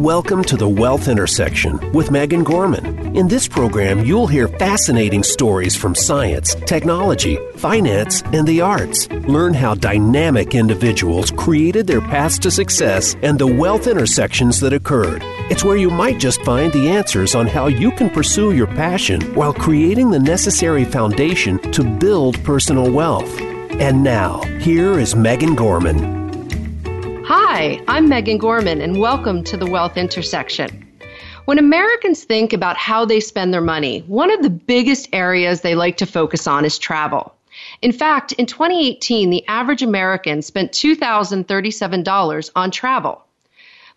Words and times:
Welcome 0.00 0.44
to 0.44 0.56
the 0.56 0.66
Wealth 0.66 1.08
Intersection 1.08 1.92
with 1.92 2.10
Megan 2.10 2.42
Gorman. 2.42 3.14
In 3.14 3.28
this 3.28 3.46
program, 3.46 4.02
you'll 4.02 4.26
hear 4.26 4.48
fascinating 4.48 5.22
stories 5.22 5.76
from 5.76 5.94
science, 5.94 6.54
technology, 6.64 7.38
finance, 7.56 8.22
and 8.32 8.48
the 8.48 8.62
arts. 8.62 9.10
Learn 9.10 9.52
how 9.52 9.74
dynamic 9.74 10.54
individuals 10.54 11.30
created 11.30 11.86
their 11.86 12.00
paths 12.00 12.38
to 12.38 12.50
success 12.50 13.14
and 13.20 13.38
the 13.38 13.46
wealth 13.46 13.86
intersections 13.86 14.58
that 14.60 14.72
occurred. 14.72 15.20
It's 15.50 15.64
where 15.64 15.76
you 15.76 15.90
might 15.90 16.18
just 16.18 16.40
find 16.44 16.72
the 16.72 16.88
answers 16.88 17.34
on 17.34 17.46
how 17.46 17.66
you 17.66 17.90
can 17.90 18.08
pursue 18.08 18.52
your 18.52 18.68
passion 18.68 19.20
while 19.34 19.52
creating 19.52 20.12
the 20.12 20.18
necessary 20.18 20.86
foundation 20.86 21.58
to 21.72 21.84
build 21.84 22.42
personal 22.42 22.90
wealth. 22.90 23.38
And 23.72 24.02
now, 24.02 24.40
here 24.60 24.98
is 24.98 25.14
Megan 25.14 25.54
Gorman. 25.54 26.19
Hi, 27.32 27.80
I'm 27.86 28.08
Megan 28.08 28.38
Gorman, 28.38 28.80
and 28.80 28.98
welcome 28.98 29.44
to 29.44 29.56
the 29.56 29.70
Wealth 29.70 29.96
Intersection. 29.96 30.84
When 31.44 31.60
Americans 31.60 32.24
think 32.24 32.52
about 32.52 32.76
how 32.76 33.04
they 33.04 33.20
spend 33.20 33.54
their 33.54 33.60
money, 33.60 34.00
one 34.08 34.32
of 34.32 34.42
the 34.42 34.50
biggest 34.50 35.08
areas 35.12 35.60
they 35.60 35.76
like 35.76 35.98
to 35.98 36.06
focus 36.06 36.48
on 36.48 36.64
is 36.64 36.76
travel. 36.76 37.32
In 37.82 37.92
fact, 37.92 38.32
in 38.32 38.46
2018, 38.46 39.30
the 39.30 39.46
average 39.46 39.84
American 39.84 40.42
spent 40.42 40.72
$2,037 40.72 42.50
on 42.56 42.70
travel. 42.72 43.22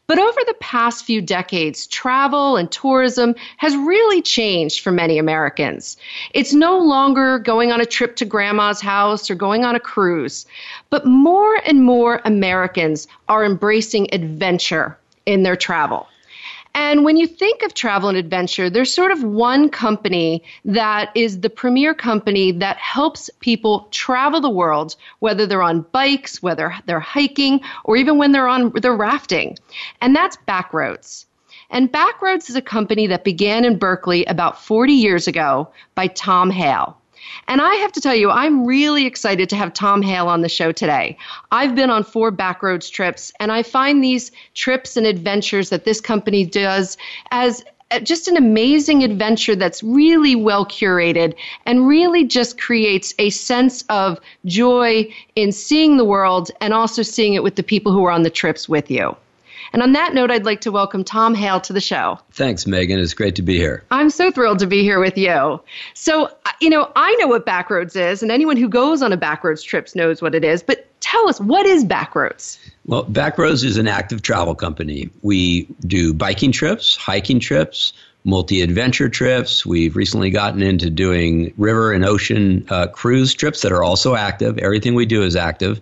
But 0.06 0.20
over 0.20 0.42
the 0.46 0.56
past 0.60 1.06
few 1.06 1.22
decades, 1.22 1.88
travel 1.88 2.58
and 2.58 2.70
tourism 2.70 3.36
has 3.56 3.74
really 3.76 4.22
changed 4.22 4.82
for 4.82 4.92
many 4.92 5.18
Americans. 5.18 5.96
It's 6.34 6.54
no 6.54 6.80
longer 6.80 7.40
going 7.40 7.72
on 7.72 7.80
a 7.80 7.86
trip 7.86 8.18
to 8.18 8.26
grandma's 8.26 8.82
house 8.82 9.32
or 9.32 9.36
going 9.36 9.64
on 9.64 9.76
a 9.76 9.80
cruise, 9.80 10.46
but 10.94 11.08
more 11.08 11.56
and 11.66 11.84
more 11.84 12.22
Americans 12.24 13.08
are 13.28 13.44
embracing 13.44 14.14
adventure 14.14 14.96
in 15.26 15.42
their 15.42 15.56
travel. 15.56 16.06
And 16.76 17.04
when 17.04 17.18
you 17.18 17.26
think 17.26 17.64
of 17.64 17.74
travel 17.74 18.10
and 18.10 18.18
adventure, 18.18 18.70
there's 18.70 18.94
sort 18.94 19.10
of 19.10 19.24
one 19.24 19.70
company 19.70 20.44
that 20.66 21.10
is 21.16 21.40
the 21.40 21.50
premier 21.50 21.96
company 21.96 22.52
that 22.52 22.78
helps 22.78 23.32
people 23.40 23.88
travel 23.90 24.40
the 24.40 24.52
world, 24.52 24.96
whether 25.18 25.48
they're 25.48 25.64
on 25.64 25.82
bikes, 25.94 26.44
whether 26.44 26.76
they're 26.86 27.00
hiking, 27.00 27.62
or 27.86 27.98
even 27.98 28.20
when 28.20 28.32
they're 28.32 28.48
on 28.48 28.72
they're 28.80 28.96
rafting. 28.96 29.58
And 30.00 30.16
that's 30.16 30.38
Backroads. 30.48 31.26
And 31.72 31.92
Backroads 31.92 32.52
is 32.52 32.56
a 32.56 32.62
company 32.62 33.08
that 33.08 33.24
began 33.24 33.66
in 33.66 33.80
Berkeley 33.80 34.26
about 34.26 34.62
40 34.62 34.94
years 34.94 35.28
ago 35.28 35.72
by 35.96 36.06
Tom 36.06 36.52
Hale. 36.52 37.00
And 37.48 37.62
I 37.62 37.76
have 37.76 37.92
to 37.94 38.02
tell 38.02 38.16
you, 38.16 38.30
I'm 38.30 38.66
really 38.66 39.06
excited 39.06 39.50
to 39.50 39.56
have 39.56 39.74
Tom 39.74 40.02
Hale 40.02 40.28
on 40.28 40.42
the 40.42 40.50
show 40.50 40.72
today. 40.72 41.18
I've 41.52 41.76
been 41.76 41.90
on 41.90 42.04
four 42.04 42.32
backroads 42.32 42.92
trips, 42.92 43.32
and 43.40 43.52
I 43.52 43.64
find 43.64 44.04
these 44.04 44.32
trips 44.54 44.98
and 44.98 45.06
adventures 45.06 45.70
that 45.70 45.86
this 45.86 46.02
company 46.02 46.46
does 46.46 46.98
as 47.32 47.64
uh, 47.92 48.00
just 48.00 48.28
an 48.28 48.38
amazing 48.38 49.04
adventure 49.04 49.56
that's 49.56 49.84
really 49.84 50.36
well 50.36 50.66
curated 50.66 51.36
and 51.66 51.88
really 51.88 52.24
just 52.24 52.60
creates 52.60 53.14
a 53.20 53.30
sense 53.30 53.84
of 53.90 54.20
joy 54.46 55.08
in 55.36 55.52
seeing 55.52 55.98
the 55.98 56.06
world 56.06 56.50
and 56.60 56.74
also 56.74 57.04
seeing 57.04 57.34
it 57.36 57.44
with 57.44 57.56
the 57.56 57.64
people 57.64 57.92
who 57.92 58.04
are 58.04 58.12
on 58.12 58.24
the 58.24 58.30
trips 58.30 58.68
with 58.68 58.90
you. 58.90 59.16
And 59.72 59.82
on 59.82 59.94
that 59.94 60.14
note, 60.14 60.32
I'd 60.32 60.46
like 60.46 60.62
to 60.62 60.72
welcome 60.72 61.04
Tom 61.04 61.34
Hale 61.34 61.62
to 61.62 61.74
the 61.74 61.82
show. 61.82 62.20
Thanks, 62.32 62.68
Megan. 62.68 63.00
It's 63.00 63.14
great 63.14 63.36
to 63.36 63.42
be 63.42 63.58
here. 63.58 63.84
I'm 63.92 64.10
so 64.10 64.32
thrilled 64.32 64.60
to 64.60 64.68
be 64.68 64.82
here 64.82 65.00
with 65.00 65.18
you. 65.18 65.62
So, 65.94 66.30
you 66.60 66.70
know, 66.70 66.92
I 66.96 67.16
know 67.16 67.28
what 67.28 67.46
Backroads 67.46 67.96
is, 67.96 68.22
and 68.22 68.32
anyone 68.32 68.58
who 68.58 68.68
goes 68.68 69.02
on 69.02 69.14
a 69.14 69.18
Backroads 69.18 69.64
trip 69.64 69.88
knows 69.96 70.22
what 70.22 70.36
it 70.36 70.44
is. 70.44 70.62
But 70.64 70.88
tell 71.00 71.28
us, 71.30 71.40
what 71.40 71.66
is 71.66 71.86
Backroads? 71.86 72.58
Well, 72.86 73.06
Backroads 73.06 73.64
is 73.64 73.78
an 73.78 73.88
active 73.88 74.22
travel 74.22 74.56
company. 74.56 75.10
We 75.22 75.68
do 75.86 76.14
biking 76.14 76.52
trips, 76.52 76.96
hiking 76.96 77.40
trips, 77.40 77.94
multi 78.24 78.62
adventure 78.62 79.10
trips. 79.10 79.66
We've 79.66 79.96
recently 79.96 80.30
gotten 80.30 80.62
into 80.62 80.90
doing 80.90 81.54
river 81.58 81.92
and 81.92 82.06
ocean 82.06 82.66
uh, 82.70 82.88
cruise 82.88 83.34
trips 83.34 83.62
that 83.62 83.72
are 83.72 83.84
also 83.84 84.16
active. 84.16 84.58
Everything 84.58 84.96
we 84.96 85.06
do 85.06 85.24
is 85.24 85.36
active 85.36 85.82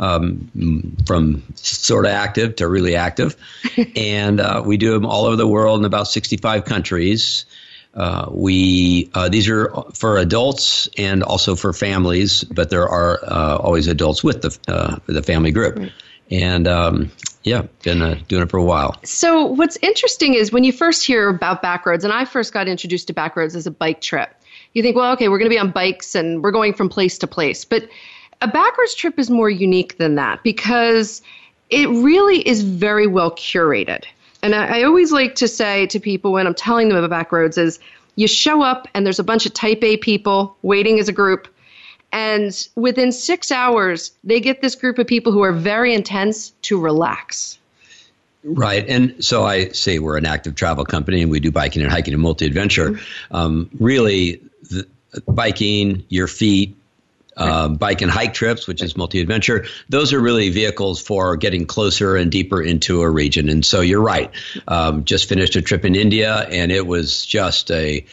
um, 0.00 0.96
from 1.06 1.44
sort 1.54 2.06
of 2.06 2.10
active 2.10 2.56
to 2.56 2.68
really 2.68 2.96
active. 2.96 3.36
and 3.96 4.40
uh, 4.40 4.62
we 4.64 4.76
do 4.76 4.92
them 4.92 5.06
all 5.06 5.26
over 5.26 5.36
the 5.36 5.46
world 5.46 5.78
in 5.78 5.84
about 5.84 6.08
65 6.08 6.64
countries. 6.64 7.44
Uh, 7.92 8.26
we 8.30 9.10
uh, 9.14 9.28
these 9.28 9.48
are 9.48 9.70
for 9.94 10.16
adults 10.16 10.88
and 10.96 11.22
also 11.22 11.56
for 11.56 11.72
families, 11.72 12.44
but 12.44 12.70
there 12.70 12.88
are 12.88 13.18
uh, 13.24 13.56
always 13.56 13.88
adults 13.88 14.22
with 14.22 14.42
the 14.42 14.58
uh, 14.72 14.96
the 15.06 15.22
family 15.22 15.50
group. 15.50 15.76
Right. 15.76 15.92
And 16.30 16.68
um, 16.68 17.10
yeah, 17.42 17.62
been 17.82 18.00
uh, 18.00 18.18
doing 18.28 18.44
it 18.44 18.50
for 18.50 18.58
a 18.58 18.64
while. 18.64 18.96
So 19.04 19.46
what's 19.46 19.76
interesting 19.82 20.34
is 20.34 20.52
when 20.52 20.62
you 20.62 20.72
first 20.72 21.04
hear 21.04 21.28
about 21.28 21.62
Backroads, 21.62 22.04
and 22.04 22.12
I 22.12 22.24
first 22.24 22.52
got 22.52 22.68
introduced 22.68 23.08
to 23.08 23.14
Backroads 23.14 23.56
as 23.56 23.66
a 23.66 23.72
bike 23.72 24.00
trip. 24.00 24.30
You 24.72 24.82
think, 24.82 24.94
well, 24.94 25.12
okay, 25.14 25.28
we're 25.28 25.38
going 25.38 25.50
to 25.50 25.54
be 25.54 25.58
on 25.58 25.72
bikes 25.72 26.14
and 26.14 26.44
we're 26.44 26.52
going 26.52 26.74
from 26.74 26.88
place 26.88 27.18
to 27.18 27.26
place, 27.26 27.64
but 27.64 27.88
a 28.42 28.48
backroads 28.48 28.96
trip 28.96 29.18
is 29.18 29.30
more 29.30 29.50
unique 29.50 29.98
than 29.98 30.14
that 30.14 30.42
because 30.42 31.22
it 31.68 31.88
really 31.88 32.46
is 32.46 32.62
very 32.62 33.06
well 33.06 33.30
curated. 33.32 34.04
And 34.42 34.54
I, 34.54 34.80
I 34.80 34.82
always 34.84 35.12
like 35.12 35.34
to 35.36 35.48
say 35.48 35.86
to 35.86 36.00
people 36.00 36.32
when 36.32 36.46
I'm 36.46 36.54
telling 36.54 36.88
them 36.88 37.02
about 37.02 37.10
backroads 37.10 37.58
is 37.58 37.78
you 38.16 38.26
show 38.26 38.62
up 38.62 38.88
and 38.94 39.04
there's 39.04 39.18
a 39.18 39.24
bunch 39.24 39.46
of 39.46 39.54
type 39.54 39.82
A 39.82 39.96
people 39.96 40.56
waiting 40.62 40.98
as 40.98 41.08
a 41.08 41.12
group. 41.12 41.48
And 42.12 42.66
within 42.74 43.12
six 43.12 43.52
hours, 43.52 44.12
they 44.24 44.40
get 44.40 44.62
this 44.62 44.74
group 44.74 44.98
of 44.98 45.06
people 45.06 45.32
who 45.32 45.42
are 45.42 45.52
very 45.52 45.94
intense 45.94 46.50
to 46.62 46.80
relax. 46.80 47.58
Right. 48.42 48.88
And 48.88 49.22
so 49.22 49.44
I 49.44 49.68
say 49.68 49.98
we're 49.98 50.16
an 50.16 50.26
active 50.26 50.54
travel 50.54 50.84
company 50.84 51.22
and 51.22 51.30
we 51.30 51.40
do 51.40 51.52
biking 51.52 51.82
and 51.82 51.90
hiking 51.90 52.14
and 52.14 52.22
multi 52.22 52.46
adventure. 52.46 52.90
Mm-hmm. 52.90 53.36
Um, 53.36 53.70
really, 53.78 54.40
the, 54.62 54.88
biking, 55.28 56.04
your 56.08 56.26
feet, 56.26 56.76
um, 57.40 57.74
bike 57.76 58.02
and 58.02 58.10
hike 58.10 58.34
trips, 58.34 58.66
which 58.66 58.82
is 58.82 58.96
multi 58.96 59.20
adventure. 59.20 59.66
Those 59.88 60.12
are 60.12 60.20
really 60.20 60.50
vehicles 60.50 61.00
for 61.00 61.36
getting 61.36 61.66
closer 61.66 62.16
and 62.16 62.30
deeper 62.30 62.62
into 62.62 63.02
a 63.02 63.10
region. 63.10 63.48
And 63.48 63.64
so 63.64 63.80
you're 63.80 64.02
right. 64.02 64.30
Um, 64.68 65.04
just 65.04 65.28
finished 65.28 65.56
a 65.56 65.62
trip 65.62 65.84
in 65.84 65.94
India, 65.94 66.34
and 66.36 66.70
it 66.70 66.86
was 66.86 67.24
just 67.24 67.70
a 67.70 68.04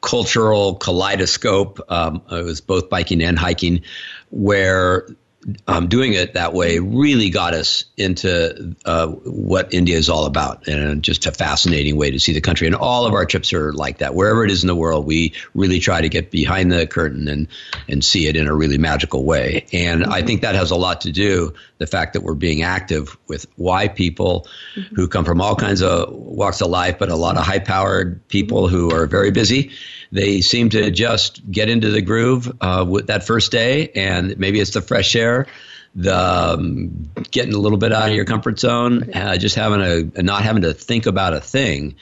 cultural 0.00 0.76
kaleidoscope. 0.76 1.80
Um, 1.88 2.22
it 2.30 2.44
was 2.44 2.60
both 2.60 2.88
biking 2.88 3.22
and 3.22 3.38
hiking, 3.38 3.82
where 4.30 5.06
um, 5.66 5.88
doing 5.88 6.14
it 6.14 6.34
that 6.34 6.52
way 6.52 6.78
really 6.78 7.30
got 7.30 7.54
us 7.54 7.84
into 7.96 8.74
uh, 8.84 9.06
what 9.06 9.72
India 9.72 9.96
is 9.96 10.08
all 10.08 10.26
about, 10.26 10.66
and 10.66 11.02
just 11.02 11.26
a 11.26 11.32
fascinating 11.32 11.96
way 11.96 12.10
to 12.10 12.18
see 12.18 12.32
the 12.32 12.40
country. 12.40 12.66
And 12.66 12.74
all 12.74 13.06
of 13.06 13.12
our 13.12 13.26
trips 13.26 13.52
are 13.52 13.72
like 13.72 13.98
that. 13.98 14.14
Wherever 14.14 14.44
it 14.44 14.50
is 14.50 14.64
in 14.64 14.66
the 14.66 14.74
world, 14.74 15.06
we 15.06 15.34
really 15.54 15.78
try 15.78 16.00
to 16.00 16.08
get 16.08 16.30
behind 16.30 16.72
the 16.72 16.86
curtain 16.86 17.28
and 17.28 17.48
and 17.88 18.04
see 18.04 18.26
it 18.26 18.36
in 18.36 18.48
a 18.48 18.54
really 18.54 18.78
magical 18.78 19.24
way. 19.24 19.66
And. 19.72 20.04
I 20.16 20.22
think 20.22 20.42
that 20.42 20.54
has 20.54 20.70
a 20.70 20.76
lot 20.76 21.02
to 21.02 21.12
do 21.12 21.54
the 21.78 21.86
fact 21.86 22.14
that 22.14 22.22
we're 22.22 22.34
being 22.34 22.62
active 22.62 23.16
with 23.28 23.46
why 23.56 23.88
people 23.88 24.46
mm-hmm. 24.74 24.94
who 24.94 25.08
come 25.08 25.24
from 25.24 25.40
all 25.40 25.56
kinds 25.56 25.82
of 25.82 26.12
walks 26.12 26.60
of 26.60 26.68
life, 26.68 26.98
but 26.98 27.10
a 27.10 27.16
lot 27.16 27.36
of 27.36 27.44
high 27.44 27.58
powered 27.58 28.26
people 28.28 28.68
who 28.68 28.90
are 28.92 29.06
very 29.06 29.30
busy 29.30 29.72
they 30.12 30.40
seem 30.40 30.70
to 30.70 30.90
just 30.90 31.48
get 31.50 31.68
into 31.68 31.90
the 31.90 32.02
groove 32.02 32.56
uh, 32.60 32.84
with 32.88 33.08
that 33.08 33.26
first 33.26 33.52
day, 33.52 33.90
and 33.94 34.38
maybe 34.38 34.60
it's 34.60 34.72
the 34.72 34.80
fresh 34.80 35.16
air, 35.16 35.46
the 35.94 36.16
um, 36.16 37.10
getting 37.30 37.54
a 37.54 37.58
little 37.58 37.78
bit 37.78 37.92
out 37.92 38.08
of 38.08 38.14
your 38.14 38.24
comfort 38.24 38.58
zone, 38.58 39.12
uh, 39.14 39.36
just 39.36 39.56
having 39.56 39.80
a 39.80 40.22
not 40.22 40.42
having 40.42 40.62
to 40.62 40.74
think 40.74 41.06
about 41.06 41.34
a 41.34 41.40
thing. 41.40 41.96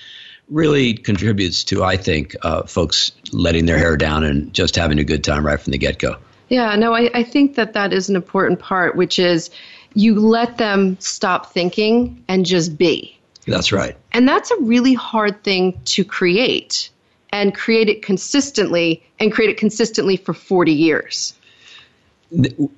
Really 0.48 0.92
contributes 0.92 1.64
to, 1.64 1.82
I 1.82 1.96
think, 1.96 2.36
uh, 2.42 2.64
folks 2.64 3.12
letting 3.32 3.64
their 3.64 3.78
hair 3.78 3.96
down 3.96 4.24
and 4.24 4.52
just 4.52 4.76
having 4.76 4.98
a 4.98 5.04
good 5.04 5.24
time 5.24 5.46
right 5.46 5.58
from 5.58 5.70
the 5.70 5.78
get 5.78 5.98
go. 5.98 6.16
Yeah, 6.48 6.76
no, 6.76 6.94
I, 6.94 7.10
I 7.14 7.22
think 7.22 7.56
that 7.56 7.72
that 7.72 7.92
is 7.92 8.08
an 8.08 8.16
important 8.16 8.60
part, 8.60 8.96
which 8.96 9.18
is 9.18 9.50
you 9.94 10.18
let 10.20 10.58
them 10.58 10.98
stop 11.00 11.52
thinking 11.52 12.22
and 12.28 12.44
just 12.44 12.76
be. 12.76 13.18
That's 13.46 13.72
right. 13.72 13.96
And 14.12 14.26
that's 14.26 14.50
a 14.50 14.56
really 14.60 14.94
hard 14.94 15.42
thing 15.44 15.80
to 15.86 16.04
create 16.04 16.90
and 17.30 17.54
create 17.54 17.88
it 17.88 18.02
consistently 18.02 19.02
and 19.18 19.32
create 19.32 19.50
it 19.50 19.56
consistently 19.56 20.16
for 20.16 20.32
40 20.32 20.72
years. 20.72 21.34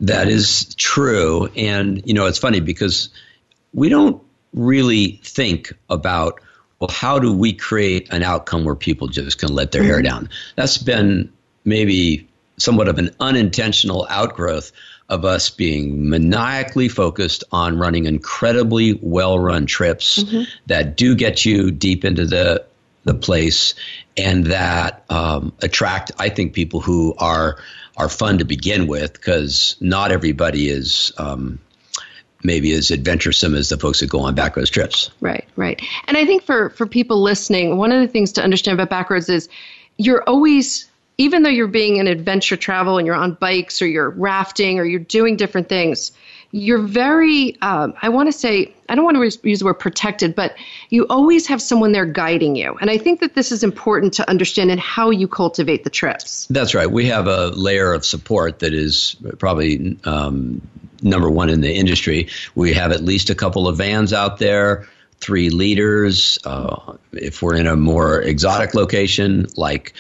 That 0.01 0.29
is 0.29 0.75
true. 0.75 1.51
And, 1.57 2.07
you 2.07 2.15
know, 2.15 2.27
it's 2.27 2.39
funny 2.39 2.61
because 2.61 3.11
we 3.73 3.89
don't 3.89 4.23
really 4.53 5.21
think 5.23 5.73
about, 5.89 6.41
well, 6.81 6.91
how 6.91 7.19
do 7.19 7.33
we 7.33 7.53
create 7.53 8.13
an 8.13 8.23
outcome 8.23 8.65
where 8.65 8.75
people 8.75 9.09
just 9.09 9.39
can 9.39 9.55
let 9.55 9.73
their 9.73 9.83
mm-hmm. 9.83 9.91
hair 9.91 10.03
down? 10.03 10.31
That's 10.57 10.79
been 10.79 11.33
maybe 11.65 12.26
somewhat 12.59 12.89
of 12.89 12.99
an 12.99 13.15
unintentional 13.21 14.07
outgrowth 14.09 14.73
of 15.09 15.25
us 15.25 15.51
being 15.51 16.09
maniacally 16.09 16.89
focused 16.89 17.45
on 17.53 17.79
running 17.79 18.07
incredibly 18.07 18.99
well 19.03 19.39
run 19.39 19.67
trips 19.67 20.23
mm-hmm. 20.23 20.43
that 20.67 20.97
do 20.97 21.15
get 21.15 21.45
you 21.45 21.71
deep 21.71 22.05
into 22.05 22.27
the 22.27 22.65
the 23.05 23.15
place 23.15 23.75
and 24.17 24.47
that 24.47 25.05
um, 25.09 25.53
attract, 25.63 26.11
I 26.19 26.29
think, 26.29 26.53
people 26.53 26.81
who 26.81 27.15
are 27.19 27.59
are 27.97 28.09
fun 28.09 28.39
to 28.39 28.45
begin 28.45 28.87
with 28.89 29.15
because 29.15 29.77
not 29.81 30.13
everybody 30.13 30.69
is 30.69 31.13
um, 31.17 31.59
maybe 32.43 32.73
as 32.73 32.91
adventuresome 32.91 33.55
as 33.55 33.71
the 33.71 33.79
folks 33.79 34.01
that 34.01 34.11
go 34.11 34.21
on 34.21 34.35
backroads 34.35 34.71
trips. 34.71 35.11
Right, 35.21 35.47
right. 35.57 35.81
And 36.07 36.17
I 36.17 36.27
think 36.27 36.43
for 36.43 36.71
for 36.71 36.87
people 36.87 37.23
listening, 37.23 37.77
one 37.77 37.93
of 37.93 38.01
the 38.01 38.09
things 38.09 38.33
to 38.33 38.43
understand 38.43 38.81
about 38.81 38.91
backroads 38.91 39.31
is 39.31 39.49
you're 39.99 40.23
always 40.25 40.91
even 41.19 41.43
though 41.43 41.51
you're 41.51 41.67
being 41.67 41.99
an 41.99 42.07
adventure 42.07 42.57
travel 42.57 42.99
and 42.99 43.07
you're 43.07 43.17
on 43.17 43.35
bikes 43.35 43.81
or 43.81 43.87
you're 43.87 44.11
rafting 44.11 44.79
or 44.79 44.85
you're 44.85 45.01
doing 45.01 45.37
different 45.37 45.69
things, 45.69 46.13
you're 46.53 46.81
very, 46.81 47.57
um, 47.63 47.95
I 48.01 48.09
want 48.11 48.29
to 48.29 48.33
say, 48.33 48.73
I 48.89 48.95
don't 48.95 49.05
want 49.05 49.17
to 49.17 49.49
use 49.49 49.59
the 49.59 49.65
word 49.65 49.75
protected, 49.75 50.35
but 50.35 50.55
you 50.91 51.07
always 51.09 51.47
have 51.47 51.61
someone 51.61 51.93
there 51.93 52.07
guiding 52.07 52.55
you. 52.55 52.77
And 52.81 52.91
I 52.91 52.99
think 52.99 53.21
that 53.21 53.35
this 53.35 53.51
is 53.51 53.63
important 53.63 54.15
to 54.15 54.29
understand 54.29 54.71
in 54.71 54.79
how 54.79 55.11
you 55.11 55.27
cultivate 55.27 55.85
the 55.85 55.91
trips. 55.91 56.47
That's 56.47 56.75
right. 56.75 56.91
We 56.91 57.07
have 57.07 57.27
a 57.27 57.49
layer 57.49 57.93
of 57.93 58.05
support 58.05 58.61
that 58.61 58.75
is 58.75 59.17
probably 59.39 59.99
um, 60.05 60.61
number 61.03 61.31
one 61.31 61.49
in 61.49 61.63
the 61.63 61.75
industry. 61.75 62.29
We 62.55 62.75
have 62.75 62.93
at 62.93 63.03
least 63.03 63.31
a 63.31 63.35
couple 63.35 63.67
of 63.69 63.79
vans 63.79 64.13
out 64.13 64.39
there 64.39 64.87
three 65.21 65.51
leaders. 65.51 66.39
Uh, 66.45 66.97
if 67.13 67.43
we're 67.43 67.57
in 67.57 67.67
a 67.67 67.77
more 67.77 68.21
exotic 68.21 68.75
location 68.75 69.47
like 69.57 69.95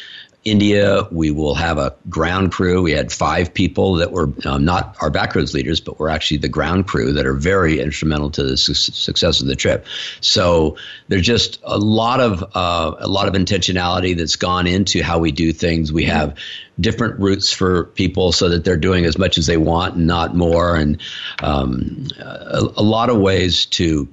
India, 0.46 1.08
we 1.10 1.32
will 1.32 1.56
have 1.56 1.76
a 1.76 1.96
ground 2.08 2.52
crew. 2.52 2.81
We 2.81 2.93
had 2.93 3.10
five 3.10 3.52
people 3.52 3.94
that 3.94 4.12
were 4.12 4.32
um, 4.44 4.64
not 4.64 4.96
our 5.00 5.10
backroads 5.10 5.54
leaders, 5.54 5.81
but 5.81 5.98
were 5.98 6.08
actually 6.08 6.37
the 6.37 6.48
ground 6.48 6.87
crew 6.87 7.14
that 7.14 7.26
are 7.26 7.34
very 7.34 7.81
instrumental 7.81 8.31
to 8.31 8.44
the 8.44 8.56
su- 8.56 8.72
success 8.72 9.40
of 9.40 9.48
the 9.48 9.56
trip. 9.56 9.87
So 10.20 10.76
there's 11.08 11.26
just 11.26 11.58
a 11.64 11.76
lot 11.76 12.20
of 12.20 12.44
uh, 12.54 12.94
a 12.96 13.08
lot 13.08 13.26
of 13.26 13.34
intentionality 13.34 14.16
that's 14.16 14.37
gone 14.37 14.69
into 14.69 15.02
how 15.02 15.19
we 15.19 15.32
do 15.32 15.52
things. 15.52 15.93
We 15.93 16.04
have 16.04 16.38
different 16.78 17.19
routes 17.19 17.52
for 17.52 17.87
people 17.87 18.31
so 18.31 18.50
that 18.50 18.64
they're 18.64 18.76
doing 18.76 19.04
as 19.04 19.19
much 19.19 19.38
as 19.38 19.46
they 19.46 19.56
want 19.56 19.96
and 19.96 20.06
not 20.06 20.37
more, 20.37 20.76
and 20.76 21.02
um, 21.42 22.06
a, 22.20 22.60
a 22.76 22.82
lot 22.82 23.10
of 23.10 23.16
ways 23.16 23.66
to 23.66 24.08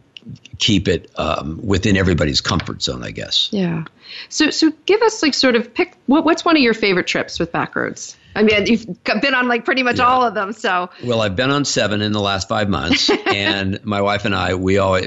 keep 0.58 0.88
it 0.88 1.12
um, 1.16 1.60
within 1.64 1.98
everybody's 1.98 2.42
comfort 2.42 2.82
zone, 2.82 3.04
I 3.04 3.12
guess. 3.12 3.50
Yeah. 3.52 3.84
So, 4.30 4.50
so 4.50 4.72
give 4.86 5.02
us 5.02 5.22
like 5.22 5.34
sort 5.34 5.56
of 5.56 5.74
pick 5.74 5.96
what, 6.06 6.26
what's 6.26 6.44
one 6.44 6.56
of 6.56 6.62
your 6.62 6.74
favorite 6.74 7.08
trips 7.08 7.40
with 7.40 7.52
Backroads? 7.52 8.16
I 8.36 8.44
mean, 8.44 8.66
you've 8.66 9.04
been 9.04 9.36
on 9.36 9.48
like 9.48 9.64
pretty 9.64 9.84
much 9.84 9.98
yeah. 9.98 10.08
all 10.08 10.24
of 10.24 10.34
them. 10.34 10.54
So, 10.54 10.90
well, 11.04 11.22
I've 11.22 11.36
been 11.36 11.52
on 11.52 11.66
seven 11.66 12.02
in 12.02 12.14
the 12.14 12.20
last 12.20 12.50
five 12.50 12.68
months, 12.68 13.10
and 13.28 13.84
my 13.86 14.02
wife 14.02 14.26
and 14.26 14.34
I, 14.34 14.56
we 14.56 14.80
all, 14.80 15.00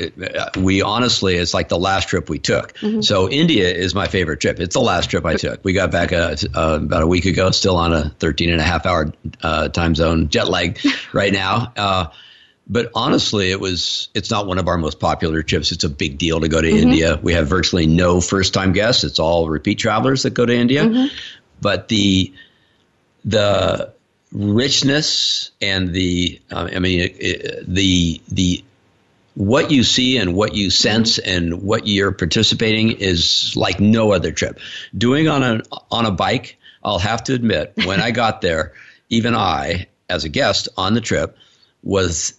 we 0.57 0.83
honestly, 0.83 1.35
it's 1.35 1.53
like 1.53 1.69
the 1.69 1.79
last 1.79 2.09
trip 2.09 2.29
we 2.29 2.39
took. 2.39 2.75
Mm-hmm. 2.79 3.01
So, 3.01 3.29
India 3.29 3.69
is 3.69 3.95
my 3.95 4.07
favorite 4.07 4.41
trip. 4.41 4.61
It's 4.61 4.75
the 4.75 4.81
last 4.81 5.11
trip 5.11 5.25
I 5.25 5.35
took. 5.35 5.65
We 5.65 5.73
got 5.73 5.91
back 5.91 6.13
uh, 6.13 6.37
uh, 6.55 6.79
about 6.83 7.03
a 7.03 7.07
week 7.07 7.25
ago, 7.25 7.51
still 7.51 7.77
on 7.77 7.93
a 7.93 8.11
13 8.11 8.51
and 8.51 8.61
a 8.61 8.65
half 8.65 8.87
hour 8.87 9.13
uh, 9.43 9.69
time 9.69 9.95
zone 9.95 10.29
jet 10.29 10.49
lag 10.49 10.79
right 11.13 11.33
now. 11.33 11.73
Uh, 11.77 12.07
but 12.69 12.91
honestly, 12.95 13.51
it 13.51 13.61
was 13.61 14.09
it's 14.15 14.31
not 14.31 14.47
one 14.47 14.59
of 14.59 14.67
our 14.67 14.77
most 14.77 14.99
popular 14.99 15.43
trips. 15.43 15.71
It's 15.73 15.85
a 15.85 15.89
big 15.89 16.19
deal 16.19 16.41
to 16.41 16.49
go 16.49 16.61
to 16.61 16.69
mm-hmm. 16.69 16.79
India. 16.79 17.21
We 17.23 17.35
have 17.35 17.47
virtually 17.47 17.87
no 17.87 18.21
first 18.21 18.55
time 18.55 18.73
guests. 18.73 19.05
It's 19.05 19.19
all 19.19 19.49
repeat 19.49 19.79
travelers 19.79 20.25
that 20.25 20.31
go 20.31 20.45
to 20.45 20.55
India. 20.55 20.85
Mm-hmm. 20.85 21.15
But 21.61 21.89
the 21.89 22.33
the 23.25 23.93
richness 24.33 25.53
and 25.61 25.93
the 25.93 26.41
uh, 26.51 26.69
I 26.75 26.79
mean 26.81 27.01
it, 27.01 27.17
it, 27.21 27.65
the 27.75 28.21
the 28.29 28.65
what 29.35 29.71
you 29.71 29.85
see 29.85 30.17
and 30.17 30.35
what 30.35 30.55
you 30.55 30.71
sense 30.71 31.19
mm-hmm. 31.19 31.31
and 31.31 31.63
what 31.63 31.87
you're 31.87 32.13
participating 32.13 32.93
is 32.93 33.55
like 33.55 33.79
no 33.79 34.13
other 34.13 34.33
trip. 34.33 34.59
Doing 34.97 35.29
on 35.29 35.43
a 35.43 35.63
on 35.91 36.05
a 36.05 36.11
bike, 36.11 36.59
I'll 36.83 36.99
have 36.99 37.23
to 37.25 37.35
admit, 37.35 37.75
when 37.85 38.01
I 38.01 38.11
got 38.23 38.41
there, 38.41 38.73
even 39.09 39.37
I, 39.37 39.87
as 40.09 40.25
a 40.25 40.29
guest 40.29 40.69
on 40.77 40.95
the 40.95 41.01
trip, 41.01 41.37
was 41.83 42.35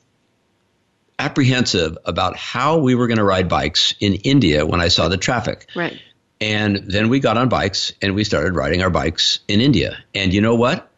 apprehensive 1.20 1.98
about 2.06 2.36
how 2.36 2.78
we 2.78 2.96
were 2.96 3.08
going 3.08 3.18
to 3.18 3.24
ride 3.24 3.50
bikes 3.50 3.96
in 4.00 4.16
India 4.16 4.66
when 4.66 4.82
I 4.82 4.90
saw 4.90 5.08
the 5.08 5.18
traffic. 5.18 5.68
Right. 5.76 6.00
And 6.40 6.84
then 6.88 7.10
we 7.10 7.20
got 7.20 7.38
on 7.38 7.50
bikes 7.50 7.94
and 8.02 8.14
we 8.14 8.24
started 8.24 8.56
riding 8.56 8.84
our 8.84 8.92
bikes 8.92 9.40
in 9.48 9.60
India. 9.60 9.98
And 10.14 10.34
you 10.34 10.42
know 10.42 10.56
what? 10.56 10.90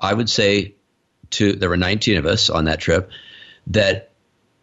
I 0.00 0.12
would 0.12 0.28
say 0.28 0.74
to 1.30 1.52
there 1.52 1.68
were 1.68 1.76
19 1.76 2.18
of 2.18 2.26
us 2.26 2.50
on 2.50 2.64
that 2.64 2.80
trip 2.80 3.10
that 3.68 4.10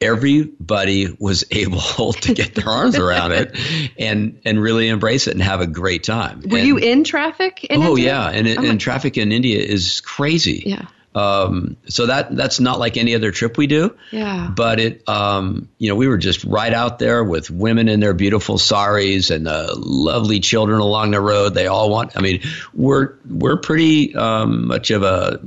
everybody 0.02 1.16
was 1.20 1.46
able 1.52 2.14
to 2.14 2.34
get 2.34 2.56
their 2.56 2.68
arms 2.68 2.98
around 2.98 3.32
it 3.32 3.58
and 4.00 4.42
and 4.44 4.62
really 4.62 4.90
embrace 4.90 5.28
it 5.28 5.34
and 5.34 5.42
have 5.42 5.62
a 5.62 5.68
great 5.68 6.04
time. 6.04 6.42
Were 6.42 6.58
and, 6.58 6.68
you 6.68 6.78
in 6.78 7.04
traffic 7.04 7.64
in 7.64 7.82
oh, 7.82 7.90
India? 7.90 8.06
yeah, 8.06 8.30
and, 8.30 8.48
oh 8.48 8.66
and 8.66 8.80
traffic 8.80 9.18
in 9.18 9.32
India 9.32 9.60
is 9.60 10.02
crazy. 10.02 10.64
Yeah. 10.66 10.88
Um, 11.13 11.75
so 11.88 12.06
that 12.06 12.36
that's 12.36 12.60
not 12.60 12.80
like 12.80 12.96
any 12.96 13.16
other 13.16 13.31
trip 13.31 13.58
we 13.58 13.68
do. 13.68 13.96
Yeah. 14.12 14.50
But 14.56 14.80
it, 14.80 15.10
um, 15.10 15.68
you 15.78 15.90
know, 15.90 15.96
we 15.96 16.08
were 16.08 16.18
just 16.18 16.46
right 16.46 16.74
out 16.74 17.00
there 17.00 17.24
with 17.24 17.52
women 17.52 17.90
in 17.90 18.00
their 18.00 18.13
beautiful 18.13 18.58
saris 18.58 19.30
and 19.30 19.46
the 19.46 19.74
lovely 19.78 20.40
children 20.40 20.80
along 20.80 21.12
the 21.12 21.19
road. 21.19 21.54
They 21.54 21.68
all 21.68 21.90
want. 21.90 22.16
I 22.16 22.22
mean, 22.22 22.42
we're 22.74 23.16
we're 23.30 23.58
pretty 23.58 24.16
um, 24.16 24.68
much 24.68 24.92
of 24.92 25.04
a 25.04 25.42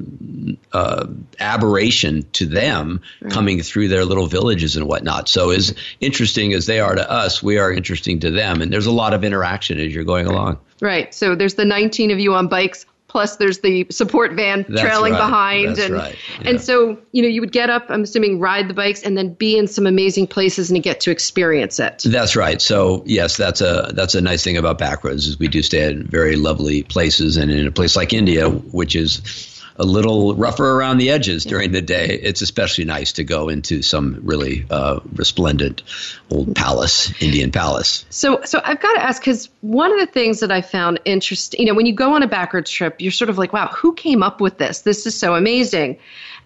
uh, 0.72 1.06
aberration 1.40 2.26
to 2.32 2.46
them 2.46 3.00
right. 3.22 3.32
coming 3.32 3.62
through 3.62 3.88
their 3.88 4.04
little 4.04 4.26
villages 4.26 4.76
and 4.76 4.86
whatnot. 4.86 5.28
So 5.28 5.50
as 5.50 5.74
interesting 6.00 6.52
as 6.52 6.66
they 6.66 6.80
are 6.80 6.94
to 6.94 7.10
us, 7.10 7.42
we 7.42 7.58
are 7.58 7.72
interesting 7.72 8.20
to 8.20 8.30
them, 8.30 8.60
and 8.60 8.70
there's 8.70 8.86
a 8.86 8.92
lot 8.92 9.14
of 9.14 9.24
interaction 9.24 9.80
as 9.80 9.94
you're 9.94 10.04
going 10.04 10.26
along. 10.26 10.58
Right. 10.80 11.14
So 11.14 11.34
there's 11.34 11.54
the 11.54 11.64
19 11.64 12.10
of 12.10 12.18
you 12.18 12.34
on 12.34 12.48
bikes 12.48 12.84
plus 13.14 13.36
there's 13.36 13.60
the 13.60 13.86
support 13.90 14.32
van 14.32 14.66
That's 14.68 14.80
trailing 14.80 15.12
right. 15.12 15.18
behind 15.20 15.68
That's 15.76 15.80
and 15.86 15.94
right. 15.94 16.16
yeah. 16.40 16.50
and 16.50 16.60
so 16.60 16.98
you 17.12 17.22
know 17.22 17.28
you 17.28 17.40
would 17.40 17.52
get 17.52 17.70
up 17.70 17.86
i'm 17.88 18.02
assuming 18.02 18.40
ride 18.40 18.68
the 18.68 18.74
bikes 18.74 19.04
and 19.04 19.16
then 19.16 19.34
be 19.34 19.56
in 19.56 19.68
some 19.68 19.86
amazing 19.86 20.26
places 20.26 20.68
and 20.72 20.82
get 20.82 20.98
to 21.02 21.12
experience 21.12 21.78
it 21.78 22.02
that's 22.04 22.34
right 22.34 22.60
so 22.60 23.04
yes 23.06 23.36
that's 23.36 23.60
a 23.60 23.92
that's 23.94 24.16
a 24.16 24.20
nice 24.20 24.42
thing 24.42 24.56
about 24.56 24.78
backroads 24.80 25.28
is 25.28 25.38
we 25.38 25.46
do 25.46 25.62
stay 25.62 25.82
at 25.82 25.94
very 25.94 26.34
lovely 26.34 26.82
places 26.82 27.36
and 27.36 27.52
in 27.52 27.68
a 27.68 27.70
place 27.70 27.94
like 27.94 28.12
india 28.12 28.50
which 28.50 28.96
is 28.96 29.52
a 29.76 29.84
little 29.84 30.34
rougher 30.34 30.68
around 30.68 30.98
the 30.98 31.10
edges 31.10 31.44
during 31.44 31.72
the 31.72 31.82
day, 31.82 32.06
it's 32.06 32.42
especially 32.42 32.84
nice 32.84 33.12
to 33.14 33.24
go 33.24 33.48
into 33.48 33.82
some 33.82 34.20
really 34.22 34.64
uh, 34.70 35.00
resplendent 35.14 35.82
old 36.30 36.54
palace, 36.54 37.12
Indian 37.20 37.50
palace. 37.50 38.04
So, 38.08 38.42
so 38.44 38.60
I've 38.62 38.80
got 38.80 38.94
to 38.94 39.02
ask 39.02 39.20
because 39.20 39.48
one 39.62 39.92
of 39.92 39.98
the 39.98 40.06
things 40.06 40.40
that 40.40 40.52
I 40.52 40.60
found 40.60 41.00
interesting, 41.04 41.60
you 41.60 41.66
know, 41.66 41.74
when 41.74 41.86
you 41.86 41.94
go 41.94 42.14
on 42.14 42.22
a 42.22 42.28
Backroads 42.28 42.70
trip, 42.70 43.00
you're 43.00 43.12
sort 43.12 43.30
of 43.30 43.38
like, 43.38 43.52
wow, 43.52 43.68
who 43.68 43.94
came 43.94 44.22
up 44.22 44.40
with 44.40 44.58
this? 44.58 44.82
This 44.82 45.06
is 45.06 45.18
so 45.18 45.34
amazing, 45.34 45.98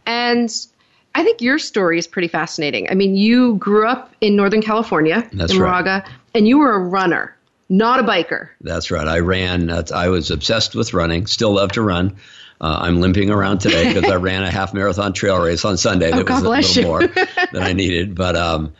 and 0.06 0.50
I 1.14 1.22
think 1.22 1.42
your 1.42 1.58
story 1.58 1.98
is 1.98 2.06
pretty 2.06 2.28
fascinating. 2.28 2.88
I 2.90 2.94
mean, 2.94 3.14
you 3.14 3.56
grew 3.56 3.86
up 3.86 4.14
in 4.20 4.36
Northern 4.36 4.62
California, 4.62 5.28
That's 5.32 5.52
in 5.52 5.58
right. 5.58 5.68
Moraga, 5.68 6.04
and 6.32 6.48
you 6.48 6.58
were 6.58 6.72
a 6.72 6.78
runner, 6.78 7.36
not 7.68 8.00
a 8.00 8.04
biker. 8.04 8.48
That's 8.62 8.90
right. 8.90 9.06
I 9.06 9.18
ran. 9.18 9.70
I 9.70 10.08
was 10.08 10.30
obsessed 10.30 10.74
with 10.74 10.94
running. 10.94 11.26
Still 11.26 11.54
love 11.54 11.72
to 11.72 11.82
run. 11.82 12.16
Uh, 12.60 12.78
I'm 12.82 13.00
limping 13.00 13.30
around 13.30 13.58
today 13.58 13.88
because 13.94 14.10
I 14.10 14.16
ran 14.16 14.42
a 14.42 14.50
half 14.50 14.74
marathon 14.74 15.12
trail 15.12 15.40
race 15.40 15.64
on 15.64 15.76
Sunday. 15.76 16.10
That 16.10 16.28
oh, 16.28 16.34
was 16.34 16.42
a 16.42 16.48
little 16.48 16.82
more 16.82 17.06
than 17.52 17.62
I 17.62 17.72
needed. 17.72 18.14
But 18.14 18.36
um, 18.36 18.72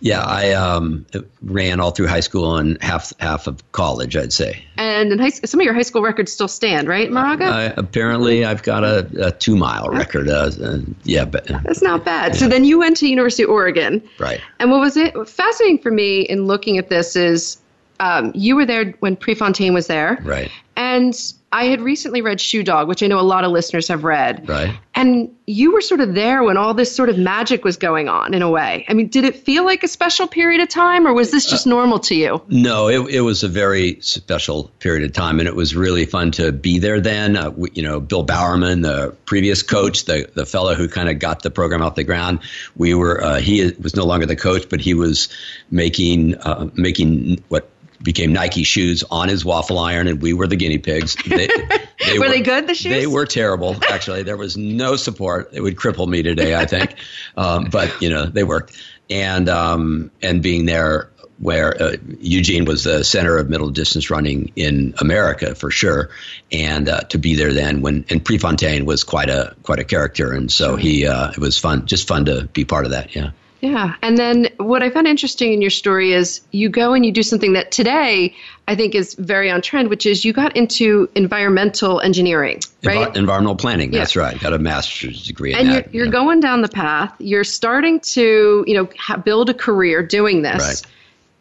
yeah, 0.00 0.20
I 0.20 0.52
um, 0.52 1.06
ran 1.42 1.80
all 1.80 1.92
through 1.92 2.08
high 2.08 2.20
school 2.20 2.56
and 2.56 2.82
half 2.82 3.12
half 3.20 3.46
of 3.46 3.72
college, 3.72 4.16
I'd 4.16 4.32
say. 4.32 4.64
And 4.76 5.12
in 5.12 5.18
high, 5.18 5.28
some 5.28 5.60
of 5.60 5.64
your 5.64 5.74
high 5.74 5.82
school 5.82 6.02
records 6.02 6.32
still 6.32 6.48
stand, 6.48 6.88
right, 6.88 7.10
Moraga? 7.10 7.44
Uh, 7.44 7.74
apparently, 7.76 8.44
I've 8.44 8.62
got 8.62 8.82
a, 8.82 9.08
a 9.20 9.30
two 9.30 9.56
mile 9.56 9.88
record. 9.90 10.28
Uh, 10.28 10.50
uh, 10.60 10.78
yeah, 11.04 11.24
but 11.24 11.46
that's 11.46 11.82
not 11.82 12.04
bad. 12.04 12.32
Yeah. 12.32 12.38
So 12.40 12.48
then 12.48 12.64
you 12.64 12.78
went 12.78 12.96
to 12.98 13.08
University 13.08 13.44
of 13.44 13.50
Oregon, 13.50 14.02
right? 14.18 14.40
And 14.58 14.70
what 14.70 14.80
was 14.80 14.96
it 14.96 15.14
fascinating 15.28 15.78
for 15.78 15.90
me 15.90 16.22
in 16.22 16.46
looking 16.46 16.78
at 16.78 16.88
this 16.88 17.14
is 17.14 17.58
um, 18.00 18.32
you 18.34 18.56
were 18.56 18.66
there 18.66 18.92
when 19.00 19.14
Prefontaine 19.14 19.74
was 19.74 19.86
there, 19.86 20.18
right? 20.22 20.50
And 20.76 21.14
I 21.52 21.64
had 21.64 21.80
recently 21.80 22.22
read 22.22 22.40
Shoe 22.40 22.62
Dog, 22.62 22.86
which 22.86 23.02
I 23.02 23.08
know 23.08 23.18
a 23.18 23.22
lot 23.22 23.42
of 23.42 23.50
listeners 23.50 23.88
have 23.88 24.04
read. 24.04 24.48
Right. 24.48 24.78
And 24.94 25.34
you 25.46 25.72
were 25.72 25.80
sort 25.80 26.00
of 26.00 26.14
there 26.14 26.44
when 26.44 26.56
all 26.56 26.74
this 26.74 26.94
sort 26.94 27.08
of 27.08 27.18
magic 27.18 27.64
was 27.64 27.76
going 27.76 28.08
on 28.08 28.34
in 28.34 28.42
a 28.42 28.48
way. 28.48 28.84
I 28.88 28.94
mean, 28.94 29.08
did 29.08 29.24
it 29.24 29.34
feel 29.34 29.64
like 29.64 29.82
a 29.82 29.88
special 29.88 30.28
period 30.28 30.60
of 30.60 30.68
time 30.68 31.08
or 31.08 31.12
was 31.12 31.32
this 31.32 31.50
just 31.50 31.66
uh, 31.66 31.70
normal 31.70 31.98
to 32.00 32.14
you? 32.14 32.40
No, 32.48 32.86
it, 32.86 33.14
it 33.14 33.20
was 33.22 33.42
a 33.42 33.48
very 33.48 34.00
special 34.00 34.64
period 34.78 35.02
of 35.02 35.12
time 35.12 35.40
and 35.40 35.48
it 35.48 35.56
was 35.56 35.74
really 35.74 36.04
fun 36.06 36.30
to 36.32 36.52
be 36.52 36.78
there 36.78 37.00
then. 37.00 37.36
Uh, 37.36 37.50
we, 37.50 37.70
you 37.74 37.82
know, 37.82 37.98
Bill 37.98 38.22
Bowerman, 38.22 38.82
the 38.82 39.16
previous 39.24 39.64
coach, 39.64 40.04
the, 40.04 40.30
the 40.32 40.46
fellow 40.46 40.74
who 40.74 40.88
kind 40.88 41.08
of 41.08 41.18
got 41.18 41.42
the 41.42 41.50
program 41.50 41.82
off 41.82 41.96
the 41.96 42.04
ground, 42.04 42.40
we 42.76 42.94
were, 42.94 43.24
uh, 43.24 43.40
he 43.40 43.72
was 43.80 43.96
no 43.96 44.04
longer 44.04 44.26
the 44.26 44.36
coach, 44.36 44.68
but 44.68 44.80
he 44.80 44.94
was 44.94 45.28
making, 45.68 46.36
uh, 46.36 46.70
making 46.74 47.42
what 47.48 47.68
became 48.02 48.32
Nike 48.32 48.62
shoes 48.62 49.04
on 49.10 49.28
his 49.28 49.44
waffle 49.44 49.78
iron, 49.78 50.06
and 50.06 50.22
we 50.22 50.32
were 50.32 50.46
the 50.46 50.56
guinea 50.56 50.78
pigs. 50.78 51.16
They, 51.16 51.46
they 51.46 52.18
were, 52.18 52.20
were, 52.20 52.28
they 52.28 52.40
good? 52.40 52.66
The 52.66 52.74
shoes? 52.74 52.92
They 52.92 53.06
were 53.06 53.26
terrible. 53.26 53.76
Actually, 53.88 54.22
there 54.22 54.36
was 54.36 54.56
no 54.56 54.96
support. 54.96 55.50
It 55.52 55.60
would 55.60 55.76
cripple 55.76 56.08
me 56.08 56.22
today, 56.22 56.54
I 56.54 56.66
think. 56.66 56.94
um, 57.36 57.66
but 57.70 58.00
you 58.00 58.10
know, 58.10 58.26
they 58.26 58.44
worked, 58.44 58.76
and 59.08 59.48
um, 59.48 60.10
and 60.22 60.42
being 60.42 60.66
there 60.66 61.10
where 61.38 61.82
uh, 61.82 61.96
Eugene 62.20 62.66
was 62.66 62.84
the 62.84 63.02
center 63.02 63.38
of 63.38 63.48
middle 63.48 63.70
distance 63.70 64.10
running 64.10 64.52
in 64.56 64.94
America 64.98 65.54
for 65.54 65.70
sure, 65.70 66.10
and 66.52 66.88
uh, 66.88 67.00
to 67.00 67.18
be 67.18 67.34
there 67.34 67.52
then 67.52 67.80
when 67.80 68.04
and 68.10 68.24
Prefontaine 68.24 68.84
was 68.84 69.04
quite 69.04 69.30
a 69.30 69.56
quite 69.62 69.78
a 69.78 69.84
character, 69.84 70.32
and 70.32 70.50
so 70.50 70.76
he 70.76 71.06
uh, 71.06 71.30
it 71.30 71.38
was 71.38 71.58
fun, 71.58 71.86
just 71.86 72.06
fun 72.06 72.26
to 72.26 72.48
be 72.52 72.64
part 72.64 72.84
of 72.84 72.92
that. 72.92 73.14
Yeah. 73.14 73.30
Yeah. 73.60 73.94
And 74.02 74.16
then 74.16 74.48
what 74.56 74.82
I 74.82 74.90
found 74.90 75.06
interesting 75.06 75.52
in 75.52 75.60
your 75.60 75.70
story 75.70 76.12
is 76.12 76.40
you 76.50 76.68
go 76.68 76.94
and 76.94 77.04
you 77.04 77.12
do 77.12 77.22
something 77.22 77.52
that 77.52 77.70
today 77.70 78.34
I 78.66 78.74
think 78.74 78.94
is 78.94 79.14
very 79.14 79.50
on 79.50 79.60
trend, 79.60 79.90
which 79.90 80.06
is 80.06 80.24
you 80.24 80.32
got 80.32 80.56
into 80.56 81.10
environmental 81.14 82.00
engineering, 82.00 82.60
right? 82.82 83.08
Envi- 83.08 83.16
environmental 83.16 83.56
planning. 83.56 83.92
Yeah. 83.92 83.98
That's 83.98 84.16
right. 84.16 84.38
Got 84.38 84.54
a 84.54 84.58
master's 84.58 85.26
degree. 85.26 85.52
and 85.52 85.68
that, 85.68 85.92
you're, 85.92 86.04
you're 86.04 86.06
yeah. 86.06 86.12
going 86.12 86.40
down 86.40 86.62
the 86.62 86.68
path. 86.68 87.14
You're 87.18 87.44
starting 87.44 88.00
to, 88.00 88.64
you 88.66 88.74
know, 88.74 88.88
ha- 88.98 89.18
build 89.18 89.50
a 89.50 89.54
career 89.54 90.02
doing 90.02 90.42
this. 90.42 90.62
Right. 90.62 90.92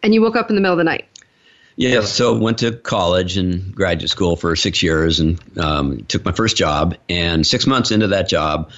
And 0.04 0.14
you 0.14 0.22
woke 0.22 0.36
up 0.36 0.50
in 0.50 0.56
the 0.56 0.62
middle 0.62 0.74
of 0.74 0.78
the 0.78 0.84
night. 0.84 1.06
Yeah, 1.76 2.02
so 2.02 2.38
went 2.38 2.58
to 2.58 2.74
college 2.74 3.38
and 3.38 3.74
graduate 3.74 4.10
school 4.10 4.36
for 4.36 4.58
six 4.58 4.84
years 4.84 5.22
and 5.22 5.40
um, 5.58 6.04
took 6.04 6.26
my 6.26 6.34
first 6.34 6.58
job. 6.58 6.98
And 7.08 7.48
six 7.48 7.66
months 7.66 7.92
into 7.92 8.08
that 8.08 8.28
job, 8.28 8.72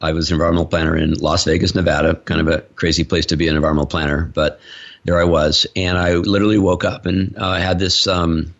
I 0.00 0.12
was 0.12 0.30
an 0.30 0.34
environmental 0.34 0.66
planner 0.66 0.96
in 0.96 1.14
Las 1.14 1.44
Vegas, 1.44 1.74
Nevada, 1.74 2.14
kind 2.14 2.40
of 2.40 2.48
a 2.48 2.60
crazy 2.60 3.04
place 3.04 3.26
to 3.26 3.36
be 3.36 3.48
an 3.48 3.56
environmental 3.56 3.86
planner, 3.86 4.30
but 4.32 4.60
there 5.04 5.20
I 5.20 5.24
was. 5.24 5.66
And 5.74 5.98
I 5.98 6.14
literally 6.14 6.58
woke 6.58 6.84
up 6.84 7.06
and 7.06 7.36
uh, 7.36 7.54
had 7.54 7.78
this 7.78 8.06
um, 8.06 8.54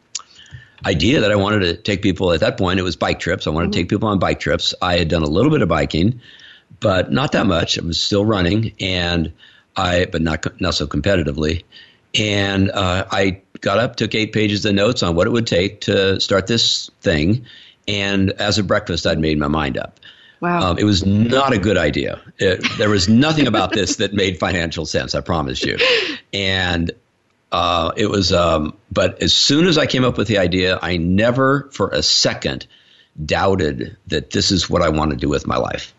idea 0.85 1.21
that 1.21 1.33
I 1.33 1.37
wanted 1.37 1.61
to 1.61 1.77
take 1.77 2.03
people 2.03 2.33
at 2.33 2.41
that 2.41 2.59
point. 2.59 2.81
It 2.81 2.83
was 2.83 2.97
bike 2.97 3.21
trips. 3.21 3.47
I 3.47 3.51
wanted 3.51 3.67
mm-hmm. 3.67 3.73
to 3.73 3.79
take 3.79 3.89
people 3.89 4.09
on 4.09 4.19
bike 4.19 4.41
trips. 4.41 4.75
I 4.83 4.99
had 4.99 5.09
done 5.09 5.23
a 5.23 5.29
little 5.29 5.51
bit 5.51 5.63
of 5.63 5.69
biking, 5.69 6.21
but 6.81 7.13
not 7.13 7.33
that 7.33 7.47
much. 7.47 7.79
I 7.79 7.85
was 7.85 8.01
still 8.01 8.25
running, 8.25 8.75
and 8.81 9.33
I, 9.77 10.07
but 10.07 10.23
not 10.23 10.61
not 10.61 10.75
so 10.75 10.87
competitively. 10.87 11.65
And 12.19 12.71
uh, 12.71 13.07
I 13.11 13.43
got 13.61 13.79
up, 13.79 13.97
took 13.97 14.15
eight 14.15 14.33
pages 14.33 14.65
of 14.65 14.75
notes 14.75 15.03
on 15.03 15.15
what 15.15 15.27
it 15.27 15.31
would 15.31 15.47
take 15.47 15.83
to 15.83 16.21
start 16.21 16.47
this 16.47 16.91
thing. 17.01 17.47
And 17.87 18.33
as 18.33 18.59
a 18.59 18.65
breakfast, 18.65 19.07
I'd 19.07 19.19
made 19.19 19.39
my 19.39 19.49
mind 19.49 19.79
up. 19.79 20.01
Wow. 20.41 20.71
Um, 20.71 20.79
it 20.79 20.85
was 20.85 21.05
not 21.05 21.53
a 21.53 21.59
good 21.59 21.77
idea. 21.77 22.21
It, 22.39 22.65
there 22.79 22.91
was 22.91 23.09
nothing 23.09 23.47
about 23.47 23.73
this 23.73 23.97
that 23.97 24.15
made 24.15 24.39
financial 24.39 24.87
sense, 24.87 25.15
I 25.15 25.21
promise 25.21 25.63
you. 25.63 25.79
And 26.33 26.93
uh, 27.51 27.93
it 27.97 28.07
was, 28.07 28.33
um, 28.33 28.77
but 28.93 29.23
as 29.23 29.35
soon 29.35 29.67
as 29.67 29.79
I 29.79 29.87
came 29.87 30.05
up 30.05 30.17
with 30.17 30.29
the 30.29 30.39
idea, 30.39 30.79
I 30.81 30.97
never 30.97 31.69
for 31.73 31.89
a 31.89 32.03
second 32.03 32.67
doubted 33.25 33.97
that 34.07 34.31
this 34.31 34.51
is 34.51 34.71
what 34.71 34.83
I 34.83 34.91
want 34.91 35.11
to 35.11 35.17
do 35.17 35.29
with 35.29 35.47
my 35.47 35.57
life. 35.57 35.95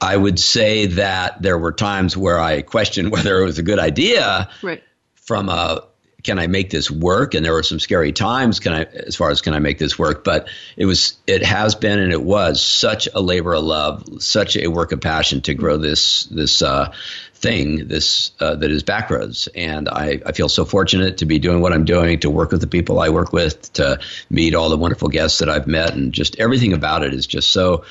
I 0.00 0.16
would 0.16 0.38
say 0.38 0.86
that 0.86 1.42
there 1.42 1.58
were 1.58 1.72
times 1.72 2.16
where 2.16 2.38
I 2.38 2.62
questioned 2.62 3.10
whether 3.12 3.40
it 3.40 3.44
was 3.44 3.58
a 3.58 3.62
good 3.62 3.78
idea 3.78 4.48
right. 4.62 4.82
from 5.14 5.48
a 5.48 5.84
can 6.24 6.38
I 6.38 6.48
make 6.48 6.70
this 6.70 6.90
work? 6.90 7.34
And 7.34 7.44
there 7.44 7.52
were 7.52 7.62
some 7.62 7.78
scary 7.78 8.12
times. 8.12 8.58
Can 8.58 8.72
I, 8.72 8.82
as 8.84 9.14
far 9.14 9.30
as 9.30 9.40
can 9.40 9.54
I 9.54 9.60
make 9.60 9.78
this 9.78 9.98
work? 9.98 10.24
But 10.24 10.48
it 10.76 10.84
was, 10.84 11.16
it 11.26 11.44
has 11.44 11.76
been, 11.76 12.00
and 12.00 12.12
it 12.12 12.22
was 12.22 12.60
such 12.60 13.08
a 13.14 13.20
labor 13.20 13.54
of 13.54 13.62
love, 13.62 14.22
such 14.22 14.56
a 14.56 14.66
work 14.66 14.90
of 14.90 15.00
passion 15.00 15.40
to 15.42 15.54
grow 15.54 15.76
this 15.76 16.24
this 16.24 16.60
uh, 16.60 16.92
thing, 17.34 17.86
this 17.86 18.32
uh, 18.40 18.56
that 18.56 18.70
is 18.70 18.82
Backroads. 18.82 19.48
And 19.54 19.88
I, 19.88 20.20
I 20.26 20.32
feel 20.32 20.48
so 20.48 20.64
fortunate 20.64 21.18
to 21.18 21.26
be 21.26 21.38
doing 21.38 21.60
what 21.60 21.72
I'm 21.72 21.84
doing, 21.84 22.18
to 22.20 22.30
work 22.30 22.50
with 22.50 22.60
the 22.60 22.66
people 22.66 22.98
I 22.98 23.10
work 23.10 23.32
with, 23.32 23.72
to 23.74 24.00
meet 24.28 24.56
all 24.56 24.70
the 24.70 24.76
wonderful 24.76 25.08
guests 25.08 25.38
that 25.38 25.48
I've 25.48 25.68
met, 25.68 25.94
and 25.94 26.12
just 26.12 26.36
everything 26.40 26.72
about 26.72 27.04
it 27.04 27.14
is 27.14 27.26
just 27.28 27.52
so 27.52 27.84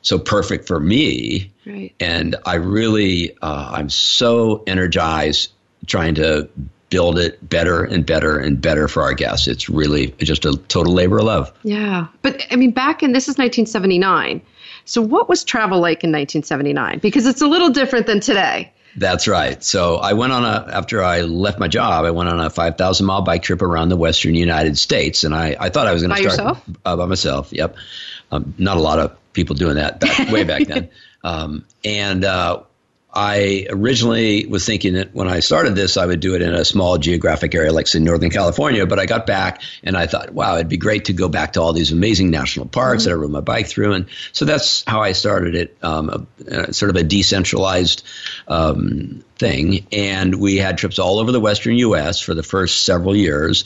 so 0.00 0.18
perfect 0.18 0.66
for 0.66 0.80
me. 0.80 1.52
Right. 1.66 1.92
And 2.00 2.36
I 2.46 2.54
really, 2.54 3.36
uh, 3.42 3.70
I'm 3.72 3.90
so 3.90 4.62
energized 4.66 5.52
trying 5.86 6.14
to 6.14 6.48
build 6.88 7.18
it 7.18 7.46
better 7.46 7.84
and 7.84 8.06
better 8.06 8.38
and 8.38 8.60
better 8.60 8.88
for 8.88 9.02
our 9.02 9.14
guests. 9.14 9.48
It's 9.48 9.68
really 9.68 10.08
just 10.18 10.44
a 10.44 10.56
total 10.56 10.92
labor 10.92 11.18
of 11.18 11.24
love. 11.24 11.52
Yeah. 11.62 12.06
But 12.22 12.46
I 12.50 12.56
mean, 12.56 12.70
back 12.70 13.02
in 13.02 13.12
this 13.12 13.24
is 13.24 13.38
1979. 13.38 14.42
So 14.84 15.02
what 15.02 15.28
was 15.28 15.42
travel 15.42 15.80
like 15.80 16.04
in 16.04 16.12
1979? 16.12 17.00
Because 17.00 17.26
it's 17.26 17.42
a 17.42 17.48
little 17.48 17.70
different 17.70 18.06
than 18.06 18.20
today. 18.20 18.72
That's 18.96 19.28
right. 19.28 19.62
So 19.62 19.96
I 19.96 20.14
went 20.14 20.32
on 20.32 20.44
a 20.44 20.72
after 20.72 21.02
I 21.02 21.20
left 21.20 21.58
my 21.58 21.68
job, 21.68 22.06
I 22.06 22.12
went 22.12 22.30
on 22.30 22.40
a 22.40 22.48
five 22.48 22.78
thousand 22.78 23.04
mile 23.04 23.20
bike 23.20 23.42
trip 23.42 23.60
around 23.60 23.90
the 23.90 23.96
western 23.96 24.34
United 24.34 24.78
States, 24.78 25.24
and 25.24 25.34
I, 25.34 25.54
I 25.60 25.68
thought 25.68 25.86
I 25.86 25.92
was 25.92 26.02
going 26.02 26.16
to 26.16 26.30
start 26.30 26.58
uh, 26.84 26.96
by 26.96 27.04
myself. 27.04 27.52
Yep, 27.52 27.76
um, 28.32 28.54
not 28.56 28.78
a 28.78 28.80
lot 28.80 28.98
of 28.98 29.16
people 29.34 29.54
doing 29.54 29.74
that 29.76 30.00
back, 30.00 30.30
way 30.30 30.44
back 30.44 30.64
then. 30.66 30.88
Um, 31.22 31.66
and 31.84 32.24
uh, 32.24 32.62
I 33.18 33.66
originally 33.70 34.44
was 34.44 34.66
thinking 34.66 34.92
that 34.92 35.14
when 35.14 35.26
I 35.26 35.40
started 35.40 35.74
this, 35.74 35.96
I 35.96 36.04
would 36.04 36.20
do 36.20 36.34
it 36.34 36.42
in 36.42 36.52
a 36.52 36.66
small 36.66 36.98
geographic 36.98 37.54
area 37.54 37.72
like, 37.72 37.86
say, 37.86 37.98
Northern 37.98 38.28
California. 38.28 38.86
But 38.86 38.98
I 38.98 39.06
got 39.06 39.26
back 39.26 39.62
and 39.82 39.96
I 39.96 40.06
thought, 40.06 40.34
wow, 40.34 40.56
it'd 40.56 40.68
be 40.68 40.76
great 40.76 41.06
to 41.06 41.14
go 41.14 41.30
back 41.30 41.54
to 41.54 41.62
all 41.62 41.72
these 41.72 41.92
amazing 41.92 42.30
national 42.30 42.66
parks 42.66 43.04
mm-hmm. 43.04 43.10
that 43.10 43.16
I 43.16 43.18
rode 43.18 43.30
my 43.30 43.40
bike 43.40 43.68
through. 43.68 43.94
And 43.94 44.06
so 44.32 44.44
that's 44.44 44.84
how 44.86 45.00
I 45.00 45.12
started 45.12 45.54
it, 45.54 45.78
um, 45.82 46.28
a, 46.46 46.54
a, 46.68 46.72
sort 46.74 46.90
of 46.90 46.96
a 46.96 47.02
decentralized 47.02 48.02
um, 48.48 49.24
thing. 49.38 49.86
And 49.92 50.34
we 50.34 50.56
had 50.58 50.76
trips 50.76 50.98
all 50.98 51.18
over 51.18 51.32
the 51.32 51.40
Western 51.40 51.78
U.S. 51.78 52.20
for 52.20 52.34
the 52.34 52.42
first 52.42 52.84
several 52.84 53.16
years 53.16 53.64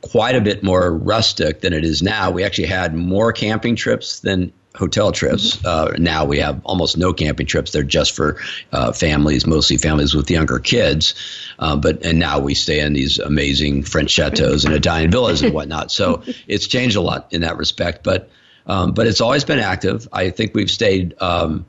quite 0.00 0.34
a 0.34 0.40
bit 0.40 0.62
more 0.62 0.90
rustic 0.90 1.60
than 1.60 1.72
it 1.72 1.84
is 1.84 2.02
now. 2.02 2.30
We 2.30 2.44
actually 2.44 2.68
had 2.68 2.94
more 2.94 3.32
camping 3.32 3.76
trips 3.76 4.20
than 4.20 4.52
hotel 4.76 5.12
trips. 5.12 5.64
Uh, 5.64 5.94
now 5.98 6.24
we 6.24 6.38
have 6.38 6.60
almost 6.64 6.96
no 6.96 7.12
camping 7.12 7.46
trips. 7.46 7.72
They're 7.72 7.82
just 7.82 8.12
for 8.14 8.36
uh, 8.72 8.92
families, 8.92 9.46
mostly 9.46 9.78
families 9.78 10.14
with 10.14 10.30
younger 10.30 10.58
kids. 10.58 11.14
Uh, 11.58 11.76
but 11.76 12.04
and 12.04 12.18
now 12.18 12.38
we 12.38 12.54
stay 12.54 12.80
in 12.80 12.92
these 12.92 13.18
amazing 13.18 13.82
French 13.82 14.10
chateaus 14.10 14.64
and 14.64 14.74
Italian 14.74 15.10
villas 15.10 15.42
and 15.42 15.54
whatnot. 15.54 15.90
So 15.90 16.22
it's 16.46 16.66
changed 16.66 16.96
a 16.96 17.00
lot 17.00 17.28
in 17.32 17.40
that 17.40 17.56
respect. 17.56 18.04
But 18.04 18.30
um, 18.66 18.92
but 18.92 19.06
it's 19.06 19.20
always 19.20 19.44
been 19.44 19.60
active. 19.60 20.08
I 20.12 20.30
think 20.30 20.54
we've 20.54 20.70
stayed 20.70 21.14
um, 21.20 21.66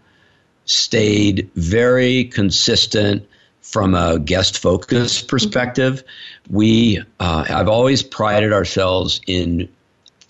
stayed 0.65 1.49
very 1.55 2.25
consistent 2.25 3.27
from 3.61 3.95
a 3.95 4.19
guest 4.19 4.59
focus 4.59 5.21
perspective. 5.21 6.03
We 6.49 7.03
uh, 7.19 7.45
I've 7.49 7.69
always 7.69 8.03
prided 8.03 8.53
ourselves 8.53 9.21
in 9.27 9.69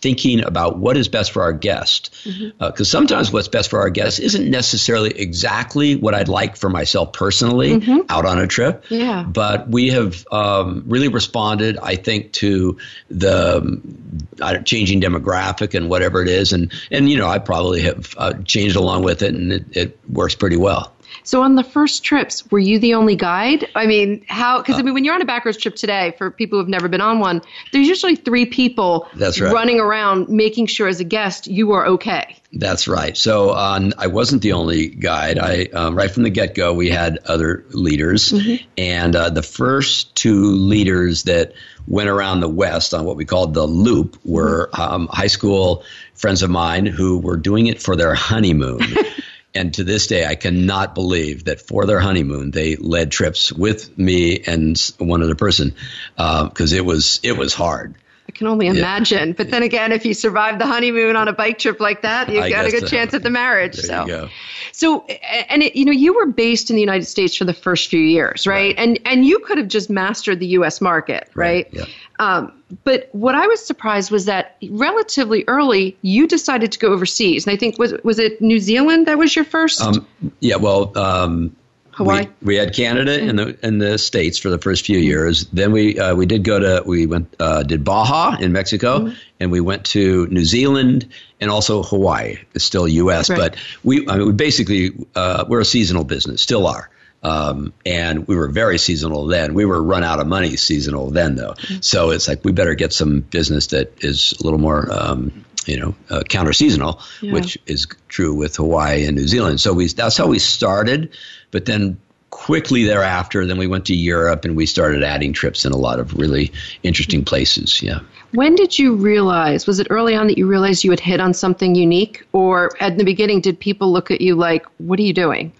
thinking 0.02 0.44
about 0.44 0.78
what 0.78 0.98
is 0.98 1.08
best 1.08 1.32
for 1.32 1.42
our 1.42 1.54
guest. 1.54 2.12
Because 2.24 2.38
mm-hmm. 2.38 2.64
uh, 2.64 2.84
sometimes 2.84 3.32
what's 3.32 3.48
best 3.48 3.70
for 3.70 3.80
our 3.80 3.90
guest 3.90 4.20
isn't 4.20 4.50
necessarily 4.50 5.12
exactly 5.12 5.96
what 5.96 6.14
I'd 6.14 6.28
like 6.28 6.56
for 6.56 6.70
myself 6.70 7.14
personally 7.14 7.80
mm-hmm. 7.80 8.00
out 8.10 8.26
on 8.26 8.40
a 8.40 8.48
trip. 8.48 8.86
Yeah. 8.90 9.24
But 9.24 9.70
we 9.70 9.90
have 9.90 10.26
um, 10.32 10.84
really 10.88 11.08
responded, 11.08 11.78
I 11.82 11.96
think, 11.96 12.34
to 12.34 12.78
the 13.10 13.58
um, 13.58 14.64
changing 14.66 15.02
demographic 15.02 15.74
and 15.74 15.90
whatever 15.90 16.22
it 16.22 16.30
is. 16.30 16.54
And, 16.54 16.72
and 16.92 17.10
you 17.10 17.18
know, 17.18 17.28
I 17.28 17.40
probably 17.40 17.82
have 17.82 18.14
uh, 18.18 18.34
changed 18.46 18.76
along 18.76 19.04
with 19.04 19.22
it, 19.24 19.34
and 19.34 19.52
it, 19.52 19.66
it 19.76 20.00
works 20.08 20.36
pretty 20.36 20.58
well. 20.58 20.94
So 21.28 21.44
on 21.44 21.56
the 21.56 21.64
first 21.64 22.06
trips, 22.06 22.50
were 22.52 22.58
you 22.58 22.80
the 22.80 22.94
only 22.94 23.18
guide? 23.18 23.68
I 23.76 23.86
mean, 23.86 24.24
how? 24.30 24.60
Because 24.60 24.80
I 24.80 24.82
mean, 24.82 24.94
when 24.94 25.04
you're 25.04 25.14
on 25.14 25.22
a 25.22 25.26
Backroads 25.26 25.60
trip 25.60 25.76
today, 25.76 26.16
for 26.18 26.32
people 26.32 26.58
who've 26.58 26.70
never 26.70 26.88
been 26.88 27.02
on 27.02 27.20
one, 27.20 27.42
there's 27.74 27.86
usually 27.86 28.16
three 28.16 28.46
people 28.46 29.10
That's 29.14 29.42
right. 29.42 29.52
running 29.52 29.82
around 29.82 30.30
making 30.30 30.68
sure 30.68 30.88
as 30.88 31.02
a 31.02 31.04
guest 31.04 31.48
you 31.48 31.74
are 31.74 31.86
okay. 31.86 32.38
That's 32.54 32.88
right. 32.88 33.18
So 33.18 33.54
um, 33.54 33.92
I 33.98 34.08
wasn't 34.08 34.42
the 34.42 34.54
only 34.54 34.88
guide. 34.88 35.38
I 35.38 35.66
um, 35.74 35.96
right 35.96 36.10
from 36.10 36.24
the 36.24 36.30
get 36.30 36.56
go 36.56 36.74
we 36.74 36.90
had 36.90 37.20
other 37.26 37.66
leaders, 37.72 38.32
mm-hmm. 38.32 38.66
and 38.78 39.14
uh, 39.14 39.30
the 39.30 39.44
first 39.44 40.16
two 40.16 40.46
leaders 40.54 41.24
that 41.24 41.52
went 41.90 42.08
around 42.08 42.40
the 42.40 42.48
West 42.48 42.94
on 42.94 43.04
what 43.04 43.18
we 43.18 43.26
called 43.26 43.54
the 43.54 43.66
loop 43.66 44.18
were 44.24 44.70
mm-hmm. 44.72 44.82
um, 44.82 45.08
high 45.12 45.28
school 45.28 45.84
friends 46.14 46.42
of 46.42 46.50
mine 46.50 46.86
who 46.86 47.20
were 47.20 47.36
doing 47.36 47.68
it 47.68 47.82
for 47.82 47.98
their 47.98 48.16
honeymoon. 48.16 48.80
And 49.58 49.74
to 49.74 49.84
this 49.84 50.08
day, 50.08 50.26
I 50.26 50.36
cannot 50.36 50.94
believe 50.94 51.46
that 51.46 51.62
for 51.62 51.86
their 51.86 52.00
honeymoon 52.00 52.52
they 52.52 52.76
led 52.76 53.12
trips 53.12 53.52
with 53.52 53.98
me 53.98 54.40
and 54.46 54.78
one 55.00 55.24
other 55.24 55.36
person 55.36 55.74
because 56.16 56.74
uh, 56.74 56.76
it 56.76 56.86
was 56.86 57.20
it 57.24 57.38
was 57.38 57.54
hard. 57.54 57.96
I 58.28 58.32
can 58.34 58.48
only 58.48 58.68
imagine. 58.68 59.30
Yeah. 59.30 59.34
But 59.38 59.52
then 59.52 59.64
again, 59.64 59.92
if 59.94 60.06
you 60.06 60.14
survive 60.14 60.60
the 60.60 60.66
honeymoon 60.66 61.16
on 61.16 61.30
a 61.30 61.34
bike 61.34 61.60
trip 61.60 61.80
like 61.80 62.02
that, 62.02 62.30
you've 62.30 62.50
got 62.50 62.66
a 62.66 62.72
good 62.72 62.82
so. 62.82 62.88
chance 62.88 63.14
at 63.14 63.24
the 63.24 63.30
marriage. 63.30 63.78
There 63.78 63.86
so, 63.86 64.02
you 64.02 64.08
go. 64.08 64.30
so, 64.74 65.06
and 65.06 65.64
it, 65.64 65.78
you 65.78 65.86
know, 65.86 65.94
you 65.94 66.14
were 66.14 66.26
based 66.26 66.70
in 66.70 66.76
the 66.76 66.82
United 66.82 67.06
States 67.06 67.36
for 67.36 67.46
the 67.46 67.54
first 67.54 67.90
few 67.90 68.02
years, 68.02 68.46
right? 68.46 68.56
right. 68.56 68.76
And 68.78 69.00
and 69.06 69.26
you 69.26 69.40
could 69.40 69.58
have 69.58 69.70
just 69.70 69.90
mastered 69.90 70.40
the 70.40 70.48
U.S. 70.48 70.82
market, 70.82 71.30
right? 71.36 71.68
right. 71.68 71.74
Yeah. 71.74 71.86
Um, 72.20 72.52
but 72.84 73.08
what 73.14 73.34
I 73.34 73.48
was 73.48 73.66
surprised 73.66 74.12
was 74.12 74.26
that 74.26 74.58
relatively 74.70 75.46
early 75.48 75.98
you 76.02 76.28
decided 76.28 76.72
to 76.74 76.80
go 76.80 76.92
overseas, 76.92 77.48
and 77.48 77.54
I 77.54 77.58
think 77.58 77.80
was 77.80 77.94
was 78.04 78.20
it 78.20 78.42
New 78.42 78.60
Zealand 78.60 79.08
that 79.08 79.18
was 79.18 79.36
your 79.36 79.46
first? 79.46 79.82
Um, 79.82 80.06
yeah, 80.42 80.58
well, 80.58 80.98
um, 80.98 81.56
Hawaii. 81.98 82.28
We, 82.42 82.54
we, 82.54 82.56
had 82.56 82.76
Canada 82.76 83.20
in 83.20 83.36
the 83.36 83.58
in 83.66 83.80
the 83.80 83.98
states 83.98 84.38
for 84.38 84.50
the 84.50 84.60
first 84.60 84.86
few 84.86 85.00
years. 85.00 85.48
Then 85.48 85.72
we 85.72 86.00
uh, 86.00 86.14
we 86.14 86.28
did 86.28 86.44
go 86.44 86.60
to 86.60 86.84
we 86.86 87.08
went 87.08 87.36
uh, 87.40 87.64
did 87.64 87.84
Baja 87.84 88.38
in 88.40 88.52
Mexico, 88.52 89.00
mm-hmm. 89.00 89.16
and 89.40 89.52
we 89.52 89.62
went 89.62 89.86
to 89.88 90.28
New 90.28 90.46
Zealand 90.46 91.10
and 91.42 91.50
also 91.50 91.82
Hawaii. 91.82 92.38
It's 92.54 92.64
still 92.64 92.88
U.S., 92.88 93.30
right. 93.30 93.40
but 93.40 93.56
we 93.84 94.08
I 94.08 94.18
mean, 94.18 94.28
we 94.28 94.34
basically 94.34 94.92
uh, 95.16 95.46
we're 95.48 95.62
a 95.62 95.66
seasonal 95.66 96.04
business, 96.04 96.42
still 96.42 96.68
are. 96.68 96.90
Um, 97.24 97.74
and 97.84 98.28
we 98.28 98.36
were 98.36 98.48
very 98.48 98.78
seasonal 98.78 99.26
then. 99.26 99.56
We 99.56 99.66
were 99.66 99.82
run 99.82 100.04
out 100.04 100.20
of 100.20 100.28
money 100.28 100.56
seasonal 100.56 101.10
then, 101.10 101.36
though. 101.36 101.54
Mm-hmm. 101.54 101.82
So 101.82 102.12
it's 102.12 102.28
like 102.28 102.46
we 102.46 102.52
better 102.52 102.76
get 102.76 102.94
some 102.94 103.22
business 103.22 103.68
that 103.68 104.04
is 104.04 104.36
a 104.40 104.44
little 104.44 104.60
more, 104.60 104.88
um, 104.92 105.44
you 105.68 105.80
know, 105.80 105.96
uh, 106.10 106.24
counter 106.24 106.54
seasonal, 106.54 107.02
yeah. 107.22 107.34
which 107.34 107.58
is 107.66 107.86
true 108.08 108.34
with 108.34 108.56
Hawaii 108.56 109.06
and 109.06 109.16
New 109.16 109.28
Zealand. 109.28 109.60
So 109.62 109.74
we 109.74 109.88
that's 109.88 110.18
how 110.18 110.28
we 110.28 110.40
started. 110.40 111.10
But 111.52 111.66
then 111.66 111.98
quickly 112.30 112.84
thereafter, 112.84 113.46
then 113.46 113.58
we 113.58 113.68
went 113.68 113.86
to 113.86 113.96
Europe 113.96 114.46
and 114.46 114.56
we 114.56 114.66
started 114.66 115.04
adding 115.04 115.34
trips 115.34 115.66
in 115.66 115.72
a 115.72 115.78
lot 115.78 116.00
of 116.00 116.14
really 116.14 116.52
interesting 116.84 117.24
places. 117.24 117.82
Yeah. 117.82 118.00
When 118.34 118.56
did 118.56 118.78
you 118.78 118.96
realize? 118.96 119.66
Was 119.66 119.80
it 119.80 119.88
early 119.90 120.16
on 120.16 120.28
that 120.28 120.38
you 120.38 120.48
realized 120.48 120.84
you 120.84 120.92
had 120.92 121.00
hit 121.00 121.20
on 121.20 121.34
something 121.34 121.76
unique, 121.76 122.26
or 122.34 122.72
at 122.82 122.98
the 122.98 123.04
beginning, 123.04 123.42
did 123.42 123.60
people 123.60 123.92
look 123.92 124.12
at 124.12 124.22
you 124.22 124.36
like, 124.36 124.66
"What 124.78 125.00
are 125.00 125.04
you 125.04 125.14
doing"? 125.14 125.54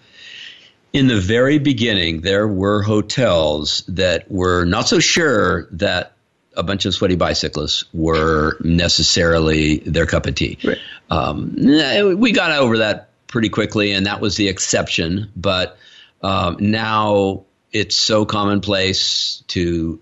In 0.92 1.06
the 1.08 1.20
very 1.20 1.58
beginning, 1.58 2.20
there 2.22 2.46
were 2.46 2.82
hotels 2.82 3.84
that 3.88 4.30
were 4.30 4.64
not 4.64 4.88
so 4.88 5.00
sure 5.00 5.68
that 5.72 6.12
a 6.58 6.62
bunch 6.62 6.84
of 6.84 6.94
sweaty 6.94 7.16
bicyclists 7.16 7.84
were 7.94 8.58
necessarily 8.60 9.78
their 9.78 10.06
cup 10.06 10.26
of 10.26 10.34
tea. 10.34 10.58
Right. 10.62 10.78
Um, 11.08 11.54
we 12.18 12.32
got 12.32 12.50
over 12.52 12.78
that 12.78 13.10
pretty 13.28 13.48
quickly, 13.48 13.92
and 13.92 14.06
that 14.06 14.20
was 14.20 14.36
the 14.36 14.48
exception. 14.48 15.30
But 15.36 15.78
um, 16.20 16.56
now 16.60 17.44
it's 17.72 17.96
so 17.96 18.24
commonplace 18.24 19.42
to 19.48 20.00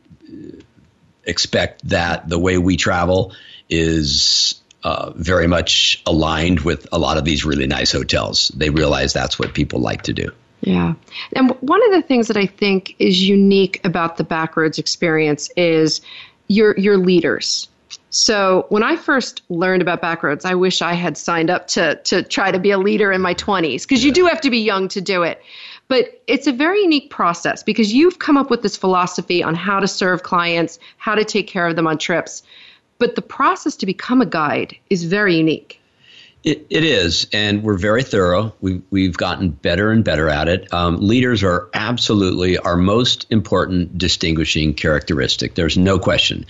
expect 1.25 1.89
that 1.89 2.29
the 2.29 2.39
way 2.39 2.57
we 2.57 2.77
travel 2.77 3.33
is 3.69 4.61
uh, 4.83 5.11
very 5.15 5.47
much 5.47 6.03
aligned 6.07 6.61
with 6.61 6.87
a 6.93 6.99
lot 6.99 7.19
of 7.19 7.25
these 7.25 7.45
really 7.45 7.67
nice 7.67 7.93
hotels. 7.93 8.49
They 8.49 8.71
realize 8.71 9.13
that's 9.13 9.39
what 9.39 9.53
people 9.53 9.81
like 9.81 10.03
to 10.03 10.13
do. 10.13 10.31
Yeah. 10.61 10.95
And 11.35 11.51
one 11.61 11.85
of 11.87 11.93
the 11.93 12.03
things 12.03 12.29
that 12.29 12.37
I 12.37 12.47
think 12.47 12.97
is 12.99 13.23
unique 13.23 13.81
about 13.85 14.17
the 14.17 14.25
Backroads 14.25 14.79
experience 14.79 15.51
is 15.57 16.01
your 16.49 16.77
your 16.77 16.97
leaders. 16.97 17.69
So 18.11 18.67
when 18.69 18.83
I 18.83 18.97
first 18.97 19.43
learned 19.49 19.83
about 19.83 20.01
Backroads, 20.01 20.45
I 20.45 20.55
wish 20.55 20.81
I 20.83 20.95
had 20.95 21.17
signed 21.17 21.51
up 21.51 21.69
to 21.69 21.97
to 22.05 22.23
try 22.23 22.51
to 22.51 22.59
be 22.59 22.71
a 22.71 22.79
leader 22.79 23.13
in 23.13 23.21
my 23.21 23.35
20s 23.35 23.83
because 23.83 24.05
you 24.05 24.13
do 24.13 24.27
have 24.27 24.41
to 24.43 24.51
be 24.51 24.59
young 24.59 24.89
to 24.89 25.01
do 25.01 25.23
it. 25.23 25.43
But 25.89 26.21
it's 26.27 26.47
a 26.47 26.53
very 26.53 26.83
unique 26.83 27.11
process 27.11 27.63
because 27.63 27.93
you've 27.93 28.19
come 28.19 28.37
up 28.37 28.51
with 28.51 28.63
this 28.63 28.77
philosophy 28.77 29.43
on 29.43 29.55
how 29.55 29.79
to 29.79 29.87
serve 29.87 30.23
clients, 30.23 30.79
how 30.97 31.15
to 31.15 31.25
take 31.25 31.47
care 31.47 31.67
of 31.67 31.77
them 31.77 31.87
on 31.87 31.99
trips. 31.99 32.43
But 32.99 33.15
the 33.15 33.23
process 33.23 33.77
to 33.77 33.87
become 33.87 34.21
a 34.21 34.27
guide 34.27 34.77
is 34.91 35.05
very 35.05 35.37
unique. 35.37 35.81
It, 36.47 36.65
it 36.71 36.85
is, 36.85 37.27
and 37.33 37.65
we're 37.65 37.77
very 37.77 38.05
thorough. 38.05 38.55
We've, 38.61 38.81
we've 38.91 39.17
gotten 39.17 39.51
better 39.51 39.91
and 39.91 40.05
better 40.05 40.29
at 40.29 40.47
it. 40.47 40.73
Um, 40.73 41.01
leaders 41.01 41.43
are 41.43 41.69
absolutely 41.75 42.57
our 42.57 42.77
most 42.77 43.27
important 43.31 43.99
distinguishing 43.99 44.73
characteristic. 44.73 45.57
There's 45.57 45.77
no 45.77 45.99
question. 45.99 46.47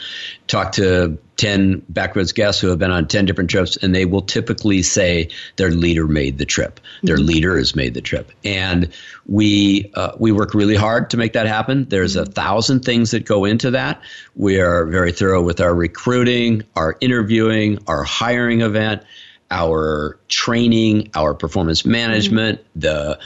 Talk 0.49 0.73
to 0.73 1.17
10 1.39 1.81
Backroads 1.91 2.35
guests 2.35 2.61
who 2.61 2.69
have 2.69 2.79
been 2.79 2.91
on 2.91 3.09
10 3.09 3.25
different 3.25 3.49
trips, 3.49 3.79
and 3.79 3.95
they 3.95 4.05
will 4.05 4.21
typically 4.21 4.83
say 4.83 5.31
their 5.57 5.71
leader 5.71 6.07
made 6.07 6.37
the 6.37 6.45
trip. 6.45 6.79
Their 7.03 7.17
mm-hmm. 7.17 7.27
leader 7.29 7.57
has 7.57 7.75
made 7.75 7.95
the 7.95 8.03
trip. 8.03 8.31
And 8.45 8.93
we, 9.25 9.91
uh, 9.95 10.13
we 10.19 10.31
work 10.31 10.53
really 10.53 10.77
hard 10.77 11.09
to 11.11 11.17
make 11.17 11.33
that 11.33 11.47
happen. 11.47 11.87
There's 11.89 12.17
mm-hmm. 12.17 12.31
a 12.31 12.35
thousand 12.35 12.85
things 12.85 13.13
that 13.13 13.25
go 13.25 13.47
into 13.47 13.71
that. 13.71 14.03
We 14.35 14.61
are 14.61 14.85
very 14.85 15.13
thorough 15.13 15.41
with 15.41 15.63
our 15.63 15.75
recruiting, 15.75 16.65
our 16.75 16.99
interviewing, 17.01 17.79
our 17.87 18.05
hiring 18.05 18.61
event 18.61 19.03
our 19.51 20.19
training, 20.29 21.11
our 21.15 21.35
performance 21.35 21.85
management, 21.85 22.61
mm-hmm. 22.61 22.81
the 22.81 23.19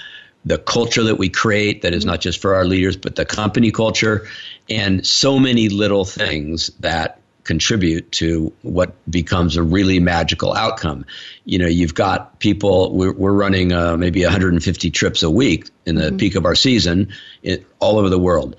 the 0.42 0.56
culture 0.56 1.04
that 1.04 1.16
we 1.16 1.28
create 1.28 1.82
that 1.82 1.92
is 1.92 2.06
not 2.06 2.20
just 2.20 2.40
for 2.40 2.54
our 2.54 2.64
leaders, 2.64 2.96
but 2.96 3.14
the 3.14 3.26
company 3.26 3.72
culture, 3.72 4.26
and 4.70 5.06
so 5.06 5.38
many 5.38 5.68
little 5.68 6.06
things 6.06 6.68
that 6.80 7.20
contribute 7.44 8.12
to 8.12 8.52
what 8.62 8.94
becomes 9.10 9.56
a 9.56 9.62
really 9.62 9.98
magical 9.98 10.54
outcome. 10.54 11.04
You 11.44 11.58
know, 11.58 11.66
you've 11.66 11.94
got 11.94 12.38
people, 12.38 12.94
we're, 12.94 13.12
we're 13.12 13.32
running 13.32 13.72
uh, 13.72 13.96
maybe 13.96 14.22
150 14.22 14.90
trips 14.90 15.22
a 15.22 15.30
week 15.30 15.68
in 15.84 15.96
the 15.96 16.04
mm-hmm. 16.04 16.16
peak 16.16 16.36
of 16.36 16.44
our 16.44 16.54
season 16.54 17.12
in, 17.42 17.64
all 17.80 17.98
over 17.98 18.08
the 18.08 18.18
world 18.18 18.56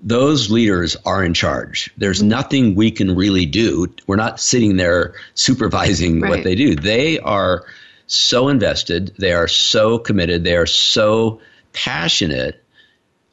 those 0.00 0.50
leaders 0.50 0.96
are 1.04 1.24
in 1.24 1.34
charge. 1.34 1.90
There's 1.96 2.22
nothing 2.22 2.74
we 2.74 2.90
can 2.90 3.16
really 3.16 3.46
do. 3.46 3.92
We're 4.06 4.16
not 4.16 4.40
sitting 4.40 4.76
there 4.76 5.14
supervising 5.34 6.20
right. 6.20 6.30
what 6.30 6.44
they 6.44 6.54
do. 6.54 6.76
They 6.76 7.18
are 7.18 7.64
so 8.06 8.48
invested, 8.48 9.14
they 9.18 9.32
are 9.32 9.48
so 9.48 9.98
committed, 9.98 10.44
they 10.44 10.56
are 10.56 10.66
so 10.66 11.40
passionate 11.72 12.62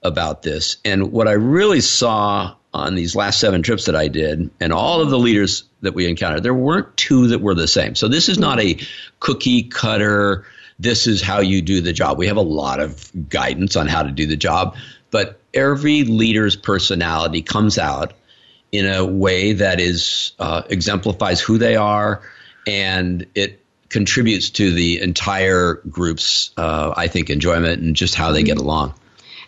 about 0.02 0.42
this. 0.42 0.78
And 0.84 1.12
what 1.12 1.28
I 1.28 1.34
really 1.34 1.82
saw 1.82 2.56
on 2.74 2.96
these 2.96 3.16
last 3.16 3.40
seven 3.40 3.62
trips 3.62 3.86
that 3.86 3.96
I 3.96 4.08
did, 4.08 4.50
and 4.60 4.74
all 4.74 5.02
of 5.02 5.12
the 5.12 5.20
leaders 5.20 5.64
that 5.82 5.94
we 5.94 6.10
encountered, 6.10 6.42
there 6.42 6.54
weren't 6.56 6.98
two 6.98 7.28
that 7.28 7.40
were 7.40 7.54
the 7.54 7.68
same. 7.68 7.94
So 7.94 8.08
this 8.08 8.30
is 8.30 8.40
not 8.40 8.60
a 8.60 8.80
cookie 9.20 9.64
cutter. 9.64 10.46
This 10.80 11.06
is 11.06 11.22
how 11.22 11.42
you 11.42 11.62
do 11.62 11.82
the 11.82 11.94
job. 11.94 12.18
We 12.18 12.28
have 12.28 12.38
a 12.38 12.42
lot 12.42 12.80
of 12.80 13.12
guidance 13.30 13.76
on 13.76 13.88
how 13.88 14.02
to 14.04 14.12
do 14.12 14.26
the 14.26 14.38
job, 14.38 14.76
but 15.12 15.40
every 15.54 16.04
leader's 16.04 16.56
personality 16.56 17.42
comes 17.42 17.78
out 17.78 18.14
in 18.72 18.88
a 18.88 19.06
way 19.06 19.54
that 19.54 19.80
is 19.80 20.32
uh, 20.40 20.64
exemplifies 20.70 21.40
who 21.40 21.58
they 21.58 21.76
are 21.76 22.22
and 22.66 23.26
it 23.36 23.60
contributes 23.90 24.50
to 24.50 24.74
the 24.74 25.02
entire 25.02 25.76
group's 25.90 26.52
uh, 26.58 26.94
i 26.98 27.08
think 27.08 27.30
enjoyment 27.30 27.82
and 27.82 27.96
just 27.96 28.16
how 28.16 28.32
they 28.32 28.44
get 28.44 28.58
mm-hmm. 28.58 28.66
along 28.66 28.94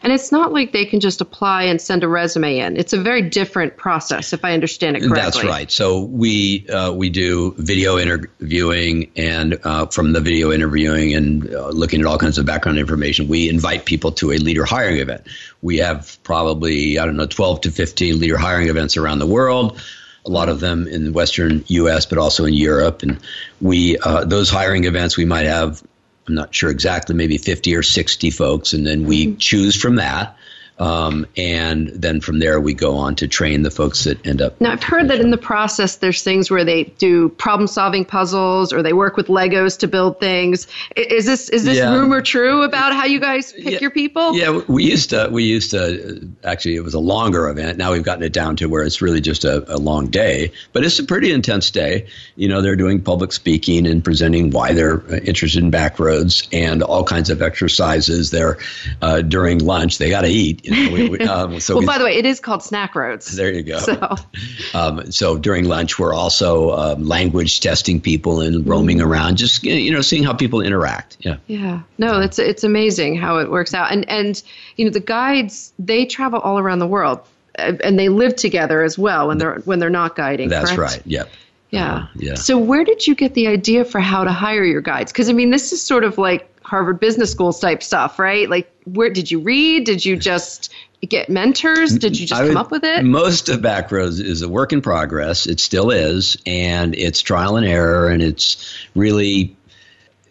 and 0.01 0.13
it's 0.13 0.31
not 0.31 0.51
like 0.51 0.71
they 0.71 0.85
can 0.85 0.99
just 0.99 1.21
apply 1.21 1.63
and 1.63 1.81
send 1.81 2.03
a 2.03 2.07
resume 2.07 2.57
in. 2.57 2.77
It's 2.77 2.93
a 2.93 3.01
very 3.01 3.21
different 3.21 3.77
process, 3.77 4.33
if 4.33 4.45
I 4.45 4.53
understand 4.53 4.97
it 4.97 5.01
correctly. 5.01 5.21
That's 5.21 5.43
right. 5.43 5.71
So 5.71 6.01
we 6.01 6.67
uh, 6.69 6.91
we 6.91 7.09
do 7.09 7.53
video 7.57 7.97
interviewing, 7.97 9.11
and 9.15 9.59
uh, 9.63 9.87
from 9.87 10.13
the 10.13 10.21
video 10.21 10.51
interviewing 10.51 11.13
and 11.13 11.53
uh, 11.53 11.69
looking 11.69 12.01
at 12.01 12.05
all 12.05 12.17
kinds 12.17 12.37
of 12.37 12.45
background 12.45 12.77
information, 12.77 13.27
we 13.27 13.49
invite 13.49 13.85
people 13.85 14.11
to 14.13 14.31
a 14.31 14.37
leader 14.37 14.65
hiring 14.65 14.97
event. 14.97 15.27
We 15.61 15.77
have 15.77 16.17
probably 16.23 16.99
I 16.99 17.05
don't 17.05 17.15
know 17.15 17.27
12 17.27 17.61
to 17.61 17.71
15 17.71 18.19
leader 18.19 18.37
hiring 18.37 18.69
events 18.69 18.97
around 18.97 19.19
the 19.19 19.27
world 19.27 19.81
a 20.25 20.29
lot 20.31 20.49
of 20.49 20.59
them 20.59 20.87
in 20.87 21.05
the 21.05 21.11
Western 21.11 21.63
U.S., 21.67 22.07
but 22.07 22.17
also 22.17 22.45
in 22.45 22.53
Europe. 22.53 23.03
And 23.03 23.19
we 23.61 23.97
uh, 23.99 24.25
those 24.25 24.49
hiring 24.49 24.85
events, 24.85 25.17
we 25.17 25.25
might 25.25 25.45
have 25.45 25.83
I'm 26.27 26.35
not 26.35 26.53
sure 26.53 26.69
exactly, 26.69 27.15
maybe 27.15 27.37
50 27.37 27.75
or 27.75 27.83
60 27.83 28.31
folks, 28.31 28.73
and 28.73 28.85
then 28.85 29.05
we 29.05 29.27
mm-hmm. 29.27 29.37
choose 29.37 29.75
from 29.75 29.95
that. 29.95 30.37
Um, 30.77 31.25
and 31.37 31.87
then 31.87 32.19
from 32.19 32.39
there, 32.39 32.59
we 32.59 32.73
go 32.73 32.97
on 32.97 33.15
to 33.15 33.27
train 33.27 33.61
the 33.61 33.71
folks 33.71 34.03
that 34.03 34.25
end 34.27 34.41
up. 34.41 34.59
Now, 34.59 34.73
I've 34.73 34.83
heard 34.83 35.07
that 35.07 35.21
in 35.21 35.29
the 35.29 35.37
process, 35.37 35.97
there's 35.97 36.21
things 36.21 36.51
where 36.51 36.65
they 36.65 36.83
do 36.83 37.29
problem-solving 37.29 38.05
puzzles, 38.05 38.73
or 38.73 38.83
they 38.83 38.91
work 38.91 39.15
with 39.15 39.27
Legos 39.27 39.79
to 39.79 39.87
build 39.87 40.19
things. 40.19 40.67
Is 40.95 41.25
this 41.25 41.49
is 41.49 41.63
this 41.63 41.77
yeah. 41.77 41.93
rumor 41.93 42.21
true 42.21 42.63
about 42.63 42.93
how 42.93 43.05
you 43.05 43.19
guys 43.21 43.53
pick 43.53 43.65
yeah. 43.65 43.79
your 43.79 43.91
people? 43.91 44.35
Yeah, 44.35 44.61
we 44.67 44.83
used 44.83 45.11
to. 45.11 45.29
We 45.31 45.45
used 45.45 45.71
to. 45.71 46.29
Actually, 46.43 46.75
it 46.75 46.83
was 46.83 46.93
a 46.93 46.99
longer 46.99 47.47
event. 47.47 47.77
Now 47.77 47.93
we've 47.93 48.03
gotten 48.03 48.23
it 48.23 48.33
down 48.33 48.57
to 48.57 48.67
where 48.67 48.83
it's 48.83 49.01
really 49.01 49.21
just 49.21 49.45
a, 49.45 49.73
a 49.73 49.77
long 49.77 50.07
day, 50.07 50.51
but 50.73 50.83
it's 50.83 50.99
a 50.99 51.05
pretty 51.05 51.31
intense 51.31 51.71
day. 51.71 52.07
You 52.35 52.49
know, 52.49 52.61
they're 52.61 52.75
doing 52.75 53.01
public 53.01 53.31
speaking 53.31 53.87
and 53.87 54.03
presenting 54.03 54.51
why 54.51 54.73
they're 54.73 55.05
interested 55.23 55.63
in 55.63 55.69
back 55.69 55.99
roads 55.99 56.47
and 56.51 56.83
all 56.83 57.05
kinds 57.05 57.29
of 57.29 57.41
exercises. 57.41 58.31
They're 58.31 58.57
uh, 59.01 59.21
during 59.21 59.59
lunch. 59.59 59.99
They 59.99 60.09
got 60.09 60.21
to 60.21 60.27
eat 60.27 60.64
you 60.65 60.71
know, 60.71 60.93
we, 60.93 61.09
we, 61.09 61.19
um, 61.19 61.59
so 61.59 61.75
well, 61.75 61.81
we, 61.81 61.85
by 61.85 61.97
the 61.97 62.03
way, 62.03 62.15
it 62.15 62.25
is 62.25 62.39
called 62.39 62.63
Snack 62.63 62.95
Roads. 62.95 63.35
There 63.35 63.53
you 63.53 63.61
go. 63.61 63.77
So, 63.77 64.15
um, 64.73 65.11
so 65.11 65.37
during 65.37 65.65
lunch, 65.65 65.99
we're 65.99 66.13
also 66.13 66.71
um, 66.71 67.03
language 67.03 67.59
testing 67.59 68.01
people 68.01 68.41
and 68.41 68.67
roaming 68.67 68.97
mm-hmm. 68.97 69.07
around, 69.07 69.37
just 69.37 69.63
you 69.63 69.91
know, 69.91 70.01
seeing 70.01 70.23
how 70.23 70.33
people 70.33 70.61
interact. 70.61 71.17
Yeah. 71.19 71.37
Yeah. 71.47 71.81
No, 71.97 72.19
it's 72.19 72.39
it's 72.39 72.63
amazing 72.63 73.15
how 73.15 73.37
it 73.37 73.51
works 73.51 73.73
out, 73.73 73.91
and 73.91 74.09
and 74.09 74.41
you 74.75 74.85
know, 74.85 74.91
the 74.91 74.99
guides 74.99 75.71
they 75.77 76.05
travel 76.05 76.39
all 76.39 76.57
around 76.57 76.79
the 76.79 76.87
world, 76.87 77.21
and 77.55 77.99
they 77.99 78.09
live 78.09 78.35
together 78.35 78.81
as 78.81 78.97
well 78.97 79.27
when 79.27 79.37
they're 79.37 79.59
when 79.65 79.79
they're 79.79 79.89
not 79.89 80.15
guiding. 80.15 80.49
That's 80.49 80.71
correct? 80.71 80.93
right. 80.93 81.01
Yep. 81.05 81.29
Yeah. 81.69 81.95
Uh, 81.95 82.07
yeah. 82.15 82.35
So 82.35 82.57
where 82.57 82.83
did 82.83 83.05
you 83.05 83.15
get 83.15 83.33
the 83.33 83.47
idea 83.47 83.85
for 83.85 83.99
how 83.99 84.23
to 84.23 84.31
hire 84.31 84.63
your 84.63 84.81
guides? 84.81 85.11
Because 85.11 85.29
I 85.29 85.33
mean, 85.33 85.51
this 85.51 85.73
is 85.73 85.81
sort 85.81 86.03
of 86.03 86.17
like 86.17 86.49
Harvard 86.65 86.99
Business 86.99 87.31
School 87.31 87.53
type 87.53 87.83
stuff, 87.83 88.17
right? 88.17 88.49
Like, 88.49 88.71
where 88.85 89.09
did 89.09 89.29
you 89.29 89.39
read? 89.39 89.85
Did 89.85 90.03
you 90.03 90.17
just 90.17 90.73
get 91.07 91.29
mentors? 91.29 91.95
Did 91.97 92.19
you 92.19 92.25
just 92.25 92.41
would, 92.41 92.49
come 92.49 92.57
up 92.57 92.71
with 92.71 92.83
it? 92.83 93.05
Most 93.05 93.49
of 93.49 93.61
Backroads 93.61 94.19
is 94.19 94.41
a 94.41 94.49
work 94.49 94.73
in 94.73 94.81
progress. 94.81 95.45
It 95.45 95.59
still 95.59 95.91
is, 95.91 96.37
and 96.45 96.95
it's 96.95 97.21
trial 97.21 97.57
and 97.57 97.65
error, 97.65 98.09
and 98.09 98.21
it's 98.21 98.75
really 98.95 99.55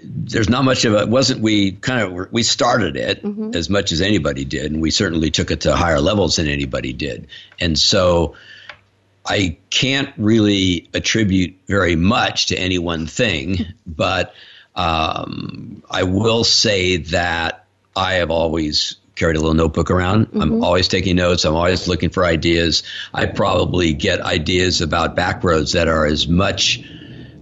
there's 0.03 0.51
not 0.51 0.65
much 0.65 0.85
of 0.85 0.95
it. 0.95 1.09
Wasn't 1.09 1.41
we 1.41 1.73
kind 1.73 2.03
of 2.03 2.33
we 2.33 2.43
started 2.43 2.97
it 2.97 3.23
mm-hmm. 3.23 3.53
as 3.55 3.71
much 3.71 3.93
as 3.93 4.01
anybody 4.01 4.45
did, 4.45 4.73
and 4.73 4.83
we 4.83 4.91
certainly 4.91 5.31
took 5.31 5.51
it 5.51 5.63
to 5.63 5.77
higher 5.77 6.01
levels 6.01 6.37
than 6.37 6.49
anybody 6.49 6.93
did, 6.93 7.29
and 7.61 7.79
so. 7.79 8.35
I 9.27 9.57
can't 9.71 10.13
really 10.19 10.91
attribute 10.93 11.57
very 11.67 11.97
much 11.97 12.49
to 12.49 12.57
any 12.57 12.77
one 12.77 13.07
thing, 13.07 13.65
but 13.87 14.35
um, 14.75 15.83
I 15.91 16.03
will 16.05 16.45
say 16.45 16.99
that 16.99 17.67
I 17.97 18.15
have 18.15 18.31
always 18.31 18.97
carried 19.15 19.37
a 19.37 19.41
little 19.41 19.55
notebook 19.55 19.91
around. 19.91 20.27
Mm-hmm. 20.27 20.43
I'm 20.43 20.65
always 20.65 20.89
taking 20.89 21.17
notes. 21.17 21.45
I'm 21.45 21.55
always 21.55 21.87
looking 21.87 22.11
for 22.11 22.25
ideas. 22.25 22.83
I 23.13 23.27
probably 23.27 23.93
get 23.93 24.21
ideas 24.21 24.81
about 24.81 25.15
back 25.15 25.45
roads 25.45 25.73
that 25.73 25.89
are 25.89 26.07
as 26.07 26.27
much 26.27 26.83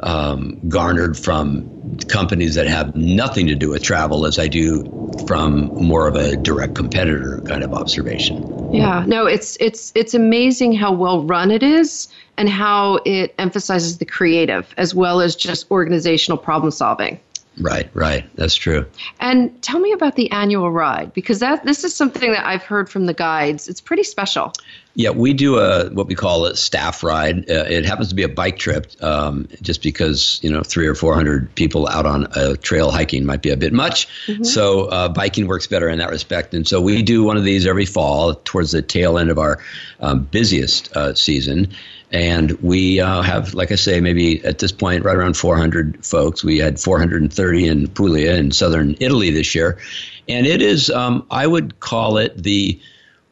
um, 0.01 0.69
garnered 0.69 1.17
from 1.17 1.99
companies 2.09 2.57
that 2.57 2.67
have 2.67 2.97
nothing 2.97 3.47
to 3.47 3.55
do 3.55 3.71
with 3.71 3.83
travel 3.83 4.27
as 4.27 4.39
I 4.39 4.49
do 4.49 5.13
from 5.27 5.67
more 5.87 6.09
of 6.09 6.17
a 6.17 6.37
direct 6.37 6.75
competitor 6.75 7.41
kind 7.47 7.63
of 7.63 7.73
observation. 7.73 8.62
Yeah, 8.73 9.05
no, 9.07 9.27
it's 9.27 9.57
it's 9.61 9.93
it's 9.95 10.15
amazing 10.15 10.73
how 10.73 10.93
well 10.93 11.23
run 11.25 11.51
it 11.51 11.63
is 11.63 12.09
and 12.37 12.49
how 12.49 13.01
it 13.05 13.35
emphasizes 13.39 13.99
the 13.99 14.05
creative 14.05 14.73
as 14.77 14.95
well 14.95 15.21
as 15.21 15.37
just 15.37 15.71
organizational 15.71 16.39
problem 16.39 16.71
solving. 16.71 17.21
Right, 17.61 17.91
right. 17.93 18.25
That's 18.37 18.55
true. 18.55 18.87
And 19.21 19.61
tell 19.63 19.79
me 19.79 19.93
about 19.93 20.17
the 20.17 20.31
annual 20.31 20.71
ride 20.71 21.13
because 21.13 21.41
that 21.41 21.65
this 21.65 21.85
is 21.85 21.95
something 21.95 22.33
that 22.33 22.47
I've 22.47 22.63
heard 22.63 22.89
from 22.89 23.07
the 23.07 23.13
guides. 23.13 23.69
It's 23.69 23.81
pretty 23.81 24.05
special. 24.05 24.53
Yeah, 24.95 25.11
we 25.11 25.33
do 25.33 25.59
a 25.59 25.89
what 25.89 26.07
we 26.07 26.15
call 26.15 26.45
a 26.45 26.55
staff 26.55 27.03
ride. 27.03 27.51
Uh, 27.51 27.65
it 27.67 27.87
happens 27.87 28.11
to 28.11 28.15
be 28.15 28.25
a 28.25 28.29
bike 28.29 28.59
trip, 28.59 28.93
um, 29.03 29.49
just 29.63 29.83
because 29.83 30.39
you 30.43 30.53
know 30.53 30.63
three 30.63 30.87
or 30.87 30.95
four 30.95 31.15
hundred 31.15 31.55
people 31.55 31.89
out 31.89 32.05
on 32.05 32.29
a 32.37 32.57
trail 32.57 32.91
hiking 32.91 33.25
might 33.25 33.41
be 33.41 33.51
a 33.51 33.57
bit 33.57 33.73
much. 33.73 34.07
Mm-hmm. 34.27 34.45
So 34.45 34.85
uh, 34.87 35.09
biking 35.09 35.47
works 35.47 35.67
better 35.67 35.89
in 35.89 35.99
that 35.99 36.11
respect. 36.11 36.53
And 36.53 36.69
so 36.69 36.81
we 36.81 37.03
do 37.03 37.25
one 37.25 37.39
of 37.39 37.45
these 37.45 37.67
every 37.67 37.87
fall 37.87 38.35
towards 38.35 38.73
the 38.73 38.83
tail 38.83 39.19
end 39.19 39.31
of 39.31 39.39
our 39.39 39.61
um, 40.01 40.25
busiest 40.25 40.95
uh, 40.95 41.15
season. 41.15 41.69
And 42.11 42.51
we 42.61 43.01
uh, 43.01 43.23
have, 43.23 43.55
like 43.55 43.73
I 43.73 43.77
say, 43.77 44.03
maybe 44.03 44.45
at 44.45 44.59
this 44.59 44.71
point, 44.71 45.03
right 45.05 45.17
around 45.17 45.35
400 45.35 46.05
folks. 46.05 46.45
We 46.45 46.59
had 46.59 46.79
430 46.79 47.67
in 47.67 47.89
Puglia 47.89 48.35
in 48.35 48.51
southern 48.51 48.97
Italy 49.01 49.31
this 49.31 49.55
year. 49.55 49.79
And 50.29 50.47
it 50.47 50.61
is, 50.61 50.91
um, 50.91 51.27
I 51.31 51.47
would 51.47 51.81
call 51.81 52.19
it 52.19 52.37
the 52.37 52.79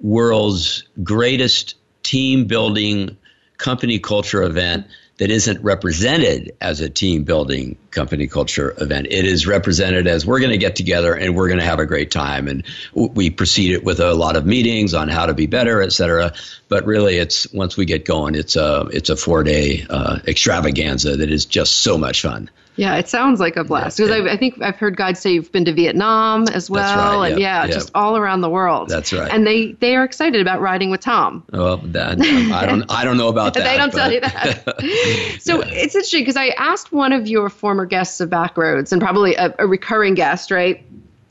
world's 0.01 0.85
greatest 1.03 1.77
team 2.03 2.47
building 2.47 3.17
company 3.59 3.99
culture 3.99 4.43
event 4.43 4.87
that 5.21 5.31
isn't 5.31 5.63
represented 5.63 6.57
as 6.63 6.81
a 6.81 6.89
team 6.89 7.25
building 7.25 7.77
company 7.91 8.27
culture 8.27 8.75
event. 8.79 9.07
It 9.11 9.27
is 9.27 9.47
represented 9.47 10.07
as 10.07 10.25
we're 10.25 10.41
going 10.41 10.53
to 10.53 10.59
get 10.59 10.77
together 10.77 11.13
and 11.13 11.37
we're 11.37 11.49
going 11.49 11.61
to 11.61 11.65
have 11.65 11.79
a 11.79 11.85
great 11.85 12.11
time. 12.11 12.49
And 12.49 12.65
we 12.95 13.29
proceed 13.29 13.73
it 13.73 13.85
with 13.85 14.01
a 14.01 14.15
lot 14.15 14.37
of 14.37 14.47
meetings 14.47 14.95
on 14.95 15.09
how 15.09 15.27
to 15.27 15.35
be 15.35 15.47
better, 15.47 15.83
et 15.83 15.93
cetera. 15.93 16.33
But 16.71 16.87
really, 16.87 17.19
it's 17.19 17.53
once 17.53 17.77
we 17.77 17.85
get 17.85 18.07
going, 18.07 18.35
it's 18.35 18.57
a 18.57 18.89
it's 18.93 19.11
a 19.11 19.17
four 19.17 19.45
day 19.45 19.85
uh, 19.91 20.21
extravaganza 20.27 21.19
that 21.19 21.31
is 21.31 21.45
just 21.45 21.77
so 21.79 21.99
much 21.99 22.23
fun. 22.23 22.49
Yeah, 22.81 22.97
it 22.97 23.11
sounds 23.11 23.41
like 23.41 23.57
a 23.57 23.65
blast 23.65 23.99
because 23.99 24.09
yeah, 24.09 24.25
yeah. 24.25 24.31
I, 24.31 24.33
I, 24.33 24.37
think 24.39 24.63
I've 24.63 24.77
heard 24.77 24.97
guides 24.97 25.21
say 25.21 25.35
you've 25.35 25.53
been 25.53 25.67
to 25.67 25.73
Vietnam 25.75 26.49
as 26.49 26.71
well, 26.71 27.21
right, 27.21 27.33
and 27.33 27.39
yeah, 27.39 27.67
yeah, 27.67 27.71
just 27.71 27.91
all 27.95 28.17
around 28.17 28.41
the 28.41 28.49
world. 28.49 28.89
That's 28.89 29.13
right. 29.13 29.31
And 29.31 29.47
they 29.47 29.73
they 29.73 29.97
are 29.97 30.03
excited 30.03 30.41
about 30.41 30.63
riding 30.63 30.89
with 30.89 31.01
Tom. 31.01 31.45
Well, 31.53 31.77
that, 31.77 32.19
I 32.23 32.65
don't 32.65 32.91
I 32.91 33.05
don't 33.05 33.19
know 33.19 33.29
about 33.29 33.53
that. 33.55 33.65
they 33.65 33.77
don't 33.77 33.93
but. 33.93 33.99
tell 33.99 34.11
you 34.11 34.21
that. 34.21 35.41
so 35.41 35.61
it's 35.61 35.95
interesting 35.95 36.23
because 36.23 36.39
I 36.39 36.55
asked 36.57 36.91
one 36.91 37.13
of 37.13 37.29
your 37.29 37.51
former 37.51 37.85
guests 37.85 38.19
of 38.19 38.31
Backroads 38.31 38.93
and 38.93 39.03
probably 39.03 39.35
a, 39.35 39.55
a 39.59 39.67
recurring 39.67 40.15
guest, 40.15 40.51
right? 40.51 40.83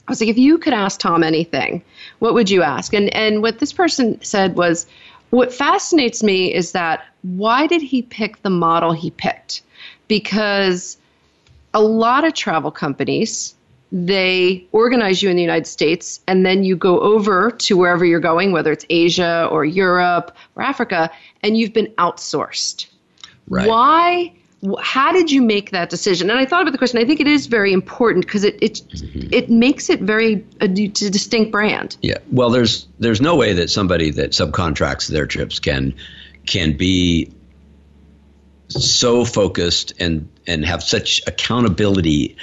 I 0.08 0.12
was 0.12 0.22
like, 0.22 0.30
if 0.30 0.38
you 0.38 0.60
could 0.60 0.74
ask 0.74 1.00
Tom 1.00 1.24
anything, 1.24 1.82
what 2.20 2.36
would 2.36 2.52
you 2.52 2.62
ask? 2.62 2.94
And 2.94 3.12
and 3.16 3.42
what 3.42 3.58
this 3.58 3.74
person 3.74 4.22
said 4.22 4.56
was, 4.56 4.86
what 5.32 5.52
fascinates 5.52 6.22
me 6.22 6.54
is 6.54 6.74
that 6.74 7.06
why 7.24 7.66
did 7.66 7.82
he 7.82 8.04
pick 8.04 8.40
the 8.44 8.52
model 8.52 8.92
he 8.92 9.10
picked? 9.10 9.64
Because 10.08 11.00
a 11.74 11.82
lot 11.82 12.26
of 12.26 12.34
travel 12.34 12.72
companies 12.72 13.56
they 13.92 14.68
organize 14.72 15.24
you 15.24 15.30
in 15.30 15.36
the 15.36 15.42
United 15.42 15.66
States 15.66 16.20
and 16.28 16.46
then 16.46 16.64
you 16.64 16.76
go 16.76 17.00
over 17.00 17.52
to 17.52 17.76
wherever 17.76 18.06
you're 18.06 18.20
going, 18.20 18.52
whether 18.52 18.72
it's 18.72 18.86
Asia 18.90 19.48
or 19.52 19.66
Europe 19.66 20.36
or 20.56 20.64
Africa, 20.64 21.10
and 21.42 21.58
you've 21.58 21.74
been 21.74 21.88
outsourced. 21.98 22.86
Right. 23.48 23.68
Why? 23.68 24.34
How 24.82 25.14
did 25.14 25.32
you 25.32 25.42
make 25.42 25.72
that 25.72 25.90
decision? 25.90 26.30
And 26.30 26.38
I 26.38 26.46
thought 26.46 26.62
about 26.62 26.72
the 26.72 26.78
question. 26.78 27.00
I 27.00 27.06
think 27.06 27.20
it 27.20 27.28
is 27.28 27.48
very 27.48 27.74
important 27.74 28.26
because 28.26 28.44
it 28.44 28.62
it, 28.62 28.74
mm-hmm. 28.74 29.34
it 29.34 29.50
makes 29.50 29.90
it 29.90 30.02
very 30.02 30.46
a, 30.60 30.66
a 30.66 30.68
distinct 30.68 31.52
brand. 31.52 31.98
Yeah. 32.02 32.18
Well, 32.30 32.50
there's 32.50 32.86
there's 33.00 33.22
no 33.22 33.36
way 33.38 33.54
that 33.54 33.70
somebody 33.70 34.12
that 34.12 34.32
subcontracts 34.32 35.08
their 35.08 35.26
trips 35.26 35.60
can 35.60 35.96
can 36.46 36.78
be 36.78 37.32
so 38.70 39.26
focused 39.26 39.94
and 40.00 40.30
and 40.48 40.66
have 40.66 40.84
such 40.84 41.22
accountability 41.28 42.38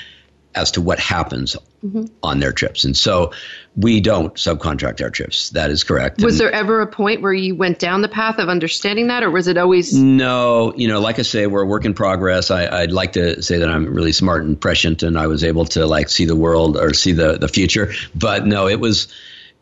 as 0.56 0.72
to 0.72 0.80
what 0.80 0.98
happens 0.98 1.54
mm-hmm. 1.84 2.06
on 2.22 2.40
their 2.40 2.52
trips. 2.52 2.84
And 2.84 2.96
so 2.96 3.32
we 3.76 4.00
don't 4.00 4.34
subcontract 4.34 5.02
our 5.02 5.10
trips. 5.10 5.50
That 5.50 5.70
is 5.70 5.84
correct. 5.84 6.22
Was 6.22 6.40
and 6.40 6.48
there 6.48 6.52
ever 6.52 6.80
a 6.80 6.86
point 6.86 7.20
where 7.20 7.32
you 7.32 7.54
went 7.54 7.78
down 7.78 8.00
the 8.00 8.08
path 8.08 8.38
of 8.38 8.48
understanding 8.48 9.08
that, 9.08 9.22
or 9.22 9.30
was 9.30 9.48
it 9.48 9.58
always? 9.58 9.92
No, 9.92 10.72
you 10.74 10.88
know, 10.88 11.00
like 11.00 11.18
I 11.18 11.22
say, 11.22 11.46
we're 11.46 11.62
a 11.62 11.66
work 11.66 11.84
in 11.84 11.92
progress. 11.92 12.50
I, 12.50 12.80
would 12.80 12.92
like 12.92 13.12
to 13.12 13.42
say 13.42 13.58
that 13.58 13.68
I'm 13.68 13.84
really 13.92 14.12
smart 14.12 14.44
and 14.44 14.58
prescient, 14.58 15.02
and 15.02 15.18
I 15.18 15.26
was 15.26 15.44
able 15.44 15.66
to 15.66 15.86
like 15.86 16.08
see 16.08 16.24
the 16.24 16.36
world 16.36 16.78
or 16.78 16.94
see 16.94 17.12
the 17.12 17.36
the 17.38 17.48
future. 17.48 17.92
But 18.14 18.46
no, 18.46 18.66
it 18.66 18.80
was 18.80 19.08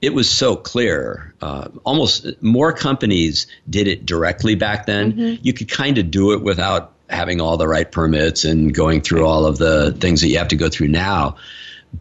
it 0.05 0.13
was 0.13 0.31
so 0.31 0.55
clear. 0.55 1.35
Uh, 1.41 1.69
almost 1.85 2.27
more 2.43 2.73
companies 2.73 3.47
did 3.69 3.89
it 3.89 4.05
directly 4.05 4.55
back 4.55 4.87
then. 4.87 5.13
Mm-hmm. 5.13 5.41
You 5.43 5.53
could 5.53 5.71
kind 5.71 5.99
of 5.99 6.11
do 6.11 6.33
it 6.33 6.43
without 6.43 6.93
having 7.09 7.41
all 7.41 7.57
the 7.57 7.69
right 7.69 7.91
permits 7.91 8.45
and 8.45 8.75
going 8.75 9.01
through 9.01 9.27
all 9.27 9.47
of 9.47 9.59
the 9.59 9.93
things 9.93 10.21
that 10.21 10.29
you 10.29 10.39
have 10.39 10.49
to 10.49 10.57
go 10.57 10.69
through 10.69 10.89
now. 10.89 11.37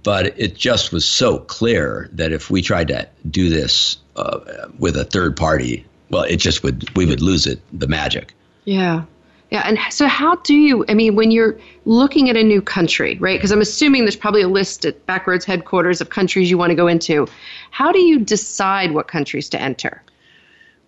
But 0.01 0.39
it 0.39 0.55
just 0.55 0.91
was 0.91 1.05
so 1.05 1.37
clear 1.39 2.09
that 2.13 2.31
if 2.31 2.49
we 2.49 2.61
tried 2.61 2.89
to 2.89 3.07
do 3.29 3.49
this 3.49 3.97
uh, 4.15 4.39
with 4.77 4.97
a 4.97 5.05
third 5.05 5.37
party, 5.37 5.85
well, 6.09 6.23
it 6.23 6.37
just 6.37 6.63
would 6.63 6.95
we 6.95 7.05
would 7.05 7.21
lose 7.21 7.47
it 7.47 7.61
the 7.71 7.87
magic. 7.87 8.33
Yeah. 8.65 9.03
Yeah, 9.53 9.61
and 9.67 9.77
so 9.91 10.07
how 10.07 10.37
do 10.37 10.55
you? 10.55 10.83
I 10.89 10.95
mean, 10.95 11.15
when 11.15 11.29
you're 11.29 11.59
looking 11.85 12.31
at 12.31 12.35
a 12.35 12.43
new 12.43 12.59
country, 12.59 13.19
right? 13.19 13.37
Because 13.37 13.51
I'm 13.51 13.61
assuming 13.61 14.01
there's 14.01 14.15
probably 14.15 14.41
a 14.41 14.47
list 14.47 14.83
at 14.83 15.05
Backroads 15.05 15.43
headquarters 15.43 16.01
of 16.01 16.09
countries 16.09 16.49
you 16.49 16.57
want 16.57 16.71
to 16.71 16.75
go 16.75 16.87
into. 16.87 17.27
How 17.69 17.91
do 17.91 17.99
you 17.99 18.17
decide 18.17 18.93
what 18.93 19.07
countries 19.07 19.49
to 19.49 19.61
enter? 19.61 20.01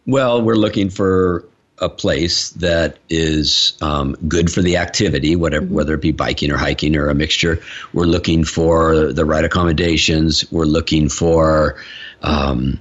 Well, 0.07 0.41
we're 0.41 0.55
looking 0.55 0.89
for 0.89 1.45
a 1.77 1.89
place 1.89 2.49
that 2.51 2.97
is 3.07 3.77
um, 3.81 4.15
good 4.27 4.51
for 4.51 4.63
the 4.63 4.77
activity, 4.77 5.35
whatever, 5.35 5.63
mm-hmm. 5.63 5.75
whether 5.75 5.93
it 5.93 6.01
be 6.01 6.11
biking 6.11 6.51
or 6.51 6.57
hiking 6.57 6.95
or 6.95 7.09
a 7.09 7.13
mixture. 7.13 7.61
We're 7.93 8.05
looking 8.05 8.43
for 8.45 9.13
the 9.13 9.25
right 9.25 9.45
accommodations. 9.45 10.51
We're 10.51 10.65
looking 10.65 11.07
for 11.09 11.75
um, 12.23 12.79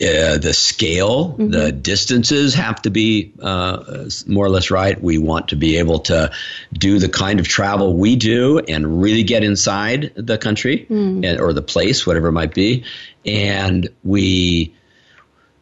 uh, 0.00 0.38
the 0.38 0.52
scale, 0.52 1.30
mm-hmm. 1.30 1.50
the 1.50 1.72
distances 1.72 2.54
have 2.54 2.80
to 2.82 2.90
be 2.90 3.32
uh, 3.40 4.08
more 4.26 4.46
or 4.46 4.48
less 4.48 4.70
right. 4.70 5.00
We 5.00 5.18
want 5.18 5.48
to 5.48 5.56
be 5.56 5.78
able 5.78 6.00
to 6.00 6.30
do 6.72 6.98
the 6.98 7.08
kind 7.08 7.40
of 7.40 7.48
travel 7.48 7.96
we 7.96 8.16
do 8.16 8.58
and 8.60 9.02
really 9.02 9.24
get 9.24 9.42
inside 9.42 10.12
the 10.14 10.38
country 10.38 10.86
mm. 10.88 11.26
and, 11.26 11.40
or 11.40 11.52
the 11.52 11.62
place, 11.62 12.06
whatever 12.06 12.28
it 12.28 12.32
might 12.32 12.54
be. 12.54 12.84
And 13.24 13.88
we 14.04 14.74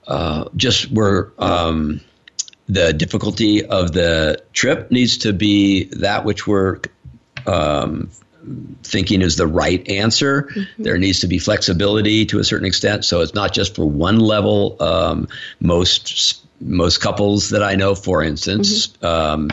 uh, 0.07 0.49
just 0.57 0.91
were. 0.91 1.33
Um, 1.39 2.01
the 2.69 2.93
difficulty 2.93 3.65
of 3.65 3.93
the 3.93 4.43
trip 4.53 4.91
needs 4.91 5.19
to 5.19 5.33
be 5.33 5.85
that 5.85 6.25
which 6.25 6.49
we're 6.49 6.81
um, 7.47 8.11
thinking 8.83 9.23
is 9.23 9.37
the 9.37 9.47
right 9.47 9.89
answer. 9.89 10.45
Mm-hmm. 10.45 10.83
There 10.83 10.99
needs 10.99 11.21
to 11.21 11.27
be 11.27 11.39
flexibility 11.39 12.27
to 12.27 12.39
a 12.39 12.45
certain 12.45 12.67
extent, 12.67 13.05
so 13.05 13.21
it's 13.21 13.35
not 13.35 13.53
just 13.53 13.75
for 13.75 13.85
one 13.85 14.19
level. 14.19 14.77
Um, 14.81 15.29
most 15.61 16.43
most 16.61 17.01
couples 17.01 17.51
that 17.51 17.63
I 17.63 17.75
know, 17.75 17.95
for 17.95 18.23
instance. 18.23 18.87
Mm-hmm. 18.87 19.07
Um, 19.07 19.51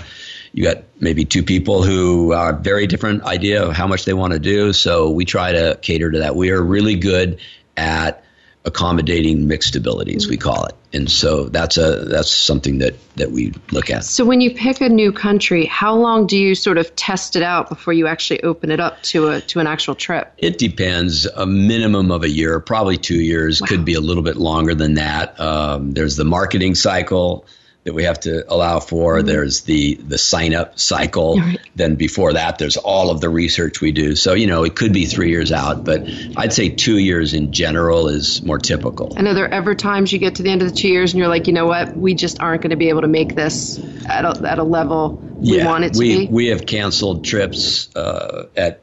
you 0.53 0.63
got 0.63 0.83
maybe 0.99 1.25
two 1.25 1.43
people 1.43 1.83
who 1.83 2.31
are 2.31 2.53
very 2.53 2.85
different 2.85 3.23
idea 3.23 3.65
of 3.65 3.73
how 3.75 3.87
much 3.87 4.05
they 4.05 4.13
want 4.13 4.33
to 4.33 4.39
do. 4.39 4.71
So 4.71 5.09
we 5.09 5.25
try 5.25 5.51
to 5.51 5.79
cater 5.81 6.11
to 6.11 6.19
that. 6.19 6.35
We 6.35 6.51
are 6.51 6.61
really 6.61 6.95
good 6.95 7.39
at 7.75 8.23
accommodating 8.65 9.47
mixed 9.47 9.75
abilities, 9.75 10.27
we 10.27 10.37
call 10.37 10.65
it. 10.65 10.75
And 10.93 11.09
so 11.09 11.45
that's 11.45 11.77
a 11.77 12.05
that's 12.05 12.31
something 12.31 12.77
that 12.77 12.95
that 13.15 13.31
we 13.31 13.53
look 13.71 13.89
at. 13.89 14.05
So 14.05 14.23
when 14.25 14.41
you 14.41 14.53
pick 14.53 14.79
a 14.79 14.89
new 14.89 15.11
country, 15.11 15.65
how 15.65 15.95
long 15.95 16.27
do 16.27 16.37
you 16.37 16.55
sort 16.55 16.77
of 16.77 16.95
test 16.95 17.35
it 17.35 17.43
out 17.43 17.67
before 17.67 17.93
you 17.93 18.07
actually 18.07 18.43
open 18.43 18.71
it 18.71 18.79
up 18.79 19.01
to 19.03 19.29
a 19.29 19.41
to 19.41 19.59
an 19.59 19.67
actual 19.67 19.95
trip? 19.95 20.31
It 20.37 20.59
depends. 20.59 21.25
A 21.25 21.45
minimum 21.45 22.11
of 22.11 22.23
a 22.23 22.29
year, 22.29 22.59
probably 22.59 22.97
two 22.97 23.19
years, 23.19 23.59
wow. 23.59 23.67
could 23.67 23.85
be 23.85 23.95
a 23.95 24.01
little 24.01 24.23
bit 24.23 24.37
longer 24.37 24.75
than 24.75 24.93
that. 24.95 25.39
Um, 25.39 25.91
there's 25.91 26.15
the 26.15 26.25
marketing 26.25 26.75
cycle 26.75 27.45
that 27.83 27.93
we 27.93 28.03
have 28.03 28.19
to 28.21 28.49
allow 28.51 28.79
for. 28.79 29.17
Mm-hmm. 29.17 29.27
There's 29.27 29.61
the 29.61 29.95
the 29.95 30.17
sign 30.17 30.53
up 30.53 30.79
cycle. 30.79 31.37
Right. 31.37 31.59
Then 31.75 31.95
before 31.95 32.33
that, 32.33 32.57
there's 32.57 32.77
all 32.77 33.09
of 33.09 33.19
the 33.21 33.29
research 33.29 33.81
we 33.81 33.91
do. 33.91 34.15
So 34.15 34.33
you 34.33 34.47
know, 34.47 34.63
it 34.63 34.75
could 34.75 34.93
be 34.93 35.05
three 35.05 35.29
years 35.29 35.51
out, 35.51 35.83
but 35.83 36.07
I'd 36.37 36.53
say 36.53 36.69
two 36.69 36.97
years 36.97 37.33
in 37.33 37.51
general 37.51 38.07
is 38.07 38.41
more 38.41 38.59
typical. 38.59 39.13
And 39.15 39.27
are 39.27 39.33
there 39.33 39.49
ever 39.49 39.75
times 39.75 40.11
you 40.11 40.19
get 40.19 40.35
to 40.35 40.43
the 40.43 40.49
end 40.49 40.61
of 40.61 40.69
the 40.69 40.75
two 40.75 40.87
years 40.87 41.13
and 41.13 41.19
you're 41.19 41.27
like, 41.27 41.47
you 41.47 41.53
know 41.53 41.65
what, 41.65 41.95
we 41.95 42.13
just 42.13 42.39
aren't 42.39 42.61
going 42.61 42.71
to 42.71 42.77
be 42.77 42.89
able 42.89 43.01
to 43.01 43.07
make 43.07 43.35
this 43.35 43.79
at 44.05 44.25
a, 44.25 44.47
at 44.47 44.59
a 44.59 44.63
level 44.63 45.21
we 45.35 45.57
yeah, 45.57 45.65
want 45.65 45.83
it 45.83 45.93
to 45.93 45.99
we, 45.99 46.27
be? 46.27 46.31
We 46.31 46.47
have 46.47 46.65
canceled 46.65 47.25
trips 47.25 47.93
uh, 47.95 48.47
at 48.55 48.81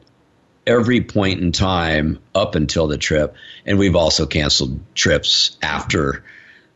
every 0.67 1.01
point 1.01 1.41
in 1.41 1.51
time 1.51 2.19
up 2.35 2.55
until 2.55 2.87
the 2.87 2.97
trip, 2.97 3.35
and 3.65 3.79
we've 3.79 3.95
also 3.95 4.27
canceled 4.27 4.79
trips 4.93 5.57
after 5.61 6.23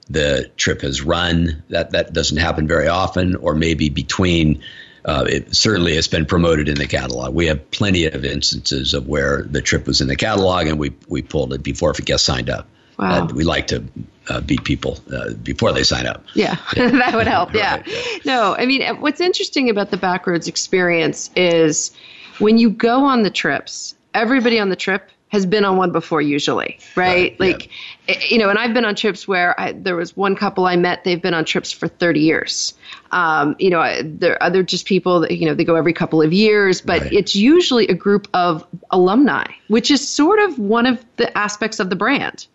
the 0.10 0.52
trip 0.58 0.82
has 0.82 1.02
run. 1.02 1.64
That 1.70 1.92
that 1.92 2.14
doesn't 2.14 2.38
happen 2.38 2.68
very 2.68 2.88
often, 2.88 3.36
or 3.36 3.56
maybe 3.56 3.90
between. 3.90 4.62
Uh, 5.04 5.24
it 5.30 5.56
certainly 5.56 5.94
has 5.96 6.08
been 6.08 6.26
promoted 6.26 6.68
in 6.68 6.74
the 6.76 6.88
catalog. 6.88 7.32
We 7.32 7.46
have 7.46 7.70
plenty 7.70 8.06
of 8.06 8.26
instances 8.26 8.96
of 8.96 9.08
where 9.08 9.44
the 9.44 9.62
trip 9.62 9.86
was 9.86 10.02
in 10.02 10.08
the 10.08 10.16
catalog 10.16 10.66
and 10.66 10.80
we 10.80 10.96
we 11.08 11.22
pulled 11.22 11.54
it 11.54 11.62
before 11.62 11.92
if 11.92 12.00
a 12.00 12.02
guest 12.02 12.26
signed 12.26 12.50
up. 12.50 12.68
Wow. 12.98 13.26
Uh, 13.26 13.34
we 13.34 13.44
like 13.44 13.68
to 13.68 13.84
uh, 14.30 14.42
beat 14.42 14.64
people 14.64 14.98
uh, 15.14 15.34
before 15.34 15.74
they 15.74 15.84
sign 15.84 16.08
up. 16.08 16.24
Yeah, 16.34 16.58
yeah. 16.76 16.90
that 16.92 17.14
would 17.14 17.28
help. 17.28 17.50
Yeah. 17.56 17.76
Right, 17.76 17.88
yeah. 17.88 18.18
No, 18.26 18.56
I 18.56 18.66
mean, 18.66 19.00
what's 19.00 19.22
interesting 19.22 19.70
about 19.70 19.92
the 19.92 19.98
Backroads 19.98 20.48
experience 20.48 21.30
is 21.36 21.92
when 22.40 22.58
you 22.58 22.70
go 22.70 23.06
on 23.06 23.24
the 23.24 23.30
trips, 23.30 23.96
everybody 24.14 24.60
on 24.60 24.70
the 24.70 24.76
trip 24.76 25.10
has 25.30 25.46
been 25.46 25.66
on 25.66 25.76
one 25.78 25.92
before 25.92 26.22
usually 26.22 26.78
right, 26.96 27.36
Right, 27.38 27.40
like 27.40 27.70
eh, 28.08 28.20
you 28.30 28.38
know 28.38 28.50
and 28.50 28.58
i've 28.60 28.74
been 28.74 28.86
on 28.86 28.96
trips 28.96 29.28
where 29.28 29.60
I, 29.60 29.72
there 29.74 29.96
was 29.96 30.16
one 30.16 30.36
couple 30.36 30.66
i 30.66 30.76
met 30.76 31.04
they've 31.04 31.22
been 31.22 31.34
on 31.34 31.46
trips 31.46 31.72
for 31.72 31.88
30 31.88 32.20
years 32.22 32.74
um, 33.12 33.56
you 33.60 33.70
know 33.70 33.80
I- 33.80 34.02
there 34.06 34.34
are 34.34 34.44
other 34.44 34.64
just 34.64 34.86
people 34.86 35.22
that 35.22 35.32
you 35.32 35.48
know 35.48 35.54
they 35.56 35.64
go 35.66 35.76
every 35.76 35.94
couple 35.94 36.22
of 36.22 36.32
years 36.32 36.82
but 36.82 37.02
Right. 37.02 37.14
it's 37.14 37.36
usually 37.36 37.88
a 37.88 37.96
group 37.96 38.28
of 38.34 38.66
alumni 38.92 39.46
which 39.68 39.92
is 39.92 40.08
sort 40.08 40.40
of 40.40 40.60
one 40.60 40.86
of 40.86 41.04
the 41.18 41.36
aspects 41.38 41.80
of 41.80 41.90
the 41.90 41.96
brand 41.96 42.48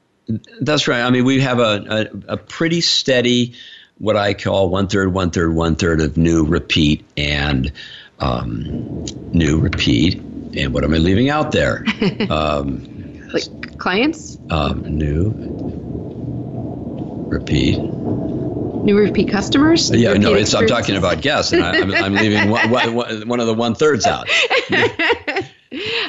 That's 0.60 0.86
right. 0.86 1.02
I 1.02 1.10
mean, 1.10 1.24
we 1.24 1.40
have 1.40 1.58
a, 1.58 2.08
a, 2.28 2.34
a 2.34 2.36
pretty 2.36 2.82
steady, 2.82 3.54
what 3.98 4.16
I 4.16 4.32
call 4.34 4.68
one 4.70 4.86
third, 4.86 5.12
one 5.12 5.30
third, 5.30 5.52
one 5.52 5.74
third 5.74 6.00
of 6.00 6.16
new 6.16 6.44
repeat 6.44 7.04
and 7.16 7.72
um, 8.20 8.70
new 9.32 9.58
repeat. 9.58 10.22
And 10.56 10.74
what 10.74 10.84
am 10.84 10.92
I 10.94 10.98
leaving 10.98 11.30
out 11.30 11.52
there? 11.52 11.84
um, 12.30 13.28
like 13.32 13.78
clients 13.78 14.38
um, 14.50 14.82
new 14.82 15.32
repeat. 17.30 17.78
new 17.78 18.96
repeat 18.98 19.30
customers 19.30 19.90
Yeah, 19.90 20.14
no, 20.14 20.34
it's, 20.34 20.52
I'm 20.54 20.66
talking 20.66 20.96
about 20.96 21.22
guests, 21.22 21.52
and 21.52 21.62
I, 21.62 21.78
I'm, 21.78 21.94
I'm 21.94 22.14
leaving 22.14 22.50
one, 22.50 22.70
one, 22.70 23.28
one 23.28 23.40
of 23.40 23.46
the 23.46 23.54
one 23.54 23.74
thirds 23.74 24.06
out. 24.06 24.28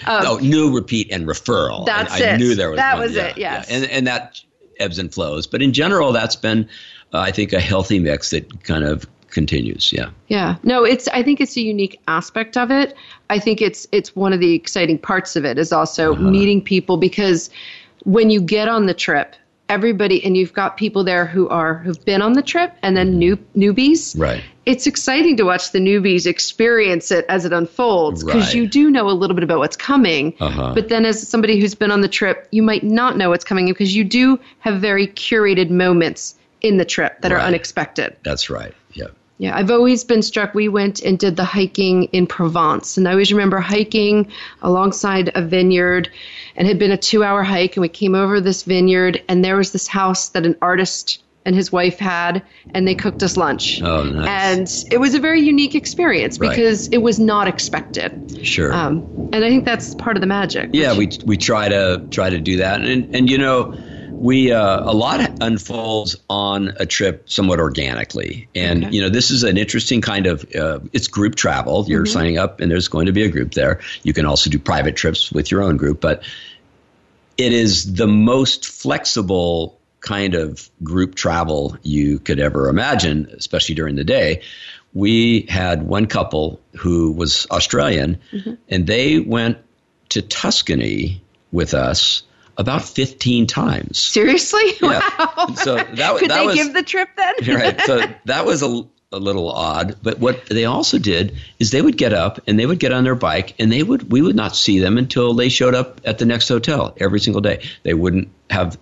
no, 0.08 0.38
new 0.40 0.74
repeat 0.76 1.12
and 1.12 1.28
referral. 1.28 1.80
Um, 1.82 1.86
That's 1.86 2.14
I, 2.14 2.18
I 2.18 2.34
it. 2.34 2.38
knew 2.40 2.56
there 2.56 2.70
was 2.72 2.78
That 2.78 2.96
one, 2.96 3.04
was 3.04 3.16
yeah, 3.16 3.28
it, 3.28 3.38
yes. 3.38 3.70
yeah. 3.70 3.76
And 3.76 3.86
and 3.86 4.08
that 4.08 4.42
ebbs 4.80 4.98
and 4.98 5.14
flows, 5.14 5.46
but 5.48 5.62
in 5.62 5.74
general, 5.74 6.12
that's 6.12 6.36
been, 6.36 6.70
uh, 7.14 7.20
I 7.20 7.32
think, 7.32 7.54
a 7.54 7.60
healthy 7.60 8.00
mix 8.00 8.32
that 8.32 8.64
kind 8.64 8.84
of 8.84 9.06
continues. 9.32 9.92
Yeah. 9.92 10.10
Yeah. 10.28 10.58
No, 10.64 10.84
it's 10.84 11.08
I 11.08 11.24
think 11.24 11.42
it's 11.42 11.56
a 11.58 11.62
unique 11.62 12.00
aspect 12.08 12.58
of 12.58 12.70
it. 12.72 12.96
I 13.30 13.40
think 13.40 13.62
it's 13.62 13.88
it's 13.92 14.16
one 14.16 14.34
of 14.34 14.40
the 14.40 14.54
exciting 14.54 14.98
parts 14.98 15.36
of 15.36 15.46
it 15.46 15.58
is 15.58 15.72
also 15.72 16.14
Uh-huh. 16.14 16.22
meeting 16.22 16.62
people 16.62 16.98
because 16.98 17.50
when 18.04 18.30
you 18.30 18.42
get 18.42 18.68
on 18.68 18.86
the 18.86 18.94
trip, 18.94 19.36
everybody 19.70 20.24
and 20.26 20.36
you've 20.36 20.52
got 20.54 20.76
people 20.76 21.04
there 21.04 21.26
who 21.26 21.48
are 21.48 21.76
who've 21.76 22.04
been 22.04 22.22
on 22.22 22.34
the 22.34 22.42
trip 22.42 22.74
and 22.84 22.98
then 22.98 23.18
new 23.18 23.38
newbies. 23.56 24.20
Right. 24.20 24.44
It's 24.66 24.86
exciting 24.86 25.38
to 25.38 25.44
watch 25.44 25.72
the 25.72 25.80
newbies 25.80 26.26
experience 26.28 27.10
it 27.10 27.26
as 27.30 27.46
it 27.46 27.54
unfolds 27.54 28.24
because 28.24 28.48
Right. 28.48 28.56
you 28.56 28.68
do 28.68 28.92
know 28.92 29.10
a 29.10 29.12
little 29.14 29.34
bit 29.36 29.44
about 29.44 29.60
what's 29.60 29.78
coming. 29.78 30.34
Uh-huh. 30.40 30.74
But 30.76 30.90
then 30.90 31.06
as 31.06 31.26
somebody 31.28 31.60
who's 31.60 31.74
been 31.74 31.90
on 31.90 32.02
the 32.02 32.08
trip, 32.10 32.48
you 32.52 32.62
might 32.62 32.84
not 32.84 33.18
know 33.18 33.30
what's 33.30 33.46
coming 33.46 33.66
because 33.68 33.96
you 33.96 34.04
do 34.04 34.40
have 34.60 34.80
very 34.82 35.08
curated 35.08 35.70
moments 35.70 36.36
in 36.62 36.78
the 36.78 36.86
trip 36.86 37.22
that 37.22 37.32
are 37.32 37.40
unexpected. 37.40 38.16
That's 38.24 38.50
right. 38.52 38.74
Yeah. 38.94 39.08
Yeah, 39.42 39.58
I've 39.58 39.72
always 39.72 40.04
been 40.04 40.22
struck. 40.22 40.54
We 40.54 40.68
went 40.68 41.02
and 41.02 41.18
did 41.18 41.36
the 41.36 41.44
hiking 41.44 42.04
in 42.14 42.28
Provence, 42.28 42.96
and 42.96 43.08
I 43.08 43.12
always 43.14 43.32
remember 43.32 43.58
hiking 43.58 44.32
alongside 44.62 45.32
a 45.34 45.42
vineyard, 45.42 46.12
and 46.56 46.68
it 46.68 46.70
had 46.70 46.78
been 46.78 46.92
a 46.92 46.98
two-hour 46.98 47.42
hike, 47.42 47.76
and 47.76 47.82
we 47.82 47.90
came 47.90 48.14
over 48.14 48.40
this 48.40 48.62
vineyard, 48.62 49.20
and 49.28 49.44
there 49.44 49.58
was 49.58 49.72
this 49.72 49.88
house 49.88 50.30
that 50.30 50.46
an 50.46 50.56
artist 50.62 51.24
and 51.44 51.56
his 51.56 51.72
wife 51.72 51.98
had, 51.98 52.44
and 52.76 52.88
they 52.88 52.94
cooked 52.94 53.24
us 53.24 53.36
lunch. 53.36 53.82
Oh, 53.82 54.04
nice. 54.04 54.84
And 54.84 54.94
it 54.94 55.00
was 55.00 55.16
a 55.16 55.20
very 55.20 55.42
unique 55.42 55.74
experience 55.74 56.38
Right. 56.40 56.52
because 56.52 56.88
it 56.90 57.00
was 57.00 57.18
not 57.20 57.48
expected. 57.48 58.46
Sure. 58.46 58.72
Um, 58.72 59.30
and 59.34 59.44
I 59.44 59.50
think 59.50 59.66
that's 59.66 59.96
part 59.96 60.18
of 60.18 60.22
the 60.22 60.28
magic. 60.28 60.70
Yeah, 60.74 60.96
we 60.96 61.10
we 61.26 61.36
try 61.38 61.68
to 61.68 62.06
try 62.12 62.30
to 62.30 62.40
do 62.40 62.58
that, 62.58 62.82
and 62.82 63.16
and 63.16 63.28
you 63.28 63.40
know, 63.40 63.74
we 64.22 64.52
uh, 64.52 64.84
a 64.84 64.94
lot 64.94 65.20
unfolds 65.42 66.16
on 66.30 66.74
a 66.80 66.86
trip 66.86 67.28
somewhat 67.28 67.60
organically, 67.60 68.48
and 68.54 68.86
Okay. 68.86 68.96
you 68.96 69.02
know, 69.02 69.10
this 69.10 69.32
is 69.32 69.42
an 69.42 69.58
interesting 69.58 70.00
kind 70.00 70.28
of 70.28 70.46
uh, 70.56 70.80
it's 70.94 71.08
group 71.08 71.34
travel. 71.34 71.86
You're 71.88 72.06
signing 72.06 72.38
up, 72.38 72.60
and 72.60 72.72
there's 72.72 72.88
going 72.88 73.08
to 73.08 73.14
be 73.14 73.24
a 73.24 73.30
group 73.30 73.54
there. 73.54 73.80
You 74.04 74.14
can 74.14 74.28
also 74.28 74.52
do 74.52 74.60
private 74.60 74.96
trips 74.96 75.32
with 75.32 75.50
your 75.50 75.64
own 75.64 75.78
group, 75.78 76.00
but 76.02 76.22
it 77.36 77.52
is 77.52 77.96
the 77.96 78.06
most 78.06 78.68
flexible 78.68 79.80
kind 80.02 80.36
of 80.36 80.70
group 80.84 81.16
travel 81.16 81.76
you 81.82 82.20
could 82.20 82.40
ever 82.40 82.70
imagine, 82.70 83.28
especially 83.36 83.74
during 83.74 83.96
the 83.96 84.04
day. 84.04 84.42
We 84.94 85.48
had 85.50 85.82
one 85.82 86.06
couple 86.06 86.60
who 86.78 87.12
was 87.12 87.48
Australian, 87.50 88.20
and 88.70 88.86
they 88.86 89.20
went 89.20 89.58
to 90.10 90.22
Tuscany 90.22 91.24
with 91.52 91.74
us 91.74 92.22
about 92.58 92.84
15 92.84 93.48
times. 93.48 94.00
Seriously? 94.00 94.62
Yeah. 94.82 95.00
Wow. 95.20 95.48
So 95.56 95.76
that- 95.76 96.16
Could 96.20 96.30
that 96.32 96.40
they 96.40 96.46
was- 96.46 96.56
give 96.56 96.74
the 96.74 96.84
trip 96.84 97.10
then? 97.18 97.34
right. 97.56 97.82
So 97.82 98.02
that 98.26 98.46
was 98.46 98.62
a, 98.64 98.84
a 99.12 99.20
little 99.20 99.50
odd. 99.52 99.98
But 100.02 100.20
what 100.20 100.46
they 100.48 100.66
also 100.66 100.98
did 101.00 101.36
is 101.60 101.72
they 101.72 101.82
would 101.82 101.98
get 101.98 102.14
up 102.14 102.40
and 102.48 102.58
they 102.60 102.66
would 102.66 102.80
get 102.80 102.92
on 102.92 103.04
their 103.04 103.16
bike 103.16 103.56
and 103.60 103.72
they 103.72 103.84
would 103.84 104.12
we 104.12 104.22
would 104.22 104.36
not 104.36 104.56
see 104.56 104.80
them 104.80 104.98
until 104.98 105.34
they 105.34 105.50
showed 105.50 105.76
up 105.76 106.02
at 106.06 106.18
the 106.18 106.26
next 106.26 106.48
hotel 106.48 106.94
every 106.98 107.20
single 107.20 107.42
day. 107.42 107.64
They 107.84 107.94
wouldn't 107.94 108.30
have 108.50 108.78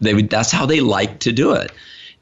they 0.00 0.14
would 0.14 0.30
that's 0.30 0.50
how 0.50 0.66
they 0.66 0.80
like 0.80 1.20
to 1.20 1.32
do 1.32 1.52
it. 1.52 1.72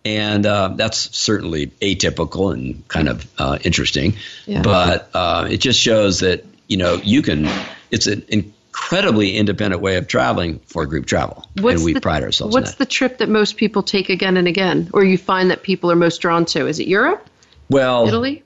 And 0.05 0.45
uh, 0.47 0.73
that's 0.75 1.17
certainly 1.17 1.69
atypical 1.81 2.53
and 2.53 2.87
kind 2.89 3.09
of 3.09 3.25
uh, 3.39 3.59
interesting, 3.63 4.15
Yeah. 4.47 4.63
but 4.63 5.09
uh, 5.15 5.47
it 5.49 5.59
just 5.59 5.79
shows 5.79 6.21
that 6.21 6.45
you 6.67 6.77
know 6.77 6.95
you 6.97 7.23
can. 7.23 7.49
It's 7.93 8.09
an 8.09 8.25
incredibly 8.73 9.37
independent 9.37 9.83
way 9.83 9.97
of 9.97 10.09
traveling 10.09 10.59
for 10.61 10.87
group 10.87 11.05
travel, 11.05 11.47
and 11.57 11.85
we 11.85 11.93
the, 11.93 12.01
pride 12.01 12.23
ourselves. 12.23 12.55
What's 12.55 12.77
the 12.77 12.87
trip 12.87 13.19
that 13.19 13.29
most 13.29 13.59
people 13.59 13.83
take 13.83 14.09
again 14.09 14.39
and 14.39 14.49
again, 14.49 14.89
or 14.95 15.05
you 15.05 15.19
find 15.19 15.51
that 15.51 15.63
people 15.63 15.93
are 15.93 15.97
most 15.97 16.23
drawn 16.23 16.47
to? 16.47 16.67
Is 16.67 16.81
it 16.81 16.89
Europe, 16.89 17.29
well, 17.69 18.09
Italy? 18.09 18.43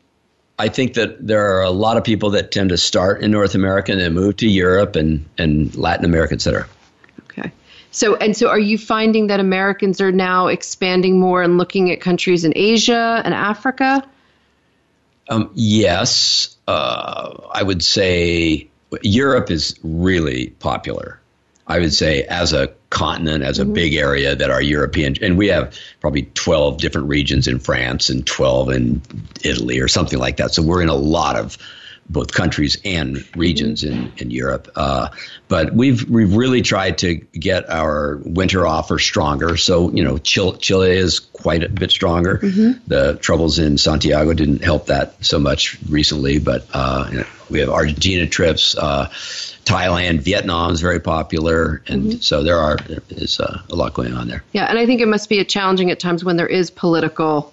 I 0.58 0.68
think 0.68 0.94
that 0.94 1.24
there 1.24 1.56
are 1.56 1.62
a 1.62 1.70
lot 1.70 1.96
of 1.96 2.02
people 2.02 2.30
that 2.30 2.50
tend 2.50 2.70
to 2.70 2.76
start 2.76 3.22
in 3.22 3.30
North 3.30 3.54
America 3.54 3.92
and 3.92 4.00
then 4.00 4.14
move 4.14 4.38
to 4.38 4.48
Europe 4.48 4.96
and, 4.96 5.24
and 5.38 5.74
Latin 5.76 6.04
America, 6.04 6.34
et 6.34 6.40
cetera. 6.40 6.66
Okay. 7.30 7.52
So 7.92 8.16
and 8.16 8.36
so, 8.36 8.48
are 8.48 8.58
you 8.58 8.78
finding 8.78 9.28
that 9.28 9.38
Americans 9.38 10.00
are 10.00 10.12
now 10.12 10.48
expanding 10.48 11.20
more 11.20 11.40
and 11.40 11.56
looking 11.56 11.92
at 11.92 12.00
countries 12.00 12.44
in 12.44 12.52
Asia 12.56 13.22
and 13.24 13.32
Africa? 13.32 14.04
Um, 15.28 15.50
yes, 15.54 16.56
uh, 16.66 17.48
I 17.52 17.62
would 17.62 17.84
say 17.84 18.68
Europe 19.02 19.50
is 19.50 19.78
really 19.82 20.48
popular. 20.50 21.20
I 21.66 21.80
would 21.80 21.92
say 21.92 22.22
as 22.22 22.52
a 22.52 22.68
continent, 22.90 23.42
as 23.42 23.58
a 23.58 23.64
mm-hmm. 23.64 23.72
big 23.72 23.94
area 23.94 24.36
that 24.36 24.50
our 24.50 24.62
European, 24.62 25.16
and 25.20 25.36
we 25.36 25.48
have 25.48 25.76
probably 26.00 26.22
12 26.22 26.78
different 26.78 27.08
regions 27.08 27.48
in 27.48 27.58
France 27.58 28.08
and 28.08 28.24
12 28.24 28.70
in 28.70 29.02
Italy 29.42 29.80
or 29.80 29.88
something 29.88 30.18
like 30.18 30.36
that. 30.36 30.54
So 30.54 30.62
we're 30.62 30.82
in 30.82 30.88
a 30.88 30.94
lot 30.94 31.36
of 31.36 31.58
both 32.08 32.32
countries 32.32 32.78
and 32.84 33.24
regions 33.36 33.84
in, 33.84 34.12
in 34.16 34.30
Europe. 34.30 34.70
Uh, 34.76 35.08
but 35.48 35.74
we've 35.74 36.08
we've 36.08 36.34
really 36.34 36.62
tried 36.62 36.98
to 36.98 37.14
get 37.14 37.68
our 37.70 38.20
winter 38.24 38.66
offer 38.66 38.98
stronger. 38.98 39.56
So 39.56 39.90
you 39.90 40.04
know, 40.04 40.18
Chile, 40.18 40.56
Chile 40.58 40.90
is 40.90 41.20
quite 41.20 41.62
a 41.62 41.68
bit 41.68 41.90
stronger. 41.90 42.38
The 42.86 43.18
troubles 43.20 43.58
in 43.58 43.78
Santiago 43.78 44.32
didn't 44.34 44.62
help 44.62 44.86
that 44.86 45.24
so 45.24 45.38
much 45.38 45.78
recently, 45.88 46.38
but 46.38 46.66
uh, 46.72 47.08
you 47.10 47.18
know, 47.18 47.26
we 47.50 47.60
have 47.60 47.68
Argentina 47.68 48.26
trips. 48.26 48.76
Uh, 48.76 49.08
Thailand, 49.64 50.20
Vietnam 50.20 50.70
is 50.72 50.80
very 50.80 51.00
popular, 51.00 51.82
and 51.88 52.22
so 52.22 52.44
there 52.44 52.58
are 52.58 52.76
there 52.76 53.02
is 53.10 53.40
uh, 53.40 53.60
a 53.68 53.74
lot 53.74 53.94
going 53.94 54.14
on 54.14 54.28
there. 54.28 54.44
Yeah, 54.52 54.66
and 54.66 54.78
I 54.78 54.86
think 54.86 55.00
it 55.00 55.08
must 55.08 55.28
be 55.28 55.40
a 55.40 55.44
challenging 55.44 55.90
at 55.90 55.98
times 55.98 56.24
when 56.24 56.36
there 56.36 56.46
is 56.46 56.70
political 56.70 57.52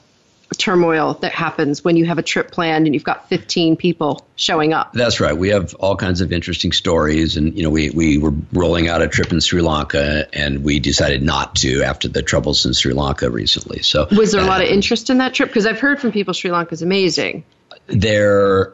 turmoil 0.55 1.15
that 1.15 1.31
happens 1.31 1.83
when 1.83 1.97
you 1.97 2.05
have 2.05 2.17
a 2.17 2.21
trip 2.21 2.51
planned 2.51 2.85
and 2.85 2.93
you've 2.93 3.03
got 3.03 3.29
15 3.29 3.77
people 3.77 4.25
showing 4.35 4.73
up. 4.73 4.93
That's 4.93 5.19
right. 5.19 5.37
We 5.37 5.49
have 5.49 5.73
all 5.75 5.95
kinds 5.95 6.21
of 6.21 6.31
interesting 6.31 6.71
stories, 6.71 7.37
and 7.37 7.55
you 7.55 7.63
know, 7.63 7.69
we 7.69 7.89
we 7.89 8.17
were 8.17 8.33
rolling 8.51 8.87
out 8.87 9.01
a 9.01 9.07
trip 9.07 9.31
in 9.31 9.41
Sri 9.41 9.61
Lanka, 9.61 10.27
and 10.33 10.63
we 10.63 10.79
decided 10.79 11.21
not 11.21 11.55
to 11.57 11.83
after 11.83 12.07
the 12.07 12.21
troubles 12.21 12.65
in 12.65 12.73
Sri 12.73 12.93
Lanka 12.93 13.29
recently. 13.29 13.81
So 13.81 14.07
Was 14.11 14.31
there 14.31 14.41
a 14.41 14.45
lot 14.45 14.61
of 14.61 14.69
uh, 14.69 14.73
interest 14.73 15.09
in 15.09 15.19
that 15.19 15.33
trip? 15.33 15.49
Because 15.49 15.65
I've 15.65 15.79
heard 15.79 15.99
from 15.99 16.11
people 16.11 16.33
Sri 16.33 16.51
Lanka 16.51 16.73
is 16.73 16.81
amazing. 16.81 17.43
there? 17.87 18.73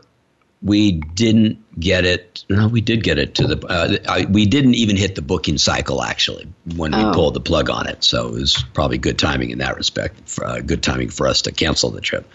We 0.61 0.91
didn't 0.91 1.79
get 1.79 2.03
it. 2.05 2.43
No, 2.49 2.67
we 2.67 2.81
did 2.81 3.01
get 3.03 3.17
it 3.17 3.35
to 3.35 3.47
the. 3.47 3.65
Uh, 3.65 3.97
I, 4.09 4.25
we 4.25 4.45
didn't 4.45 4.75
even 4.75 4.97
hit 4.97 5.15
the 5.15 5.21
booking 5.21 5.57
cycle 5.57 6.03
actually 6.03 6.47
when 6.75 6.91
we 6.91 7.01
Oh. 7.01 7.13
pulled 7.13 7.33
the 7.33 7.39
plug 7.39 7.69
on 7.69 7.87
it. 7.87 8.03
So 8.03 8.27
it 8.27 8.33
was 8.33 8.63
probably 8.73 8.97
good 8.97 9.17
timing 9.17 9.51
in 9.51 9.59
that 9.59 9.77
respect. 9.77 10.27
For, 10.29 10.45
uh, 10.45 10.59
good 10.59 10.83
timing 10.83 11.09
for 11.09 11.27
us 11.27 11.43
to 11.43 11.51
cancel 11.53 11.91
the 11.91 12.01
trip. 12.01 12.27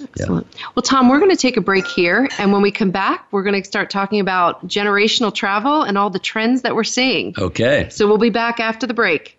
Excellent. 0.00 0.46
Yeah. 0.54 0.66
Well, 0.74 0.82
Tom, 0.82 1.08
we're 1.08 1.18
going 1.18 1.30
to 1.30 1.36
take 1.36 1.56
a 1.56 1.62
break 1.62 1.86
here. 1.86 2.28
And 2.38 2.52
when 2.52 2.62
we 2.62 2.70
come 2.70 2.90
back, 2.90 3.26
we're 3.30 3.42
going 3.42 3.60
to 3.62 3.66
start 3.66 3.90
talking 3.90 4.20
about 4.20 4.66
generational 4.66 5.34
travel 5.34 5.82
and 5.82 5.96
all 5.98 6.10
the 6.10 6.18
trends 6.18 6.62
that 6.62 6.74
we're 6.74 6.84
seeing. 6.84 7.34
Okay. 7.36 7.88
So 7.90 8.06
we'll 8.06 8.18
be 8.18 8.30
back 8.30 8.60
after 8.60 8.86
the 8.86 8.94
break. 8.94 9.38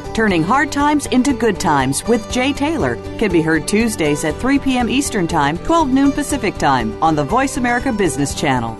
Turning 0.13 0.43
Hard 0.43 0.73
Times 0.73 1.05
into 1.05 1.31
Good 1.31 1.57
Times 1.57 2.05
with 2.05 2.29
Jay 2.29 2.51
Taylor 2.51 2.97
can 3.17 3.31
be 3.31 3.41
heard 3.41 3.65
Tuesdays 3.65 4.25
at 4.25 4.35
3 4.35 4.59
p.m. 4.59 4.89
Eastern 4.89 5.25
Time, 5.25 5.57
12 5.59 5.87
noon 5.87 6.11
Pacific 6.11 6.57
Time 6.57 7.01
on 7.01 7.15
the 7.15 7.23
Voice 7.23 7.55
America 7.55 7.93
Business 7.93 8.35
Channel. 8.35 8.75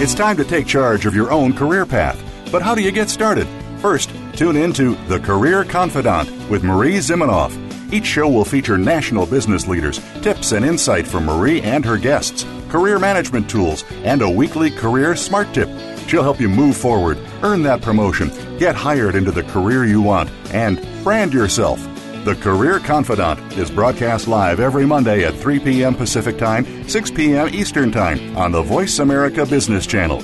It's 0.00 0.14
time 0.14 0.38
to 0.38 0.44
take 0.44 0.66
charge 0.66 1.04
of 1.04 1.14
your 1.14 1.30
own 1.30 1.52
career 1.52 1.84
path. 1.84 2.18
But 2.50 2.62
how 2.62 2.74
do 2.74 2.80
you 2.80 2.90
get 2.90 3.10
started? 3.10 3.46
First, 3.80 4.10
tune 4.32 4.56
in 4.56 4.72
to 4.74 4.94
The 5.08 5.20
Career 5.20 5.62
Confidant 5.62 6.30
with 6.48 6.64
Marie 6.64 6.96
Zimenoff. 6.96 7.52
Each 7.92 8.06
show 8.06 8.30
will 8.30 8.46
feature 8.46 8.78
national 8.78 9.26
business 9.26 9.66
leaders, 9.66 10.00
tips 10.22 10.52
and 10.52 10.64
insight 10.64 11.06
from 11.06 11.26
Marie 11.26 11.60
and 11.60 11.84
her 11.84 11.98
guests, 11.98 12.46
career 12.70 12.98
management 12.98 13.50
tools, 13.50 13.84
and 14.04 14.22
a 14.22 14.30
weekly 14.30 14.70
career 14.70 15.14
smart 15.14 15.52
tip 15.52 15.68
She'll 16.06 16.22
help 16.22 16.40
you 16.40 16.48
move 16.48 16.76
forward, 16.76 17.18
earn 17.42 17.62
that 17.64 17.82
promotion, 17.82 18.30
get 18.58 18.74
hired 18.74 19.14
into 19.14 19.30
the 19.30 19.42
career 19.42 19.84
you 19.84 20.02
want, 20.02 20.30
and 20.52 20.80
brand 21.04 21.32
yourself. 21.32 21.80
The 22.24 22.34
Career 22.34 22.80
Confidant 22.80 23.38
is 23.56 23.70
broadcast 23.70 24.26
live 24.26 24.58
every 24.58 24.84
Monday 24.84 25.24
at 25.24 25.34
3 25.34 25.60
p.m. 25.60 25.94
Pacific 25.94 26.38
Time, 26.38 26.88
6 26.88 27.10
p.m. 27.12 27.48
Eastern 27.54 27.92
Time 27.92 28.36
on 28.36 28.50
the 28.50 28.62
Voice 28.62 28.98
America 28.98 29.46
Business 29.46 29.86
Channel. 29.86 30.22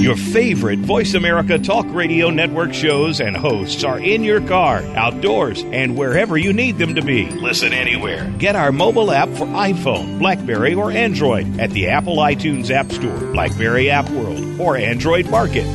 Your 0.00 0.16
favorite 0.16 0.80
Voice 0.80 1.14
America 1.14 1.58
Talk 1.58 1.86
Radio 1.90 2.30
Network 2.30 2.74
shows 2.74 3.20
and 3.20 3.36
hosts 3.36 3.84
are 3.84 3.98
in 3.98 4.24
your 4.24 4.40
car, 4.40 4.82
outdoors, 4.96 5.62
and 5.62 5.96
wherever 5.96 6.36
you 6.36 6.52
need 6.52 6.78
them 6.78 6.94
to 6.94 7.02
be. 7.02 7.30
Listen 7.30 7.72
anywhere. 7.72 8.30
Get 8.38 8.56
our 8.56 8.72
mobile 8.72 9.12
app 9.12 9.28
for 9.28 9.46
iPhone, 9.46 10.18
Blackberry, 10.18 10.74
or 10.74 10.90
Android 10.90 11.60
at 11.60 11.70
the 11.70 11.88
Apple 11.88 12.16
iTunes 12.16 12.70
App 12.70 12.90
Store, 12.92 13.32
Blackberry 13.32 13.90
App 13.90 14.08
World, 14.10 14.60
or 14.60 14.76
Android 14.76 15.30
Market. 15.30 15.66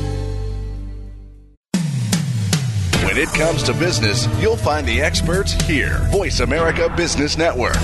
When 3.15 3.23
it 3.23 3.34
comes 3.34 3.63
to 3.63 3.73
business, 3.73 4.28
you'll 4.41 4.58
find 4.58 4.86
the 4.86 5.01
experts 5.01 5.54
here. 5.63 5.99
Voice 6.12 6.41
America 6.41 6.93
Business 6.97 7.38
Network. 7.38 7.78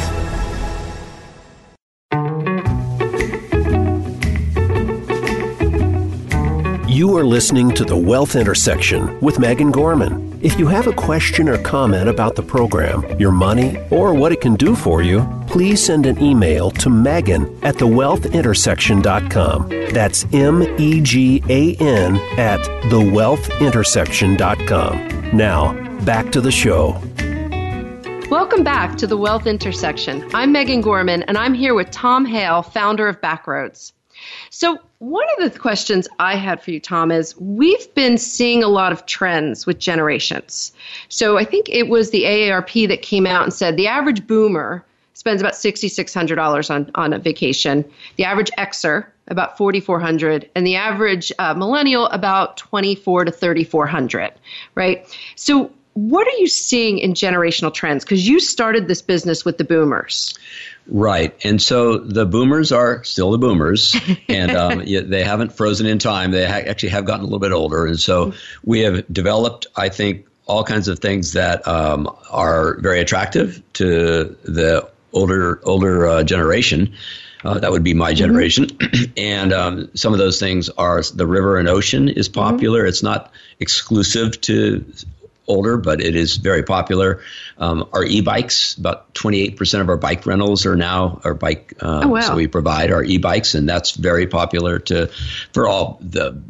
You 6.85 7.15
are 7.15 7.23
listening 7.23 7.71
to 7.75 7.85
The 7.85 7.95
Wealth 7.95 8.35
Intersection 8.35 9.17
with 9.21 9.39
Megan 9.39 9.71
Gorman. 9.71 10.30
If 10.43 10.57
you 10.57 10.65
have 10.65 10.87
a 10.87 10.93
question 10.93 11.47
or 11.47 11.59
comment 11.59 12.09
about 12.09 12.35
the 12.35 12.41
program, 12.41 13.05
your 13.19 13.31
money, 13.31 13.77
or 13.91 14.15
what 14.15 14.31
it 14.31 14.41
can 14.41 14.55
do 14.55 14.75
for 14.75 15.03
you, 15.03 15.23
please 15.45 15.85
send 15.85 16.07
an 16.07 16.19
email 16.19 16.71
to 16.71 16.89
Megan 16.89 17.43
at 17.63 17.75
thewealthintersection.com. 17.75 19.69
That's 19.93 20.25
M 20.33 20.63
E 20.79 20.99
G 21.01 21.43
A 21.47 21.75
N 21.75 22.15
at 22.39 22.59
thewealthintersection.com. 22.89 25.37
Now, 25.37 26.01
back 26.05 26.31
to 26.31 26.41
the 26.41 26.51
show. 26.51 26.99
Welcome 28.31 28.63
back 28.63 28.97
to 28.97 29.05
the 29.05 29.17
Wealth 29.17 29.45
Intersection. 29.45 30.27
I'm 30.33 30.51
Megan 30.51 30.81
Gorman, 30.81 31.21
and 31.23 31.37
I'm 31.37 31.53
here 31.53 31.73
with 31.75 31.91
Tom 31.91 32.25
Hale, 32.25 32.63
founder 32.63 33.07
of 33.07 33.21
Backroads. 33.21 33.91
So, 34.49 34.79
one 35.01 35.25
of 35.39 35.51
the 35.51 35.59
questions 35.59 36.07
I 36.19 36.35
had 36.35 36.61
for 36.61 36.69
you, 36.69 36.79
Tom, 36.79 37.11
is 37.11 37.35
we've 37.39 37.93
been 37.95 38.19
seeing 38.19 38.63
a 38.63 38.67
lot 38.67 38.91
of 38.91 39.07
trends 39.07 39.65
with 39.65 39.79
generations. 39.79 40.71
So, 41.09 41.39
I 41.39 41.43
think 41.43 41.69
it 41.69 41.89
was 41.89 42.11
the 42.11 42.23
AARP 42.23 42.87
that 42.87 43.01
came 43.01 43.25
out 43.25 43.43
and 43.43 43.51
said 43.51 43.77
the 43.77 43.87
average 43.87 44.27
boomer 44.27 44.85
spends 45.15 45.41
about 45.41 45.53
$6,600 45.53 46.69
on, 46.69 46.91
on 46.93 47.13
a 47.13 47.19
vacation, 47.19 47.83
the 48.17 48.25
average 48.25 48.51
Xer 48.59 49.05
about 49.27 49.57
4,400, 49.57 50.49
and 50.55 50.67
the 50.67 50.75
average 50.75 51.31
uh, 51.39 51.53
millennial 51.55 52.05
about 52.07 52.57
24 52.57 53.25
to 53.25 53.31
3,400, 53.31 54.33
right? 54.75 55.17
So, 55.35 55.71
what 55.93 56.27
are 56.27 56.37
you 56.37 56.47
seeing 56.47 56.99
in 56.99 57.13
generational 57.13 57.73
trends? 57.73 58.03
Because 58.03 58.27
you 58.27 58.39
started 58.39 58.87
this 58.87 59.01
business 59.01 59.43
with 59.43 59.57
the 59.57 59.63
boomers. 59.63 60.37
Right. 60.93 61.33
And 61.45 61.61
so 61.61 61.97
the 61.97 62.25
boomers 62.25 62.73
are 62.73 63.05
still 63.05 63.31
the 63.31 63.37
boomers, 63.37 63.95
and 64.27 64.51
um, 64.51 64.79
they 64.85 65.23
haven't 65.23 65.53
frozen 65.53 65.87
in 65.87 65.99
time. 65.99 66.31
They 66.31 66.45
ha- 66.45 66.69
actually 66.69 66.89
have 66.89 67.05
gotten 67.05 67.21
a 67.21 67.25
little 67.25 67.39
bit 67.39 67.53
older. 67.53 67.85
And 67.85 67.97
so 67.97 68.33
we 68.65 68.81
have 68.81 69.05
developed, 69.11 69.67
I 69.75 69.87
think, 69.87 70.27
all 70.45 70.65
kinds 70.65 70.89
of 70.89 70.99
things 70.99 71.33
that 71.33 71.65
um, 71.65 72.13
are 72.29 72.77
very 72.81 72.99
attractive 72.99 73.63
to 73.73 74.35
the 74.43 74.89
older 75.13 75.61
older 75.63 76.07
uh, 76.07 76.23
generation. 76.23 76.93
Uh, 77.43 77.57
that 77.59 77.71
would 77.71 77.83
be 77.83 77.93
my 77.93 78.11
mm-hmm. 78.11 78.17
generation. 78.17 78.65
Mm-hmm. 78.65 79.13
and 79.17 79.53
um, 79.53 79.89
some 79.95 80.11
of 80.11 80.19
those 80.19 80.41
things 80.41 80.69
are 80.69 81.01
the 81.01 81.25
river 81.25 81.57
and 81.57 81.69
ocean 81.69 82.09
is 82.09 82.27
popular. 82.27 82.81
Mm-hmm. 82.81 82.89
It's 82.89 83.03
not 83.03 83.31
exclusive 83.61 84.41
to 84.41 84.83
older, 85.51 85.77
but 85.77 86.01
it 86.01 86.15
is 86.15 86.37
very 86.37 86.63
popular. 86.63 87.21
Um, 87.57 87.87
our 87.93 88.03
e-bikes, 88.03 88.75
about 88.75 89.13
28% 89.13 89.81
of 89.81 89.89
our 89.89 89.97
bike 89.97 90.25
rentals 90.25 90.65
are 90.65 90.75
now 90.75 91.21
our 91.23 91.33
bike. 91.33 91.73
Um, 91.81 92.05
oh, 92.05 92.07
wow. 92.07 92.21
So 92.21 92.35
we 92.35 92.47
provide 92.47 92.91
our 92.91 93.03
e-bikes, 93.03 93.53
and 93.53 93.67
that's 93.67 93.91
very 93.91 94.27
popular 94.27 94.79
to 94.79 95.07
for 95.53 95.67
all 95.67 95.99
the 96.01 96.41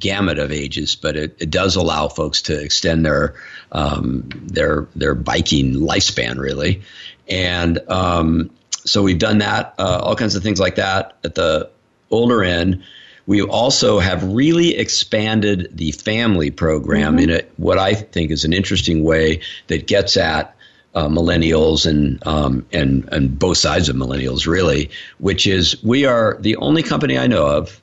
gamut 0.00 0.38
of 0.38 0.50
ages. 0.50 0.96
But 0.96 1.16
it, 1.16 1.36
it 1.40 1.50
does 1.50 1.76
allow 1.76 2.08
folks 2.08 2.42
to 2.42 2.60
extend 2.60 3.04
their 3.04 3.34
um, 3.70 4.28
their 4.34 4.88
their 4.96 5.14
biking 5.14 5.74
lifespan, 5.74 6.38
really. 6.38 6.82
And 7.28 7.78
um, 7.88 8.50
so 8.84 9.02
we've 9.02 9.18
done 9.18 9.38
that, 9.38 9.74
uh, 9.78 10.00
all 10.02 10.16
kinds 10.16 10.36
of 10.36 10.42
things 10.42 10.60
like 10.60 10.76
that 10.76 11.16
at 11.24 11.34
the 11.34 11.70
older 12.10 12.42
end. 12.42 12.84
We 13.26 13.42
also 13.42 13.98
have 13.98 14.22
really 14.22 14.76
expanded 14.76 15.70
the 15.72 15.92
family 15.92 16.50
program 16.50 17.16
mm-hmm. 17.16 17.30
in 17.30 17.30
a, 17.30 17.42
what 17.56 17.78
I 17.78 17.94
think 17.94 18.30
is 18.30 18.44
an 18.44 18.52
interesting 18.52 19.02
way 19.02 19.40
that 19.66 19.86
gets 19.86 20.16
at 20.16 20.56
uh, 20.94 21.08
millennials 21.08 21.86
and 21.86 22.26
um, 22.26 22.66
and 22.72 23.08
and 23.12 23.38
both 23.38 23.58
sides 23.58 23.88
of 23.88 23.96
millennials 23.96 24.46
really, 24.46 24.90
which 25.18 25.46
is 25.46 25.82
we 25.84 26.06
are 26.06 26.38
the 26.40 26.56
only 26.56 26.82
company 26.82 27.18
I 27.18 27.26
know 27.26 27.46
of, 27.46 27.82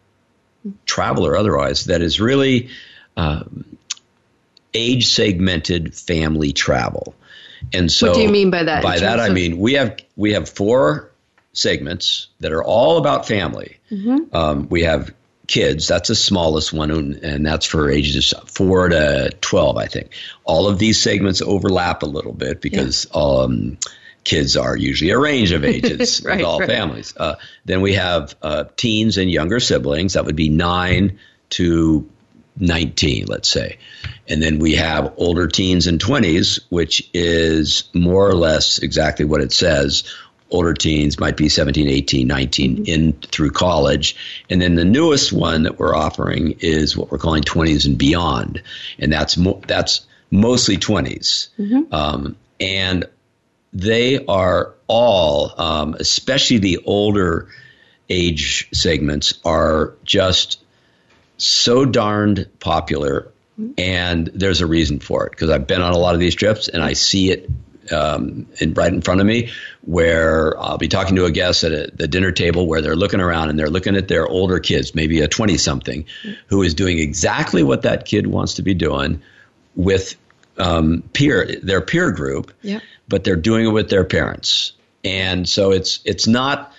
travel 0.85 1.25
or 1.25 1.37
otherwise, 1.37 1.85
that 1.85 2.01
is 2.01 2.19
really 2.19 2.69
um, 3.15 3.77
age 4.73 5.07
segmented 5.07 5.93
family 5.93 6.53
travel. 6.53 7.15
And 7.71 7.91
so, 7.91 8.07
what 8.07 8.15
do 8.15 8.21
you 8.23 8.29
mean 8.29 8.49
by 8.49 8.63
that? 8.63 8.83
By 8.83 8.99
that, 8.99 9.19
I 9.19 9.29
mean 9.29 9.57
we 9.57 9.73
have 9.73 9.97
we 10.15 10.33
have 10.33 10.49
four 10.49 11.11
segments 11.53 12.27
that 12.39 12.51
are 12.51 12.63
all 12.63 12.97
about 12.97 13.27
family. 13.27 13.77
Mm-hmm. 13.91 14.35
Um, 14.35 14.67
we 14.69 14.83
have 14.83 15.13
kids. 15.47 15.87
That's 15.87 16.09
the 16.09 16.15
smallest 16.15 16.73
one, 16.73 16.91
and 16.91 17.45
that's 17.45 17.65
for 17.65 17.89
ages 17.89 18.33
four 18.47 18.89
to 18.89 19.31
12, 19.41 19.77
I 19.77 19.87
think. 19.87 20.11
All 20.43 20.67
of 20.67 20.79
these 20.79 21.01
segments 21.01 21.41
overlap 21.41 22.03
a 22.03 22.07
little 22.07 22.33
bit 22.33 22.61
because 22.61 23.07
yeah. 23.13 23.21
um, 23.21 23.77
kids 24.23 24.55
are 24.55 24.75
usually 24.75 25.11
a 25.11 25.19
range 25.19 25.51
of 25.51 25.63
ages 25.65 26.23
right, 26.23 26.37
with 26.37 26.45
all 26.45 26.59
right. 26.59 26.69
families. 26.69 27.13
Uh, 27.15 27.35
then 27.65 27.81
we 27.81 27.93
have 27.93 28.35
uh, 28.41 28.65
teens 28.75 29.17
and 29.17 29.29
younger 29.29 29.59
siblings. 29.59 30.13
That 30.13 30.25
would 30.25 30.35
be 30.35 30.49
nine 30.49 31.19
to 31.51 32.09
19, 32.57 33.25
let's 33.25 33.49
say. 33.49 33.77
And 34.27 34.41
then 34.41 34.59
we 34.59 34.75
have 34.75 35.13
older 35.17 35.47
teens 35.47 35.87
and 35.87 35.99
20s, 35.99 36.61
which 36.69 37.09
is 37.13 37.85
more 37.93 38.27
or 38.27 38.35
less 38.35 38.79
exactly 38.79 39.25
what 39.25 39.41
it 39.41 39.51
says 39.51 40.03
older 40.53 40.73
teens 40.73 41.19
might 41.19 41.35
be 41.35 41.49
17 41.49 41.87
18 41.87 42.27
19 42.27 42.75
mm-hmm. 42.75 42.85
in 42.85 43.13
through 43.13 43.51
college 43.51 44.15
and 44.49 44.61
then 44.61 44.75
the 44.75 44.85
newest 44.85 45.33
one 45.33 45.63
that 45.63 45.79
we're 45.79 45.95
offering 45.95 46.57
is 46.59 46.95
what 46.95 47.11
we're 47.11 47.17
calling 47.17 47.43
20s 47.43 47.85
and 47.85 47.97
beyond 47.97 48.61
and 48.99 49.11
that's 49.11 49.35
mo- 49.37 49.61
that's 49.67 50.05
mostly 50.31 50.77
20s 50.77 51.49
mm-hmm. 51.59 51.93
um, 51.93 52.35
and 52.59 53.05
they 53.73 54.23
are 54.25 54.73
all 54.87 55.53
um, 55.59 55.95
especially 55.99 56.59
the 56.59 56.79
older 56.85 57.49
age 58.09 58.69
segments 58.73 59.39
are 59.43 59.95
just 60.03 60.63
so 61.37 61.85
darned 61.85 62.47
popular, 62.59 63.31
and 63.77 64.27
there's 64.27 64.61
a 64.61 64.67
reason 64.67 64.99
for 64.99 65.25
it 65.27 65.31
because 65.31 65.49
I've 65.49 65.67
been 65.67 65.81
on 65.81 65.93
a 65.93 65.97
lot 65.97 66.15
of 66.15 66.19
these 66.19 66.35
trips 66.35 66.67
and 66.69 66.83
I 66.83 66.93
see 66.93 67.31
it 67.31 67.49
um, 67.91 68.47
in, 68.59 68.73
right 68.73 68.91
in 68.93 69.01
front 69.01 69.19
of 69.21 69.27
me 69.27 69.51
where 69.81 70.59
I'll 70.59 70.77
be 70.77 70.87
talking 70.87 71.15
to 71.17 71.25
a 71.25 71.31
guest 71.31 71.63
at 71.63 71.71
a, 71.71 71.91
the 71.93 72.07
dinner 72.07 72.31
table 72.31 72.67
where 72.67 72.81
they're 72.81 72.95
looking 72.95 73.19
around 73.19 73.49
and 73.49 73.59
they're 73.59 73.69
looking 73.69 73.95
at 73.95 74.07
their 74.07 74.27
older 74.27 74.59
kids, 74.59 74.95
maybe 74.95 75.21
a 75.21 75.27
20 75.27 75.57
something, 75.57 76.05
who 76.47 76.61
is 76.63 76.73
doing 76.73 76.99
exactly 76.99 77.63
what 77.63 77.81
that 77.83 78.05
kid 78.05 78.27
wants 78.27 78.55
to 78.55 78.61
be 78.61 78.73
doing 78.73 79.21
with 79.75 80.15
um, 80.57 81.03
peer 81.13 81.59
their 81.61 81.81
peer 81.81 82.11
group, 82.11 82.53
Yeah. 82.61 82.79
but 83.07 83.23
they're 83.23 83.35
doing 83.35 83.65
it 83.65 83.69
with 83.71 83.89
their 83.89 84.03
parents. 84.03 84.73
And 85.03 85.49
so 85.49 85.71
it's 85.71 85.99
it's 86.05 86.27
not 86.27 86.71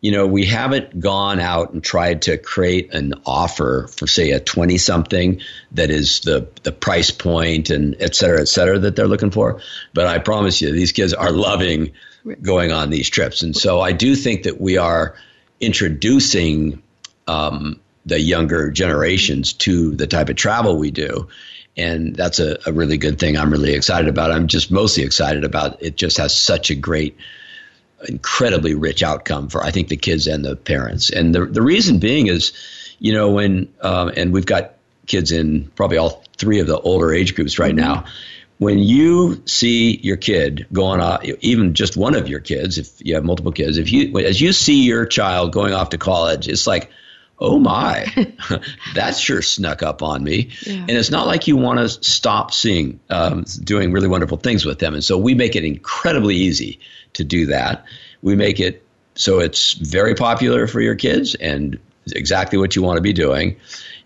you 0.00 0.12
know, 0.12 0.26
we 0.26 0.46
haven't 0.46 1.00
gone 1.00 1.40
out 1.40 1.72
and 1.72 1.82
tried 1.82 2.22
to 2.22 2.38
create 2.38 2.94
an 2.94 3.14
offer 3.26 3.88
for, 3.88 4.06
say, 4.06 4.30
a 4.30 4.38
20 4.38 4.78
something 4.78 5.40
that 5.72 5.90
is 5.90 6.20
the, 6.20 6.48
the 6.62 6.70
price 6.70 7.10
point 7.10 7.70
and 7.70 7.96
et 7.98 8.14
cetera, 8.14 8.40
et 8.40 8.48
cetera, 8.48 8.78
that 8.78 8.94
they're 8.94 9.08
looking 9.08 9.32
for. 9.32 9.60
But 9.92 10.06
I 10.06 10.18
promise 10.18 10.60
you, 10.60 10.70
these 10.70 10.92
kids 10.92 11.14
are 11.14 11.32
loving 11.32 11.92
going 12.40 12.70
on 12.70 12.90
these 12.90 13.10
trips. 13.10 13.42
And 13.42 13.56
so 13.56 13.80
I 13.80 13.92
do 13.92 14.14
think 14.14 14.44
that 14.44 14.60
we 14.60 14.76
are 14.76 15.16
introducing 15.60 16.82
um, 17.26 17.80
the 18.06 18.20
younger 18.20 18.70
generations 18.70 19.52
to 19.54 19.96
the 19.96 20.06
type 20.06 20.28
of 20.28 20.36
travel 20.36 20.78
we 20.78 20.92
do. 20.92 21.28
And 21.76 22.14
that's 22.14 22.38
a, 22.38 22.58
a 22.66 22.72
really 22.72 22.98
good 22.98 23.18
thing. 23.18 23.36
I'm 23.36 23.50
really 23.50 23.74
excited 23.74 24.08
about. 24.08 24.30
I'm 24.30 24.46
just 24.46 24.70
mostly 24.70 25.02
excited 25.02 25.44
about 25.44 25.82
it. 25.82 25.96
Just 25.96 26.18
has 26.18 26.36
such 26.36 26.70
a 26.70 26.74
great 26.74 27.16
incredibly 28.06 28.74
rich 28.74 29.02
outcome 29.02 29.48
for 29.48 29.62
I 29.62 29.70
think 29.70 29.88
the 29.88 29.96
kids 29.96 30.26
and 30.26 30.44
the 30.44 30.56
parents. 30.56 31.10
And 31.10 31.34
the 31.34 31.46
the 31.46 31.62
reason 31.62 31.98
being 31.98 32.28
is, 32.28 32.52
you 32.98 33.12
know, 33.12 33.30
when 33.30 33.72
um, 33.80 34.12
and 34.16 34.32
we've 34.32 34.46
got 34.46 34.74
kids 35.06 35.32
in 35.32 35.70
probably 35.74 35.98
all 35.98 36.22
three 36.36 36.60
of 36.60 36.66
the 36.66 36.78
older 36.78 37.12
age 37.12 37.34
groups 37.34 37.58
right 37.58 37.74
now. 37.74 38.04
When 38.58 38.80
you 38.80 39.42
see 39.46 39.96
your 39.96 40.16
kid 40.16 40.66
going 40.72 41.00
off, 41.00 41.24
even 41.24 41.74
just 41.74 41.96
one 41.96 42.16
of 42.16 42.28
your 42.28 42.40
kids, 42.40 42.76
if 42.76 42.90
you 42.98 43.14
have 43.14 43.24
multiple 43.24 43.52
kids, 43.52 43.78
if 43.78 43.92
you 43.92 44.18
as 44.18 44.40
you 44.40 44.52
see 44.52 44.82
your 44.82 45.06
child 45.06 45.52
going 45.52 45.74
off 45.74 45.90
to 45.90 45.98
college, 45.98 46.48
it's 46.48 46.66
like, 46.66 46.90
oh 47.38 47.58
my, 47.58 48.06
that 48.94 49.16
sure 49.16 49.42
snuck 49.42 49.84
up 49.84 50.02
on 50.02 50.24
me. 50.24 50.50
Yeah. 50.66 50.74
And 50.74 50.90
it's 50.90 51.10
not 51.10 51.26
like 51.26 51.46
you 51.46 51.56
want 51.56 51.78
to 51.78 51.88
stop 51.88 52.52
seeing, 52.52 52.98
um, 53.08 53.44
doing 53.62 53.92
really 53.92 54.08
wonderful 54.08 54.38
things 54.38 54.64
with 54.64 54.80
them. 54.80 54.94
And 54.94 55.04
so 55.04 55.16
we 55.16 55.34
make 55.34 55.54
it 55.54 55.64
incredibly 55.64 56.34
easy 56.34 56.80
to 57.14 57.24
do 57.24 57.46
that. 57.46 57.84
We 58.22 58.36
make 58.36 58.60
it 58.60 58.84
so 59.14 59.40
it's 59.40 59.72
very 59.72 60.14
popular 60.14 60.66
for 60.66 60.80
your 60.80 60.94
kids 60.94 61.34
and 61.34 61.78
exactly 62.12 62.58
what 62.58 62.74
you 62.76 62.82
want 62.82 62.96
to 62.96 63.02
be 63.02 63.12
doing. 63.12 63.56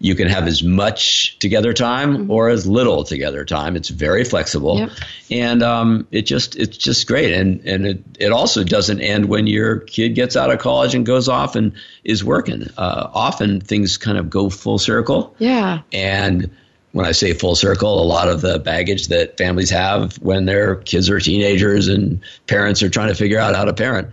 You 0.00 0.16
can 0.16 0.26
have 0.26 0.48
as 0.48 0.64
much 0.64 1.38
together 1.38 1.72
time 1.72 2.28
or 2.28 2.48
as 2.48 2.66
little 2.66 3.05
together 3.05 3.44
time. 3.44 3.76
It's 3.76 3.88
very 3.88 4.24
flexible, 4.24 4.78
Yep. 4.78 4.90
and 5.30 5.62
um, 5.62 6.09
it 6.11 6.22
just 6.22 6.57
it's 6.57 6.76
just 6.76 7.07
great. 7.07 7.32
And 7.32 7.61
and 7.64 7.86
it, 7.86 8.03
it 8.18 8.32
also 8.32 8.64
doesn't 8.64 9.00
end 9.00 9.26
when 9.26 9.46
your 9.46 9.78
kid 9.78 10.16
gets 10.16 10.34
out 10.36 10.50
of 10.50 10.59
college 10.59 10.96
and 10.96 11.07
goes 11.07 11.28
off 11.28 11.55
and 11.55 11.72
is 12.03 12.24
working. 12.24 12.68
Uh, 12.76 13.11
often 13.14 13.61
things 13.61 13.96
kind 13.96 14.18
of 14.18 14.28
go 14.28 14.50
full 14.50 14.78
circle. 14.78 15.36
Yeah. 15.38 15.82
And 15.92 16.50
when 16.93 17.07
I 17.07 17.12
say 17.12 17.32
full 17.32 17.55
circle, 17.55 18.03
a 18.03 18.05
lot 18.05 18.28
of 18.28 18.40
the 18.40 18.59
baggage 18.59 19.09
that 19.09 19.38
families 19.38 19.70
have 19.70 20.16
when 20.16 20.45
their 20.45 20.76
kids 20.76 21.11
are 21.11 21.18
teenagers 21.18 21.88
and 21.88 22.20
parents 22.47 22.82
are 22.82 22.90
trying 22.90 23.09
to 23.09 23.14
figure 23.14 23.38
out 23.38 23.55
how 23.55 23.64
to 23.64 23.72
parent, 23.72 24.11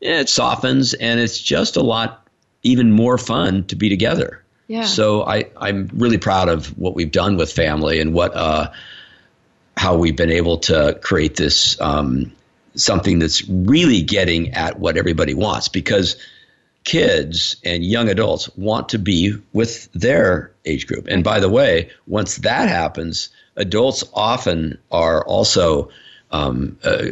it 0.00 0.28
softens 0.28 0.94
and 0.94 1.20
it's 1.20 1.38
just 1.38 1.76
a 1.76 1.82
lot 1.82 2.26
even 2.62 2.92
more 2.92 3.18
fun 3.18 3.64
to 3.64 3.76
be 3.76 3.88
together. 3.88 4.42
Yeah. 4.66 4.84
So 4.84 5.22
I, 5.22 5.46
I'm 5.56 5.90
really 5.94 6.18
proud 6.18 6.48
of 6.48 6.76
what 6.78 6.94
we've 6.94 7.10
done 7.10 7.36
with 7.36 7.52
family 7.52 8.00
and 8.00 8.12
what 8.12 8.34
uh, 8.34 8.72
how 9.76 9.96
we've 9.96 10.16
been 10.16 10.30
able 10.30 10.58
to 10.58 10.98
create 11.00 11.36
this 11.36 11.80
um, 11.80 12.32
something 12.74 13.18
that's 13.18 13.48
really 13.48 14.02
getting 14.02 14.52
at 14.52 14.78
what 14.78 14.96
everybody 14.96 15.34
wants 15.34 15.68
because 15.68 16.16
kids 16.88 17.56
and 17.64 17.84
young 17.84 18.08
adults 18.08 18.48
want 18.56 18.88
to 18.88 18.98
be 18.98 19.34
with 19.52 19.92
their 19.92 20.50
age 20.64 20.86
group. 20.86 21.06
And 21.06 21.22
by 21.22 21.38
the 21.38 21.50
way, 21.50 21.90
once 22.06 22.36
that 22.36 22.66
happens, 22.70 23.28
adults 23.56 24.04
often 24.14 24.78
are 24.90 25.22
also 25.22 25.90
um, 26.30 26.78
uh, 26.82 27.08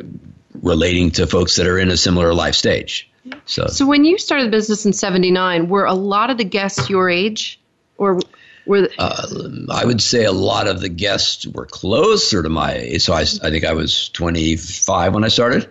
relating 0.63 1.11
to 1.11 1.27
folks 1.27 1.57
that 1.57 1.67
are 1.67 1.79
in 1.79 1.91
a 1.91 1.97
similar 1.99 2.33
life 2.33 2.55
stage. 2.55 3.11
So, 3.45 3.67
So 3.67 3.87
when 3.87 4.07
you 4.07 4.17
started 4.17 4.47
the 4.47 4.51
business 4.51 4.87
in 4.87 4.95
79, 4.95 5.69
were 5.69 5.85
a 5.85 5.93
lot 5.93 6.31
of 6.31 6.39
the 6.39 6.45
guests 6.45 6.89
your 6.89 7.11
age 7.11 7.61
or 7.99 8.19
were 8.65 8.81
the 8.81 9.67
I 9.71 9.85
would 9.85 10.01
say 10.01 10.25
a 10.25 10.33
lot 10.33 10.69
of 10.69 10.81
the 10.81 10.89
guests 10.89 11.47
were 11.47 11.67
closer 11.67 12.43
to 12.43 12.49
my 12.49 12.73
age. 12.73 13.03
So 13.03 13.13
I, 13.13 13.21
I 13.21 13.51
think 13.51 13.67
I 13.67 13.75
was 13.75 14.09
25 14.09 15.13
when 15.13 15.23
I 15.23 15.29
started, 15.29 15.69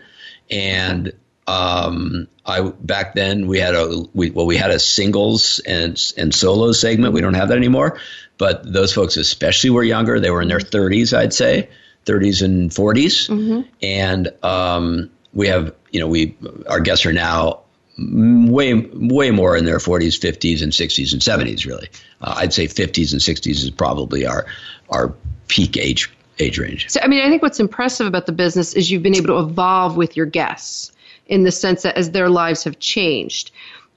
and 0.51 1.11
um, 1.47 2.27
I 2.45 2.61
back 2.61 3.13
then 3.13 3.47
we 3.47 3.59
had 3.59 3.75
a 3.75 4.03
we, 4.13 4.31
well 4.31 4.45
we 4.45 4.57
had 4.57 4.71
a 4.71 4.79
singles 4.79 5.59
and 5.59 6.01
and 6.17 6.33
solo 6.33 6.71
segment. 6.71 7.13
We 7.13 7.21
don't 7.21 7.35
have 7.35 7.49
that 7.49 7.57
anymore, 7.57 7.99
but 8.37 8.71
those 8.71 8.93
folks 8.93 9.17
especially 9.17 9.69
were 9.69 9.83
younger. 9.83 10.19
They 10.19 10.31
were 10.31 10.41
in 10.41 10.47
their 10.47 10.59
30s, 10.59 11.15
I'd 11.15 11.33
say, 11.33 11.69
30s 12.05 12.43
and 12.43 12.71
40s, 12.71 13.65
and 13.81 14.31
um, 14.43 15.11
we 15.33 15.47
have 15.47 15.73
you 15.91 15.99
know 15.99 16.07
we 16.07 16.35
our 16.67 16.79
guests 16.79 17.05
are 17.05 17.13
now 17.13 17.61
way 17.97 18.73
way 18.73 19.31
more 19.31 19.55
in 19.55 19.65
their 19.65 19.77
40s, 19.77 20.19
50s, 20.19 20.61
and 20.63 20.71
60s 20.71 21.13
and 21.13 21.21
70s. 21.21 21.65
Really, 21.65 21.89
uh, 22.21 22.35
I'd 22.37 22.53
say 22.53 22.67
50s 22.67 23.11
and 23.11 23.21
60s 23.21 23.63
is 23.63 23.69
probably 23.69 24.25
our 24.25 24.47
our 24.89 25.13
peak 25.47 25.77
age 25.77 26.11
age 26.39 26.57
range. 26.57 26.89
So, 26.89 26.99
I 27.01 27.07
mean, 27.07 27.23
I 27.23 27.29
think 27.29 27.43
what's 27.43 27.59
impressive 27.59 28.07
about 28.07 28.25
the 28.25 28.31
business 28.31 28.73
is 28.73 28.89
you've 28.89 29.03
been 29.03 29.15
able 29.15 29.27
to 29.27 29.39
evolve 29.39 29.95
with 29.95 30.17
your 30.17 30.25
guests 30.25 30.91
in 31.27 31.43
the 31.43 31.51
sense 31.51 31.83
that 31.83 31.97
as 31.97 32.11
their 32.11 32.29
lives 32.29 32.63
have 32.63 32.79
changed. 32.79 33.51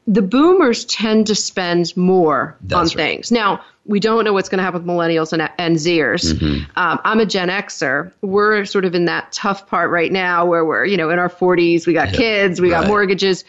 The 0.06 0.22
boomers 0.22 0.86
tend 0.86 1.26
to 1.26 1.34
spend 1.34 1.94
more 1.96 2.56
That's 2.62 2.94
on 2.94 2.98
right. 2.98 3.10
things. 3.10 3.30
Now, 3.30 3.62
we 3.84 4.00
don't 4.00 4.24
know 4.24 4.32
what's 4.32 4.48
going 4.48 4.58
to 4.58 4.64
happen 4.64 4.84
with 4.84 4.90
millennials 4.90 5.32
and, 5.32 5.50
and 5.58 5.76
Zers. 5.76 6.32
Mm-hmm. 6.32 6.70
Um, 6.76 7.00
I'm 7.04 7.20
a 7.20 7.26
Gen 7.26 7.48
Xer. 7.48 8.12
We're 8.22 8.64
sort 8.64 8.84
of 8.84 8.94
in 8.94 9.06
that 9.06 9.32
tough 9.32 9.66
part 9.66 9.90
right 9.90 10.12
now 10.12 10.46
where 10.46 10.64
we're, 10.64 10.84
you 10.84 10.96
know, 10.96 11.10
in 11.10 11.18
our 11.18 11.28
40s, 11.28 11.86
we 11.86 11.94
got 11.94 12.12
kids, 12.12 12.60
we 12.60 12.70
got 12.70 12.86
mortgages. 12.86 13.44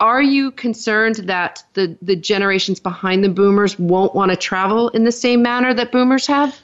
Are 0.00 0.22
you 0.22 0.50
concerned 0.50 1.16
that 1.16 1.62
the, 1.74 1.96
the 2.02 2.16
generations 2.16 2.80
behind 2.80 3.22
the 3.22 3.28
boomers 3.28 3.78
won't 3.78 4.14
want 4.14 4.30
to 4.30 4.36
travel 4.36 4.88
in 4.88 5.04
the 5.04 5.12
same 5.12 5.42
manner 5.42 5.74
that 5.74 5.92
boomers 5.92 6.26
have? 6.26 6.58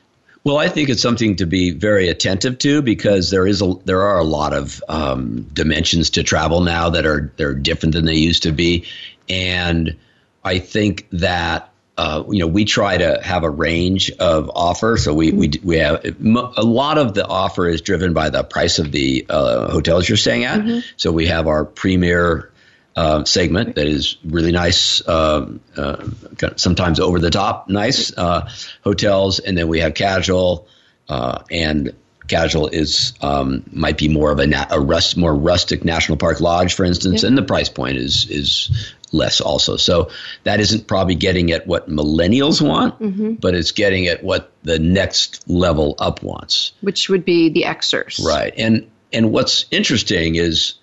Well, 0.46 0.58
I 0.58 0.68
think 0.68 0.90
it's 0.90 1.02
something 1.02 1.34
to 1.36 1.44
be 1.44 1.72
very 1.72 2.08
attentive 2.08 2.58
to 2.58 2.80
because 2.80 3.32
there 3.32 3.48
is 3.48 3.62
a 3.62 3.74
there 3.84 4.02
are 4.02 4.20
a 4.20 4.22
lot 4.22 4.52
of 4.52 4.80
um, 4.88 5.42
dimensions 5.52 6.10
to 6.10 6.22
travel 6.22 6.60
now 6.60 6.90
that 6.90 7.04
are 7.04 7.32
they're 7.36 7.52
different 7.52 7.96
than 7.96 8.04
they 8.04 8.14
used 8.14 8.44
to 8.44 8.52
be, 8.52 8.84
and 9.28 9.96
I 10.44 10.60
think 10.60 11.08
that 11.10 11.72
uh, 11.98 12.22
you 12.30 12.38
know 12.38 12.46
we 12.46 12.64
try 12.64 12.96
to 12.96 13.20
have 13.24 13.42
a 13.42 13.50
range 13.50 14.12
of 14.12 14.48
offer. 14.54 14.96
So 14.98 15.12
we 15.14 15.32
we 15.32 15.50
we 15.64 15.78
have 15.78 16.04
a 16.04 16.62
lot 16.62 16.98
of 16.98 17.14
the 17.14 17.26
offer 17.26 17.68
is 17.68 17.80
driven 17.80 18.12
by 18.12 18.30
the 18.30 18.44
price 18.44 18.78
of 18.78 18.92
the 18.92 19.26
uh, 19.28 19.72
hotels 19.72 20.08
you're 20.08 20.16
staying 20.16 20.44
at. 20.44 20.84
So 20.96 21.10
we 21.10 21.26
have 21.26 21.48
our 21.48 21.64
premier 21.64 22.52
uh, 22.96 23.24
segment 23.24 23.74
that 23.74 23.86
is 23.86 24.16
really 24.24 24.52
nice, 24.52 25.06
um, 25.06 25.60
uh, 25.76 26.08
sometimes 26.56 26.98
over 26.98 27.18
the 27.18 27.30
top 27.30 27.68
nice 27.68 28.16
uh, 28.16 28.48
hotels, 28.82 29.38
and 29.38 29.56
then 29.56 29.68
we 29.68 29.80
have 29.80 29.94
casual, 29.94 30.66
uh, 31.08 31.42
and 31.50 31.94
casual 32.26 32.68
is 32.68 33.12
um, 33.20 33.62
might 33.70 33.98
be 33.98 34.08
more 34.08 34.32
of 34.32 34.38
a, 34.38 34.46
na- 34.46 34.66
a 34.70 34.80
rust, 34.80 35.16
more 35.16 35.34
rustic 35.34 35.84
national 35.84 36.16
park 36.16 36.40
lodge, 36.40 36.74
for 36.74 36.84
instance, 36.84 37.22
and 37.22 37.36
the 37.36 37.42
price 37.42 37.68
point 37.68 37.98
is 37.98 38.28
is 38.30 38.90
less 39.12 39.40
also. 39.40 39.76
So 39.76 40.10
that 40.44 40.60
isn't 40.60 40.86
probably 40.86 41.14
getting 41.14 41.52
at 41.52 41.66
what 41.66 41.88
millennials 41.88 42.66
want, 42.66 43.40
but 43.40 43.54
it's 43.54 43.72
getting 43.72 44.06
at 44.06 44.24
what 44.24 44.50
the 44.62 44.78
next 44.78 45.48
level 45.48 45.94
up 45.98 46.22
wants. 46.22 46.72
Which 46.80 47.08
would 47.08 47.24
be 47.24 47.50
the 47.50 47.62
Xers. 47.62 48.24
Right. 48.24 48.54
And 48.56 48.90
and 49.12 49.32
what's 49.32 49.66
interesting 49.70 50.36
is 50.36 50.74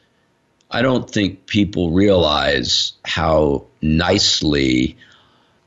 I 0.73 0.81
don't 0.81 1.09
think 1.09 1.45
people 1.45 1.91
realize 1.91 2.93
how 3.05 3.65
nicely 3.81 4.97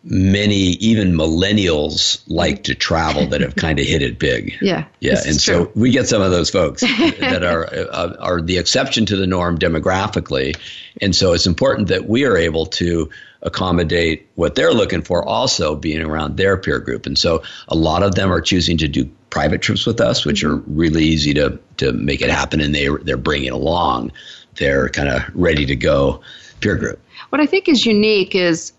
many 0.08 0.54
even 0.54 1.12
millennials 1.12 2.22
like 2.28 2.64
to 2.64 2.74
travel 2.76 3.26
that 3.26 3.40
have 3.40 3.56
kind 3.56 3.80
of 3.80 3.86
hit 3.86 4.02
it 4.02 4.18
big. 4.18 4.56
Yeah, 4.66 4.86
Yeah, 5.00 5.20
and 5.24 5.36
so 5.36 5.66
true. 5.66 5.72
we 5.74 5.90
get 5.90 6.08
some 6.08 6.22
of 6.22 6.30
those 6.30 6.50
folks 6.50 6.80
that 7.20 7.44
are 7.44 7.66
uh, 7.72 8.16
are 8.18 8.40
the 8.40 8.58
exception 8.58 9.06
to 9.06 9.16
the 9.16 9.26
norm 9.26 9.58
demographically, 9.58 10.56
and 11.00 11.14
so 11.14 11.32
it's 11.32 11.46
important 11.46 11.88
that 11.88 12.08
we 12.08 12.24
are 12.24 12.36
able 12.36 12.66
to 12.66 13.10
accommodate 13.42 14.28
what 14.34 14.54
they're 14.54 14.72
looking 14.72 15.02
for, 15.02 15.24
also 15.24 15.76
being 15.76 16.02
around 16.02 16.36
their 16.36 16.56
peer 16.56 16.80
group. 16.80 17.06
And 17.06 17.16
so 17.16 17.42
a 17.68 17.76
lot 17.76 18.02
of 18.02 18.14
them 18.14 18.32
are 18.32 18.40
choosing 18.40 18.78
to 18.78 18.88
do 18.88 19.08
private 19.30 19.62
trips 19.62 19.86
with 19.86 20.00
us, 20.00 20.24
which 20.24 20.42
are 20.42 20.56
really 20.56 21.04
easy 21.04 21.34
to 21.34 21.60
to 21.76 21.92
make 21.92 22.22
it 22.22 22.30
happen, 22.30 22.60
and 22.60 22.74
they 22.74 22.88
they're 23.02 23.16
bringing 23.16 23.52
along 23.52 24.12
their 24.56 24.88
kind 24.88 25.08
of 25.08 25.22
ready 25.34 25.66
to 25.66 25.76
go 25.76 26.20
peer 26.60 26.76
group. 26.76 27.00
What 27.30 27.40
I 27.40 27.46
think 27.46 27.68
is 27.68 27.84
unique 27.84 28.34
is 28.34 28.72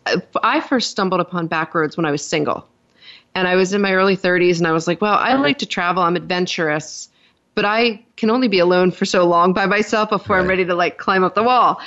I 0.43 0.61
first 0.61 0.91
stumbled 0.91 1.21
upon 1.21 1.47
Backroads 1.47 1.97
when 1.97 2.05
I 2.05 2.11
was 2.11 2.23
single. 2.23 2.67
And 3.35 3.47
I 3.47 3.55
was 3.55 3.73
in 3.73 3.81
my 3.81 3.93
early 3.93 4.17
30s 4.17 4.57
and 4.57 4.65
I 4.65 4.71
was 4.71 4.87
like, 4.87 4.99
well, 4.99 5.13
I 5.13 5.35
like 5.35 5.59
to 5.59 5.65
travel, 5.67 6.01
I'm 6.01 6.15
adventurous, 6.15 7.09
but 7.53 7.65
I 7.65 8.03
can 8.15 8.31
only 8.31 8.47
be 8.47 8.57
alone 8.59 8.91
for 8.91 9.05
so 9.05 9.25
long 9.25 9.53
by 9.53 9.67
myself 9.67 10.09
before 10.09 10.37
right. 10.37 10.41
I'm 10.41 10.49
ready 10.49 10.65
to 10.65 10.73
like 10.73 10.97
climb 10.97 11.23
up 11.23 11.35
the 11.35 11.43
wall. 11.43 11.79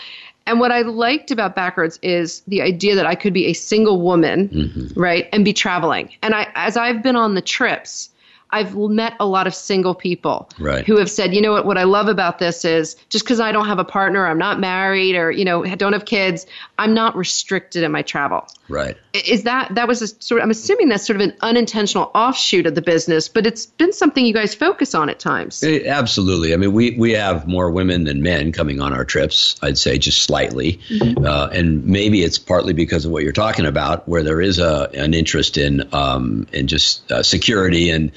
And 0.47 0.59
what 0.59 0.73
I 0.73 0.83
liked 0.83 1.31
about 1.31 1.55
Backroads 1.55 1.99
is 2.03 2.41
the 2.49 2.63
idea 2.63 2.95
that 2.95 3.07
I 3.07 3.15
could 3.15 3.33
be 3.33 3.47
a 3.47 3.53
single 3.53 4.01
woman, 4.01 4.49
mm-hmm. 4.49 5.01
right, 5.01 5.29
and 5.33 5.45
be 5.45 5.53
traveling. 5.53 6.11
And 6.23 6.35
I 6.35 6.51
as 6.55 6.77
I've 6.77 7.03
been 7.03 7.17
on 7.17 7.35
the 7.35 7.43
trips, 7.43 8.11
I've 8.53 8.77
met 8.77 9.15
a 9.21 9.27
lot 9.27 9.47
of 9.47 9.55
single 9.55 9.95
people 9.95 10.49
right. 10.59 10.85
who 10.87 10.97
have 10.99 11.11
said, 11.11 11.35
you 11.35 11.41
know 11.41 11.53
what, 11.53 11.67
what 11.67 11.79
I 11.79 11.85
love 11.85 12.09
about 12.09 12.39
this 12.39 12.65
is 12.65 12.97
just 13.09 13.25
because 13.25 13.41
I 13.41 13.53
don't 13.53 13.67
have 13.67 13.79
a 13.79 13.85
partner, 13.85 14.27
I'm 14.27 14.39
not 14.39 14.61
married, 14.61 15.17
or 15.17 15.31
you 15.31 15.45
know, 15.45 15.65
don't 15.77 15.93
have 15.93 16.05
kids, 16.05 16.47
I'm 16.79 16.95
not 16.95 17.17
restricted 17.17 17.83
in 17.83 17.93
my 17.93 18.03
travel. 18.03 18.47
Right. 18.69 18.97
Is 19.13 19.43
that 19.43 19.75
that 19.75 19.89
was 19.89 20.03
a 20.03 20.07
sort? 20.07 20.41
Of, 20.41 20.45
I'm 20.45 20.51
assuming 20.51 20.89
that's 20.89 21.05
sort 21.05 21.21
of 21.21 21.23
an 21.23 21.35
unintentional 21.41 22.11
offshoot 22.15 22.67
of 22.67 22.77
the 22.77 22.83
business, 22.83 23.29
but 23.29 23.45
it's 23.45 23.67
been 23.67 23.93
something 23.93 24.25
you 24.25 24.33
guys 24.33 24.55
focus 24.55 24.95
on 24.95 25.09
at 25.09 25.19
times. 25.19 25.63
It, 25.65 25.87
absolutely. 25.87 26.55
I 26.55 26.57
mean, 26.57 26.73
we 26.73 26.93
we 26.97 27.13
have 27.13 27.49
more 27.49 27.71
women 27.71 28.05
than 28.05 28.23
men 28.23 28.53
coming 28.53 28.81
on 28.81 28.93
our 28.93 29.05
trips. 29.05 29.57
I'd 29.63 29.79
say 29.79 29.99
just 29.99 30.23
slightly, 30.23 30.81
mm-hmm. 30.89 31.25
uh, 31.25 31.49
and 31.49 31.87
maybe 31.87 32.23
it's 32.23 32.39
partly 32.39 32.73
because 32.73 33.05
of 33.05 33.11
what 33.11 33.25
you're 33.25 33.33
talking 33.33 33.67
about, 33.67 34.09
where 34.09 34.23
there 34.23 34.41
is 34.41 34.61
a 34.61 34.89
an 34.95 35.13
interest 35.13 35.59
in 35.59 35.93
um, 35.93 36.47
in 36.53 36.69
just 36.69 37.11
uh, 37.11 37.25
security 37.25 37.91
and 37.91 38.13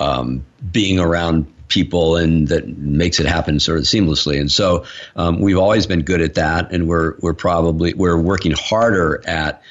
um, 0.00 0.44
being 0.72 0.98
around 0.98 1.46
people 1.68 2.16
and 2.16 2.48
that 2.48 2.68
makes 2.68 3.18
it 3.18 3.26
happen 3.26 3.58
sort 3.58 3.78
of 3.78 3.84
seamlessly. 3.84 4.38
And 4.38 4.52
so 4.52 4.84
um, 5.16 5.40
we've 5.40 5.56
always 5.56 5.86
been 5.86 6.02
good 6.02 6.20
at 6.20 6.34
that, 6.34 6.72
and 6.72 6.86
we're 6.86 7.14
we're 7.20 7.32
probably 7.32 7.94
we're 7.94 8.16
working 8.16 8.52
harder 8.52 9.22
at 9.26 9.62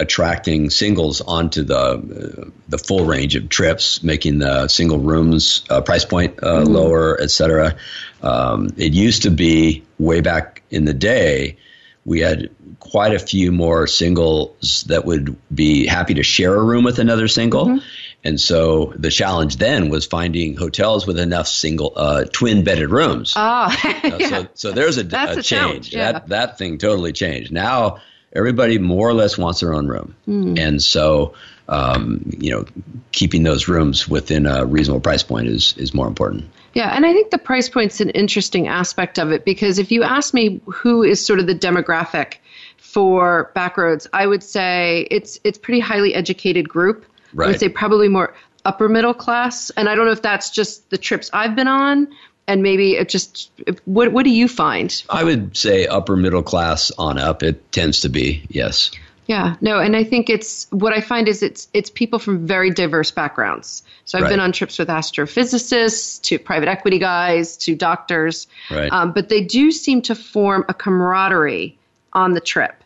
attracting 0.00 0.70
singles 0.70 1.20
onto 1.20 1.62
the 1.62 1.76
uh, 1.76 2.50
the 2.68 2.78
full 2.78 3.04
range 3.04 3.36
of 3.36 3.48
trips, 3.48 4.02
making 4.02 4.38
the 4.38 4.68
single 4.68 4.98
rooms 4.98 5.64
uh, 5.70 5.80
price 5.80 6.04
point 6.04 6.38
uh, 6.42 6.62
mm-hmm. 6.62 6.72
lower, 6.72 7.20
et 7.20 7.30
cetera. 7.30 7.76
Um, 8.22 8.70
it 8.76 8.92
used 8.92 9.22
to 9.22 9.30
be 9.30 9.84
way 9.98 10.20
back 10.20 10.62
in 10.70 10.84
the 10.84 10.94
day. 10.94 11.56
We 12.04 12.20
had 12.20 12.50
quite 12.80 13.14
a 13.14 13.18
few 13.18 13.52
more 13.52 13.86
singles 13.86 14.84
that 14.88 15.04
would 15.04 15.36
be 15.54 15.86
happy 15.86 16.14
to 16.14 16.22
share 16.22 16.54
a 16.54 16.62
room 16.62 16.82
with 16.82 16.98
another 16.98 17.28
single. 17.28 17.66
Mm-hmm 17.66 17.86
and 18.22 18.40
so 18.40 18.92
the 18.96 19.10
challenge 19.10 19.56
then 19.56 19.88
was 19.88 20.06
finding 20.06 20.56
hotels 20.56 21.06
with 21.06 21.18
enough 21.18 21.48
single 21.48 21.92
uh, 21.96 22.24
twin 22.24 22.64
bedded 22.64 22.90
rooms. 22.90 23.34
Oh, 23.52 23.74
yeah. 24.18 24.28
so, 24.28 24.48
so 24.54 24.72
there's 24.72 24.98
a, 24.98 25.06
a, 25.16 25.38
a 25.38 25.42
change. 25.42 25.92
Yeah. 25.92 26.12
That 26.12 26.28
that 26.28 26.58
thing 26.58 26.78
totally 26.78 27.12
changed. 27.12 27.52
Now 27.52 28.00
everybody 28.32 28.78
more 28.78 29.08
or 29.08 29.14
less 29.14 29.36
wants 29.36 29.60
their 29.60 29.74
own 29.74 29.88
room, 29.88 30.14
mm. 30.28 30.58
and 30.58 30.82
so 30.82 31.34
um, 31.68 32.22
you 32.38 32.50
know 32.50 32.64
keeping 33.12 33.42
those 33.42 33.68
rooms 33.68 34.08
within 34.08 34.46
a 34.46 34.64
reasonable 34.64 35.00
price 35.00 35.22
point 35.22 35.48
is 35.48 35.74
is 35.76 35.94
more 35.94 36.06
important. 36.06 36.48
Yeah, 36.74 36.94
and 36.94 37.04
I 37.04 37.12
think 37.12 37.30
the 37.30 37.38
price 37.38 37.68
point's 37.68 38.00
an 38.00 38.10
interesting 38.10 38.68
aspect 38.68 39.18
of 39.18 39.32
it 39.32 39.44
because 39.44 39.78
if 39.78 39.90
you 39.90 40.02
ask 40.02 40.32
me 40.32 40.60
who 40.66 41.02
is 41.02 41.24
sort 41.24 41.40
of 41.40 41.46
the 41.46 41.54
demographic 41.54 42.34
for 42.76 43.50
Backroads, 43.54 44.06
I 44.12 44.26
would 44.26 44.42
say 44.42 45.06
it's 45.10 45.38
it's 45.44 45.58
pretty 45.58 45.80
highly 45.80 46.14
educated 46.14 46.68
group. 46.68 47.06
Right. 47.32 47.46
I 47.46 47.50
would 47.50 47.60
say 47.60 47.68
probably 47.68 48.08
more 48.08 48.34
upper 48.64 48.88
middle 48.88 49.14
class. 49.14 49.70
And 49.70 49.88
I 49.88 49.94
don't 49.94 50.06
know 50.06 50.12
if 50.12 50.22
that's 50.22 50.50
just 50.50 50.90
the 50.90 50.98
trips 50.98 51.30
I've 51.32 51.56
been 51.56 51.68
on, 51.68 52.08
and 52.46 52.62
maybe 52.62 52.96
it 52.96 53.08
just 53.08 53.50
what 53.84 54.12
what 54.12 54.24
do 54.24 54.30
you 54.30 54.48
find? 54.48 55.02
I 55.10 55.24
would 55.24 55.56
say 55.56 55.86
upper 55.86 56.16
middle 56.16 56.42
class 56.42 56.90
on 56.98 57.18
up. 57.18 57.42
It 57.42 57.70
tends 57.72 58.00
to 58.00 58.08
be 58.08 58.44
yes. 58.48 58.90
Yeah, 59.26 59.54
no, 59.60 59.78
and 59.78 59.94
I 59.94 60.02
think 60.02 60.28
it's 60.28 60.66
what 60.70 60.92
I 60.92 61.00
find 61.00 61.28
is 61.28 61.40
it's 61.40 61.68
it's 61.72 61.88
people 61.88 62.18
from 62.18 62.48
very 62.48 62.70
diverse 62.70 63.12
backgrounds. 63.12 63.84
So 64.04 64.18
I've 64.18 64.24
right. 64.24 64.30
been 64.30 64.40
on 64.40 64.50
trips 64.50 64.76
with 64.76 64.88
astrophysicists 64.88 66.20
to 66.22 66.38
private 66.40 66.68
equity 66.68 66.98
guys 66.98 67.56
to 67.58 67.76
doctors, 67.76 68.48
right. 68.72 68.90
um, 68.90 69.12
but 69.12 69.28
they 69.28 69.40
do 69.40 69.70
seem 69.70 70.02
to 70.02 70.16
form 70.16 70.64
a 70.68 70.74
camaraderie 70.74 71.78
on 72.12 72.32
the 72.32 72.40
trip. 72.40 72.82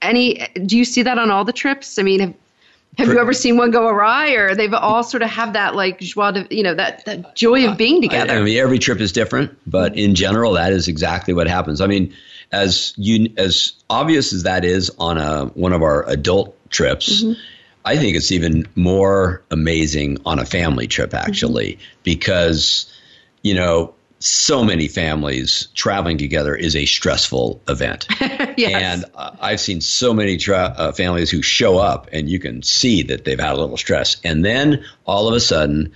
Any 0.00 0.46
do 0.64 0.78
you 0.78 0.84
see 0.84 1.02
that 1.02 1.18
on 1.18 1.32
all 1.32 1.44
the 1.44 1.52
trips? 1.52 1.98
I 1.98 2.02
mean, 2.02 2.20
have, 2.20 2.34
have 2.98 3.08
you 3.08 3.18
ever 3.18 3.32
seen 3.32 3.56
one 3.56 3.70
go 3.70 3.88
awry, 3.88 4.32
or 4.32 4.54
they've 4.54 4.72
all 4.74 5.02
sort 5.02 5.22
of 5.22 5.30
have 5.30 5.54
that 5.54 5.74
like 5.74 5.98
joie 6.00 6.32
de, 6.32 6.46
you 6.54 6.62
know, 6.62 6.74
that, 6.74 7.04
that 7.06 7.34
joy 7.34 7.66
of 7.66 7.78
being 7.78 8.02
together? 8.02 8.32
I, 8.32 8.36
I 8.36 8.42
mean, 8.42 8.58
every 8.58 8.78
trip 8.78 9.00
is 9.00 9.12
different, 9.12 9.56
but 9.66 9.96
in 9.96 10.14
general, 10.14 10.52
that 10.52 10.72
is 10.72 10.88
exactly 10.88 11.32
what 11.32 11.48
happens. 11.48 11.80
I 11.80 11.86
mean, 11.86 12.14
as 12.50 12.92
you 12.96 13.32
as 13.38 13.72
obvious 13.88 14.34
as 14.34 14.42
that 14.42 14.64
is 14.64 14.90
on 14.98 15.16
a 15.16 15.46
one 15.46 15.72
of 15.72 15.82
our 15.82 16.06
adult 16.08 16.54
trips, 16.70 17.22
mm-hmm. 17.22 17.40
I 17.84 17.96
think 17.96 18.16
it's 18.16 18.30
even 18.30 18.68
more 18.74 19.42
amazing 19.50 20.18
on 20.26 20.38
a 20.38 20.44
family 20.44 20.86
trip 20.86 21.14
actually, 21.14 21.74
mm-hmm. 21.74 22.00
because 22.02 22.92
you 23.42 23.54
know 23.54 23.94
so 24.22 24.64
many 24.64 24.88
families 24.88 25.68
traveling 25.74 26.18
together 26.18 26.54
is 26.54 26.76
a 26.76 26.86
stressful 26.86 27.60
event. 27.68 28.06
yes. 28.56 28.72
And 28.74 29.04
uh, 29.14 29.32
I've 29.40 29.60
seen 29.60 29.80
so 29.80 30.14
many 30.14 30.36
tra- 30.36 30.74
uh, 30.76 30.92
families 30.92 31.30
who 31.30 31.42
show 31.42 31.78
up 31.78 32.08
and 32.12 32.28
you 32.28 32.38
can 32.38 32.62
see 32.62 33.02
that 33.04 33.24
they've 33.24 33.38
had 33.38 33.54
a 33.54 33.60
little 33.60 33.76
stress. 33.76 34.20
And 34.24 34.44
then 34.44 34.84
all 35.04 35.28
of 35.28 35.34
a 35.34 35.40
sudden, 35.40 35.92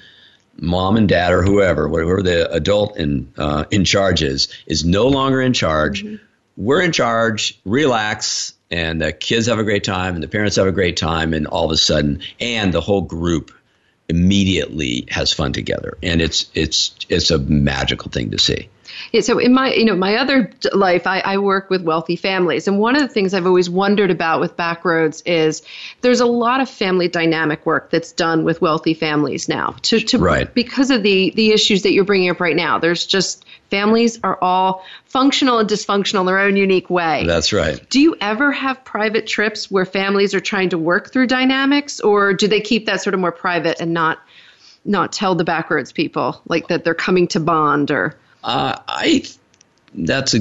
mom 0.58 0.96
and 0.96 1.08
dad 1.08 1.32
or 1.32 1.42
whoever, 1.42 1.88
whatever 1.88 2.22
the 2.22 2.50
adult 2.52 2.96
in, 2.96 3.32
uh, 3.38 3.64
in 3.70 3.84
charge 3.84 4.22
is, 4.22 4.48
is 4.66 4.84
no 4.84 5.08
longer 5.08 5.40
in 5.40 5.52
charge. 5.52 6.04
Mm-hmm. 6.04 6.16
We're 6.56 6.82
in 6.82 6.92
charge, 6.92 7.60
relax, 7.64 8.54
and 8.70 9.00
the 9.00 9.12
kids 9.12 9.46
have 9.46 9.58
a 9.58 9.64
great 9.64 9.84
time 9.84 10.14
and 10.14 10.22
the 10.22 10.28
parents 10.28 10.56
have 10.56 10.66
a 10.66 10.72
great 10.72 10.96
time. 10.96 11.32
And 11.32 11.46
all 11.46 11.66
of 11.66 11.70
a 11.70 11.76
sudden, 11.76 12.22
and 12.40 12.72
the 12.72 12.80
whole 12.80 13.02
group 13.02 13.52
immediately 14.08 15.06
has 15.10 15.32
fun 15.32 15.52
together, 15.52 15.96
and 16.02 16.20
it's 16.20 16.50
it's 16.54 16.94
it's 17.08 17.30
a 17.30 17.38
magical 17.38 18.10
thing 18.10 18.30
to 18.30 18.38
see. 18.38 18.68
Yeah, 19.12 19.20
so 19.20 19.38
in 19.38 19.52
my 19.52 19.72
you 19.72 19.84
know 19.84 19.96
my 19.96 20.16
other 20.16 20.50
life, 20.72 21.06
I, 21.06 21.20
I, 21.20 21.38
work 21.38 21.70
with 21.70 21.82
wealthy 21.82 22.16
families, 22.16 22.68
and 22.68 22.78
one 22.78 22.96
of 22.96 23.02
the 23.02 23.08
things 23.08 23.34
I've 23.34 23.46
always 23.46 23.68
wondered 23.68 24.10
about 24.10 24.40
with 24.40 24.56
Backroads 24.56 25.22
is 25.26 25.62
there's 26.00 26.20
a 26.20 26.26
lot 26.26 26.60
of 26.60 26.68
family 26.68 27.08
dynamic 27.08 27.66
work 27.66 27.90
that's 27.90 28.12
done 28.12 28.44
with 28.44 28.60
wealthy 28.60 28.94
families 28.94 29.48
now. 29.48 29.76
To, 29.82 30.00
to 30.00 30.18
right. 30.18 30.52
because 30.52 30.90
of 30.90 31.02
the 31.02 31.30
the 31.30 31.52
issues 31.52 31.82
that 31.82 31.92
you're 31.92 32.04
bringing 32.04 32.30
up 32.30 32.40
right 32.40 32.56
now, 32.56 32.78
there's 32.78 33.06
just 33.06 33.44
families 33.70 34.18
are 34.22 34.38
all 34.40 34.84
functional 35.04 35.58
and 35.58 35.68
dysfunctional 35.68 36.20
in 36.20 36.26
their 36.26 36.38
own 36.38 36.56
unique 36.56 36.90
way. 36.90 37.24
That's 37.26 37.52
right. 37.52 37.88
Do 37.90 38.00
you 38.00 38.16
ever 38.20 38.52
have 38.52 38.84
private 38.84 39.26
trips 39.26 39.70
where 39.70 39.84
families 39.84 40.34
are 40.34 40.40
trying 40.40 40.70
to 40.70 40.78
work 40.78 41.12
through 41.12 41.26
dynamics, 41.26 42.00
or 42.00 42.34
do 42.34 42.48
they 42.48 42.60
keep 42.60 42.86
that 42.86 43.02
sort 43.02 43.14
of 43.14 43.20
more 43.20 43.32
private 43.32 43.80
and 43.80 43.92
not 43.92 44.18
not 44.84 45.12
tell 45.12 45.34
the 45.34 45.44
Backroads 45.44 45.92
people 45.92 46.40
like 46.46 46.68
that 46.68 46.84
they're 46.84 46.94
coming 46.94 47.28
to 47.28 47.40
bond 47.40 47.90
or? 47.90 48.16
Uh, 48.44 48.78
I 48.86 49.24
that's 49.94 50.34
a 50.34 50.38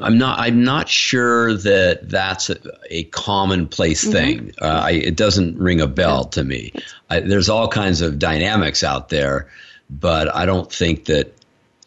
I'm 0.00 0.18
not 0.18 0.38
I'm 0.38 0.64
not 0.64 0.88
sure 0.88 1.54
that 1.54 2.08
that's 2.08 2.50
a, 2.50 2.56
a 2.90 3.04
commonplace 3.04 4.02
mm-hmm. 4.02 4.12
thing. 4.12 4.52
Uh, 4.60 4.82
I, 4.84 4.90
it 4.92 5.16
doesn't 5.16 5.58
ring 5.58 5.80
a 5.80 5.86
bell 5.86 6.24
to 6.24 6.42
me. 6.44 6.72
I, 7.08 7.20
there's 7.20 7.48
all 7.48 7.68
kinds 7.68 8.00
of 8.00 8.18
dynamics 8.18 8.82
out 8.82 9.08
there, 9.08 9.48
but 9.88 10.34
I 10.34 10.46
don't 10.46 10.70
think 10.72 11.06
that 11.06 11.34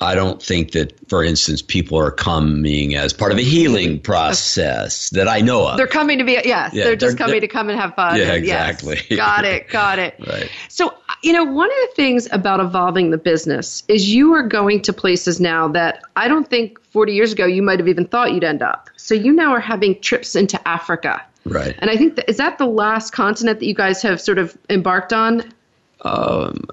I 0.01 0.13
don't 0.13 0.43
think 0.43 0.71
that, 0.71 1.07
for 1.09 1.23
instance, 1.23 1.61
people 1.61 1.97
are 1.97 2.11
coming 2.11 2.95
as 2.95 3.13
part 3.13 3.31
of 3.31 3.37
a 3.37 3.41
healing 3.41 3.99
process 4.01 5.09
that 5.11 5.29
I 5.29 5.39
know 5.39 5.67
of. 5.69 5.77
They're 5.77 5.87
coming 5.87 6.17
to 6.17 6.25
be, 6.25 6.33
yes, 6.33 6.73
yeah, 6.73 6.83
they're 6.83 6.97
just 6.97 7.17
they're, 7.17 7.25
coming 7.25 7.39
they're, 7.39 7.41
to 7.41 7.47
come 7.47 7.69
and 7.69 7.79
have 7.79 7.95
fun. 7.95 8.17
Yeah, 8.17 8.33
exactly. 8.33 8.99
Yes, 9.09 9.17
got 9.17 9.45
it, 9.45 9.67
got 9.69 9.99
it. 9.99 10.15
right. 10.27 10.49
So, 10.67 10.93
you 11.23 11.31
know, 11.31 11.45
one 11.45 11.69
of 11.69 11.77
the 11.89 11.95
things 11.95 12.27
about 12.33 12.59
evolving 12.59 13.11
the 13.11 13.17
business 13.17 13.83
is 13.87 14.13
you 14.13 14.33
are 14.33 14.43
going 14.43 14.81
to 14.81 14.93
places 14.93 15.39
now 15.39 15.69
that 15.69 16.01
I 16.17 16.27
don't 16.27 16.49
think 16.49 16.81
40 16.91 17.13
years 17.13 17.31
ago 17.31 17.45
you 17.45 17.61
might 17.61 17.79
have 17.79 17.87
even 17.87 18.05
thought 18.05 18.33
you'd 18.33 18.43
end 18.43 18.61
up. 18.61 18.89
So 18.97 19.15
you 19.15 19.31
now 19.31 19.51
are 19.51 19.61
having 19.61 20.01
trips 20.01 20.35
into 20.35 20.65
Africa. 20.67 21.23
Right. 21.45 21.73
And 21.79 21.89
I 21.89 21.95
think 21.95 22.17
that, 22.17 22.29
is 22.29 22.37
that 22.37 22.57
the 22.57 22.65
last 22.65 23.11
continent 23.11 23.59
that 23.59 23.65
you 23.65 23.75
guys 23.75 24.01
have 24.01 24.19
sort 24.19 24.39
of 24.39 24.57
embarked 24.69 25.13
on? 25.13 25.53
Um, 26.01 26.65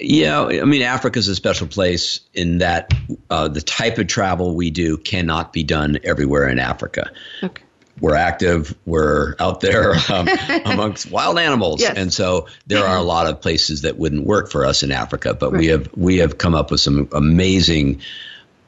yeah, 0.00 0.42
I 0.44 0.64
mean, 0.64 0.82
Africa 0.82 1.18
is 1.18 1.28
a 1.28 1.34
special 1.34 1.66
place 1.66 2.20
in 2.34 2.58
that 2.58 2.92
uh, 3.30 3.48
the 3.48 3.60
type 3.60 3.98
of 3.98 4.06
travel 4.06 4.54
we 4.54 4.70
do 4.70 4.96
cannot 4.96 5.52
be 5.52 5.64
done 5.64 5.98
everywhere 6.04 6.48
in 6.48 6.58
Africa. 6.58 7.10
Okay. 7.42 7.62
We're 8.00 8.16
active. 8.16 8.76
We're 8.86 9.34
out 9.38 9.60
there 9.60 9.94
um, 10.08 10.28
amongst 10.64 11.10
wild 11.10 11.38
animals, 11.38 11.80
yes. 11.80 11.96
and 11.96 12.12
so 12.12 12.48
there 12.66 12.84
are 12.84 12.96
a 12.96 13.02
lot 13.02 13.26
of 13.26 13.40
places 13.40 13.82
that 13.82 13.96
wouldn't 13.96 14.26
work 14.26 14.50
for 14.50 14.64
us 14.64 14.82
in 14.82 14.90
Africa. 14.90 15.34
But 15.34 15.52
right. 15.52 15.60
we 15.60 15.66
have 15.68 15.88
we 15.96 16.18
have 16.18 16.38
come 16.38 16.54
up 16.54 16.70
with 16.70 16.80
some 16.80 17.08
amazing 17.12 18.00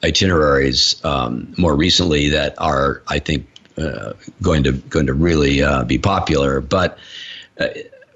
itineraries 0.04 1.02
um, 1.04 1.54
more 1.56 1.74
recently 1.74 2.30
that 2.30 2.54
are, 2.58 3.02
I 3.08 3.18
think, 3.18 3.48
uh, 3.76 4.12
going 4.42 4.64
to 4.64 4.72
going 4.72 5.06
to 5.06 5.14
really 5.14 5.62
uh, 5.62 5.84
be 5.84 5.98
popular. 5.98 6.60
But 6.60 6.98
uh, 7.58 7.68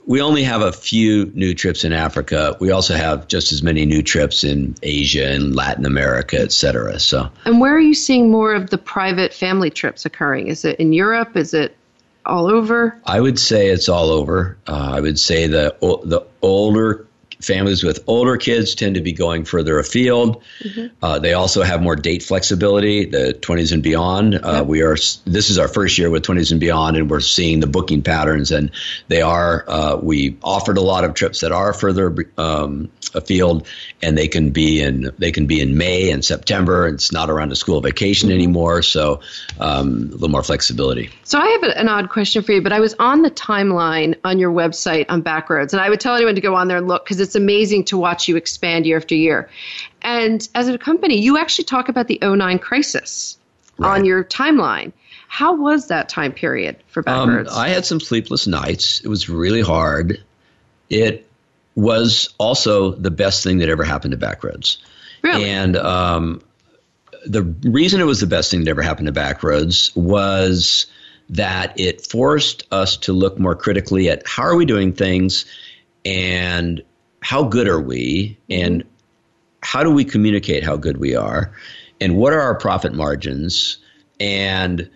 we 0.08 0.22
only 0.22 0.42
have 0.42 0.62
a 0.62 0.72
few 0.72 1.26
new 1.34 1.54
trips 1.54 1.84
in 1.84 1.92
Africa. 1.92 2.56
We 2.60 2.70
also 2.70 2.94
have 2.94 3.28
just 3.28 3.52
as 3.52 3.62
many 3.62 3.84
new 3.84 4.02
trips 4.02 4.42
in 4.42 4.74
Asia 4.82 5.30
and 5.30 5.54
Latin 5.54 5.84
America, 5.84 6.40
et 6.40 6.50
cetera. 6.50 6.98
So, 6.98 7.28
and 7.44 7.60
where 7.60 7.76
are 7.76 7.80
you 7.80 7.94
seeing 7.94 8.30
more 8.30 8.54
of 8.54 8.70
the 8.70 8.78
private 8.78 9.34
family 9.34 9.68
trips 9.68 10.06
occurring? 10.06 10.48
Is 10.48 10.64
it 10.64 10.80
in 10.80 10.94
Europe? 10.94 11.36
Is 11.36 11.52
it 11.52 11.76
all 12.24 12.46
over? 12.46 12.98
I 13.04 13.20
would 13.20 13.38
say 13.38 13.68
it's 13.68 13.90
all 13.90 14.10
over. 14.10 14.56
Uh, 14.66 14.92
I 14.94 15.00
would 15.00 15.18
say 15.18 15.46
the 15.46 15.76
the 15.80 16.22
older 16.40 17.06
families 17.40 17.84
with 17.84 18.02
older 18.06 18.36
kids 18.36 18.74
tend 18.74 18.96
to 18.96 19.00
be 19.00 19.12
going 19.12 19.44
further 19.44 19.78
afield. 19.78 20.42
Mm-hmm. 20.60 20.86
Uh, 21.02 21.18
they 21.18 21.34
also 21.34 21.62
have 21.62 21.82
more 21.82 21.96
date 21.96 22.22
flexibility. 22.22 23.06
The 23.06 23.38
20s 23.40 23.72
and 23.72 23.82
beyond. 23.82 24.34
Uh, 24.34 24.52
yep. 24.58 24.66
We 24.66 24.82
are. 24.82 24.96
This 25.24 25.50
is 25.50 25.58
our 25.58 25.68
first 25.68 25.98
year 25.98 26.10
with 26.10 26.24
20s 26.24 26.50
and 26.50 26.60
beyond, 26.60 26.96
and 26.96 27.10
we're 27.10 27.20
seeing 27.20 27.60
the 27.60 27.66
booking 27.66 28.02
patterns, 28.02 28.50
and 28.50 28.70
they 29.08 29.22
are. 29.22 29.64
Uh, 29.68 29.96
we 29.96 30.36
offered 30.42 30.78
a 30.78 30.82
lot 30.82 31.04
of 31.04 31.14
trips 31.14 31.40
that 31.40 31.52
are 31.52 31.72
further 31.72 32.14
um, 32.36 32.90
afield, 33.14 33.66
and 34.02 34.16
they 34.16 34.28
can 34.28 34.50
be 34.50 34.80
in 34.80 35.10
they 35.18 35.32
can 35.32 35.46
be 35.46 35.60
in 35.60 35.78
May 35.78 36.10
and 36.10 36.24
September. 36.24 36.88
It's 36.88 37.12
not 37.12 37.30
around 37.30 37.52
a 37.52 37.56
school 37.56 37.80
vacation 37.80 38.28
mm-hmm. 38.28 38.36
anymore, 38.36 38.82
so 38.82 39.20
um, 39.60 39.88
a 39.88 40.12
little 40.12 40.28
more 40.28 40.42
flexibility. 40.42 41.10
So 41.24 41.38
I 41.38 41.46
have 41.48 41.62
an 41.76 41.88
odd 41.88 42.10
question 42.10 42.42
for 42.42 42.52
you, 42.52 42.62
but 42.62 42.72
I 42.72 42.80
was 42.80 42.94
on 42.98 43.22
the 43.22 43.30
timeline 43.30 44.16
on 44.24 44.38
your 44.38 44.52
website 44.52 45.06
on 45.08 45.22
Backroads, 45.22 45.72
and 45.72 45.80
I 45.80 45.88
would 45.88 46.00
tell 46.00 46.14
anyone 46.14 46.34
to 46.34 46.40
go 46.40 46.54
on 46.54 46.68
there 46.68 46.78
and 46.78 46.88
look 46.88 47.04
because 47.04 47.27
it's 47.28 47.36
amazing 47.36 47.84
to 47.84 47.98
watch 47.98 48.26
you 48.26 48.36
expand 48.36 48.86
year 48.86 48.96
after 48.96 49.14
year. 49.14 49.50
And 50.00 50.46
as 50.54 50.68
a 50.68 50.78
company, 50.78 51.20
you 51.20 51.36
actually 51.36 51.66
talk 51.66 51.90
about 51.90 52.08
the 52.08 52.18
09 52.22 52.58
crisis 52.58 53.36
right. 53.76 53.98
on 53.98 54.06
your 54.06 54.24
timeline. 54.24 54.92
How 55.28 55.54
was 55.56 55.88
that 55.88 56.08
time 56.08 56.32
period 56.32 56.76
for 56.88 57.02
Backroads? 57.02 57.48
Um, 57.50 57.58
I 57.58 57.68
had 57.68 57.84
some 57.84 58.00
sleepless 58.00 58.46
nights. 58.46 59.02
It 59.02 59.08
was 59.08 59.28
really 59.28 59.60
hard. 59.60 60.24
It 60.88 61.28
was 61.74 62.32
also 62.38 62.92
the 62.92 63.10
best 63.10 63.44
thing 63.44 63.58
that 63.58 63.68
ever 63.68 63.84
happened 63.84 64.12
to 64.12 64.18
Backroads. 64.18 64.78
Really? 65.22 65.50
And 65.50 65.76
um, 65.76 66.40
the 67.26 67.42
reason 67.42 68.00
it 68.00 68.04
was 68.04 68.20
the 68.20 68.26
best 68.26 68.50
thing 68.50 68.64
that 68.64 68.70
ever 68.70 68.80
happened 68.80 69.08
to 69.08 69.12
Backroads 69.12 69.94
was 69.94 70.86
that 71.28 71.78
it 71.78 72.06
forced 72.06 72.64
us 72.72 72.96
to 72.96 73.12
look 73.12 73.38
more 73.38 73.54
critically 73.54 74.08
at 74.08 74.26
how 74.26 74.44
are 74.44 74.56
we 74.56 74.64
doing 74.64 74.94
things 74.94 75.44
and 76.06 76.82
how 77.20 77.42
good 77.44 77.68
are 77.68 77.80
we 77.80 78.38
and 78.50 78.84
how 79.62 79.82
do 79.82 79.90
we 79.90 80.04
communicate 80.04 80.62
how 80.62 80.76
good 80.76 80.98
we 80.98 81.16
are 81.16 81.52
and 82.00 82.16
what 82.16 82.32
are 82.32 82.40
our 82.40 82.54
profit 82.54 82.94
margins 82.94 83.78
and 84.20 84.90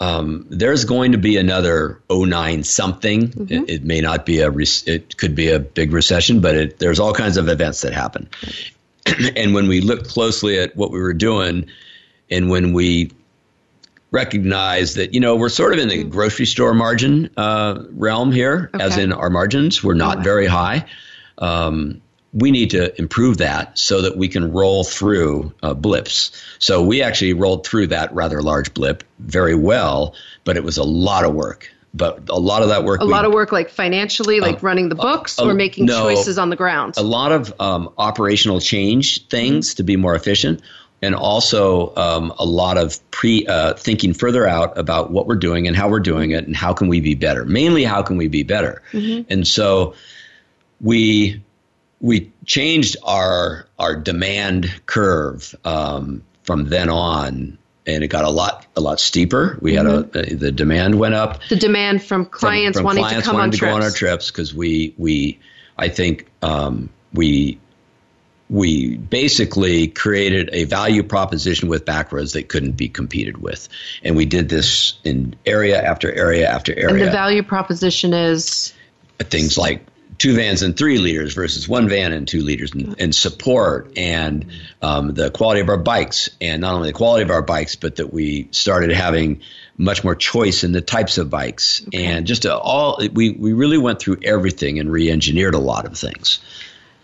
um, 0.00 0.46
there's 0.50 0.84
going 0.84 1.12
to 1.12 1.18
be 1.18 1.36
another 1.36 2.00
09 2.10 2.64
something. 2.64 3.28
Mm-hmm. 3.28 3.52
It, 3.52 3.70
it, 3.70 3.84
may 3.84 4.00
not 4.00 4.26
be 4.26 4.40
a, 4.40 4.50
re- 4.50 4.66
it 4.86 5.16
could 5.16 5.34
be 5.34 5.50
a 5.50 5.58
big 5.60 5.92
recession, 5.92 6.40
but 6.40 6.54
it, 6.54 6.78
there's 6.78 6.98
all 6.98 7.14
kinds 7.14 7.36
of 7.36 7.48
events 7.48 7.82
that 7.82 7.92
happen. 7.92 8.28
and 9.36 9.54
when 9.54 9.68
we 9.68 9.80
look 9.80 10.06
closely 10.06 10.58
at 10.58 10.76
what 10.76 10.90
we 10.90 11.00
were 11.00 11.14
doing, 11.14 11.66
and 12.30 12.50
when 12.50 12.72
we 12.72 13.12
recognize 14.10 14.94
that, 14.94 15.14
you 15.14 15.20
know, 15.20 15.36
we're 15.36 15.48
sort 15.48 15.72
of 15.72 15.78
in 15.78 15.88
the 15.88 16.00
mm-hmm. 16.00 16.10
grocery 16.10 16.46
store 16.46 16.74
margin 16.74 17.30
uh, 17.36 17.82
realm 17.90 18.32
here, 18.32 18.70
okay. 18.74 18.84
as 18.84 18.98
in 18.98 19.12
our 19.12 19.30
margins, 19.30 19.82
we're 19.82 19.94
not 19.94 20.18
oh. 20.18 20.22
very 20.22 20.46
high. 20.46 20.86
Um, 21.38 22.02
we 22.34 22.50
need 22.50 22.70
to 22.70 22.98
improve 22.98 23.38
that 23.38 23.78
so 23.78 24.02
that 24.02 24.16
we 24.16 24.28
can 24.28 24.52
roll 24.52 24.82
through 24.82 25.54
uh, 25.62 25.72
blips. 25.72 26.32
So 26.58 26.82
we 26.82 27.00
actually 27.00 27.32
rolled 27.32 27.64
through 27.64 27.88
that 27.88 28.12
rather 28.12 28.42
large 28.42 28.74
blip 28.74 29.04
very 29.20 29.54
well, 29.54 30.14
but 30.42 30.56
it 30.56 30.64
was 30.64 30.76
a 30.76 30.82
lot 30.82 31.24
of 31.24 31.32
work. 31.32 31.70
But 31.96 32.28
a 32.28 32.38
lot 32.40 32.62
of 32.62 32.70
that 32.70 32.82
work, 32.82 33.00
a 33.00 33.06
we, 33.06 33.12
lot 33.12 33.24
of 33.24 33.32
work, 33.32 33.52
like 33.52 33.70
financially, 33.70 34.40
like 34.40 34.56
uh, 34.56 34.58
running 34.62 34.88
the 34.88 34.96
books, 34.96 35.38
uh, 35.38 35.46
or 35.46 35.54
making 35.54 35.86
no, 35.86 36.02
choices 36.02 36.38
on 36.38 36.50
the 36.50 36.56
ground. 36.56 36.94
A 36.96 37.04
lot 37.04 37.30
of 37.30 37.54
um, 37.60 37.88
operational 37.96 38.60
change 38.60 39.28
things 39.28 39.70
mm-hmm. 39.70 39.76
to 39.76 39.82
be 39.84 39.94
more 39.94 40.16
efficient, 40.16 40.60
and 41.02 41.14
also 41.14 41.94
um, 41.94 42.34
a 42.36 42.44
lot 42.44 42.78
of 42.78 42.98
pre 43.12 43.46
uh, 43.46 43.74
thinking 43.74 44.12
further 44.12 44.44
out 44.44 44.76
about 44.76 45.12
what 45.12 45.28
we're 45.28 45.36
doing 45.36 45.68
and 45.68 45.76
how 45.76 45.88
we're 45.88 46.00
doing 46.00 46.32
it, 46.32 46.48
and 46.48 46.56
how 46.56 46.72
can 46.72 46.88
we 46.88 47.00
be 47.00 47.14
better. 47.14 47.44
Mainly, 47.44 47.84
how 47.84 48.02
can 48.02 48.16
we 48.16 48.26
be 48.26 48.42
better? 48.42 48.82
Mm-hmm. 48.90 49.32
And 49.32 49.46
so 49.46 49.94
we 50.80 51.42
we 52.00 52.32
changed 52.44 52.96
our 53.02 53.66
our 53.78 53.96
demand 53.96 54.72
curve 54.86 55.54
um, 55.64 56.22
from 56.42 56.68
then 56.68 56.88
on, 56.90 57.58
and 57.86 58.04
it 58.04 58.08
got 58.08 58.24
a 58.24 58.30
lot 58.30 58.66
a 58.76 58.80
lot 58.80 59.00
steeper. 59.00 59.58
We 59.60 59.72
mm-hmm. 59.72 59.86
had 59.86 59.94
a, 59.94 60.02
mm-hmm. 60.04 60.38
the 60.38 60.52
demand 60.52 60.98
went 60.98 61.14
up. 61.14 61.40
The 61.48 61.56
demand 61.56 62.02
from 62.02 62.26
clients 62.26 62.78
from, 62.78 62.82
from 62.82 62.86
wanting 62.86 63.04
clients 63.04 63.24
to 63.24 63.30
come 63.30 63.36
wanting 63.36 63.48
on 63.48 63.52
to 63.52 63.58
trips. 63.58 63.70
go 63.70 63.76
on 63.76 63.82
our 63.82 63.90
trips 63.90 64.30
because 64.30 64.54
we 64.54 64.94
we 64.98 65.38
I 65.78 65.88
think 65.88 66.30
um, 66.42 66.90
we 67.12 67.58
we 68.50 68.96
basically 68.96 69.88
created 69.88 70.50
a 70.52 70.64
value 70.64 71.02
proposition 71.02 71.68
with 71.68 71.84
Backroads 71.84 72.34
that 72.34 72.48
couldn't 72.48 72.72
be 72.72 72.88
competed 72.88 73.38
with. 73.38 73.68
And 74.02 74.16
we 74.16 74.26
did 74.26 74.48
this 74.48 74.98
in 75.02 75.34
area 75.46 75.82
after 75.82 76.12
area 76.12 76.48
after 76.48 76.72
area. 76.72 76.90
And 76.90 77.00
the 77.00 77.10
value 77.10 77.42
proposition 77.42 78.12
is? 78.12 78.74
Things 79.18 79.56
like 79.56 79.86
two 80.18 80.34
vans 80.34 80.62
and 80.62 80.76
three 80.76 80.98
liters 80.98 81.34
versus 81.34 81.68
one 81.68 81.88
van 81.88 82.12
and 82.12 82.28
two 82.28 82.42
liters 82.42 82.72
and, 82.72 83.00
and 83.00 83.14
support 83.14 83.92
and 83.96 84.46
um, 84.82 85.14
the 85.14 85.30
quality 85.30 85.60
of 85.60 85.68
our 85.68 85.76
bikes 85.76 86.30
and 86.40 86.60
not 86.60 86.74
only 86.74 86.90
the 86.90 86.96
quality 86.96 87.22
of 87.22 87.30
our 87.30 87.42
bikes 87.42 87.76
but 87.76 87.96
that 87.96 88.12
we 88.12 88.48
started 88.50 88.92
having 88.92 89.40
much 89.76 90.04
more 90.04 90.14
choice 90.14 90.62
in 90.62 90.72
the 90.72 90.80
types 90.80 91.18
of 91.18 91.30
bikes. 91.30 91.82
Okay. 91.88 92.04
and 92.04 92.26
just 92.26 92.46
all 92.46 93.00
we, 93.12 93.30
we 93.30 93.52
really 93.52 93.78
went 93.78 93.98
through 93.98 94.18
everything 94.22 94.78
and 94.78 94.90
re-engineered 94.90 95.54
a 95.54 95.58
lot 95.58 95.84
of 95.86 95.98
things. 95.98 96.40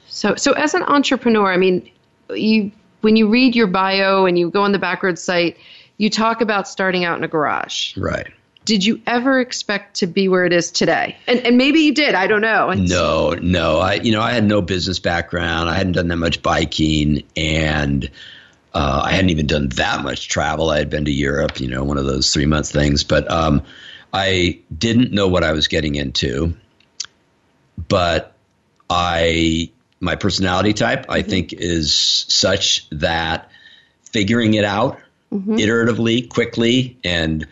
So 0.08 0.36
so 0.36 0.52
as 0.52 0.74
an 0.74 0.82
entrepreneur 0.82 1.52
i 1.52 1.56
mean 1.56 1.90
you 2.30 2.70
when 3.00 3.16
you 3.16 3.28
read 3.28 3.56
your 3.56 3.66
bio 3.66 4.26
and 4.26 4.38
you 4.38 4.50
go 4.50 4.62
on 4.62 4.72
the 4.72 4.78
Backroads 4.78 5.18
site 5.18 5.56
you 5.96 6.10
talk 6.10 6.40
about 6.40 6.66
starting 6.66 7.04
out 7.04 7.18
in 7.18 7.24
a 7.24 7.28
garage. 7.28 7.96
Right 7.96 8.32
did 8.64 8.84
you 8.84 9.00
ever 9.06 9.40
expect 9.40 9.96
to 9.96 10.06
be 10.06 10.28
where 10.28 10.44
it 10.44 10.52
is 10.52 10.70
today? 10.70 11.16
And, 11.26 11.40
and 11.40 11.56
maybe 11.56 11.80
you 11.80 11.94
did. 11.94 12.14
I 12.14 12.26
don't 12.26 12.42
know. 12.42 12.70
It's, 12.70 12.90
no, 12.90 13.30
no. 13.30 13.78
I 13.80 13.94
you 13.94 14.12
know 14.12 14.20
I 14.20 14.32
had 14.32 14.44
no 14.44 14.62
business 14.62 14.98
background. 14.98 15.68
I 15.68 15.74
hadn't 15.74 15.92
done 15.92 16.08
that 16.08 16.16
much 16.16 16.42
biking, 16.42 17.24
and 17.36 18.10
uh, 18.72 19.02
I 19.04 19.12
hadn't 19.12 19.30
even 19.30 19.46
done 19.46 19.68
that 19.70 20.02
much 20.02 20.28
travel. 20.28 20.70
I 20.70 20.78
had 20.78 20.90
been 20.90 21.06
to 21.06 21.12
Europe, 21.12 21.60
you 21.60 21.68
know, 21.68 21.84
one 21.84 21.98
of 21.98 22.04
those 22.04 22.32
three 22.32 22.46
month 22.46 22.70
things. 22.70 23.02
But 23.04 23.30
um, 23.30 23.62
I 24.12 24.60
didn't 24.76 25.12
know 25.12 25.28
what 25.28 25.42
I 25.42 25.52
was 25.52 25.68
getting 25.68 25.94
into. 25.94 26.54
But 27.88 28.34
I 28.88 29.70
my 30.00 30.16
personality 30.16 30.72
type, 30.72 31.02
mm-hmm. 31.02 31.12
I 31.12 31.22
think, 31.22 31.52
is 31.52 31.94
such 31.94 32.88
that 32.90 33.50
figuring 34.04 34.54
it 34.54 34.64
out 34.64 34.98
mm-hmm. 35.32 35.56
iteratively, 35.56 36.28
quickly, 36.28 36.98
and 37.04 37.46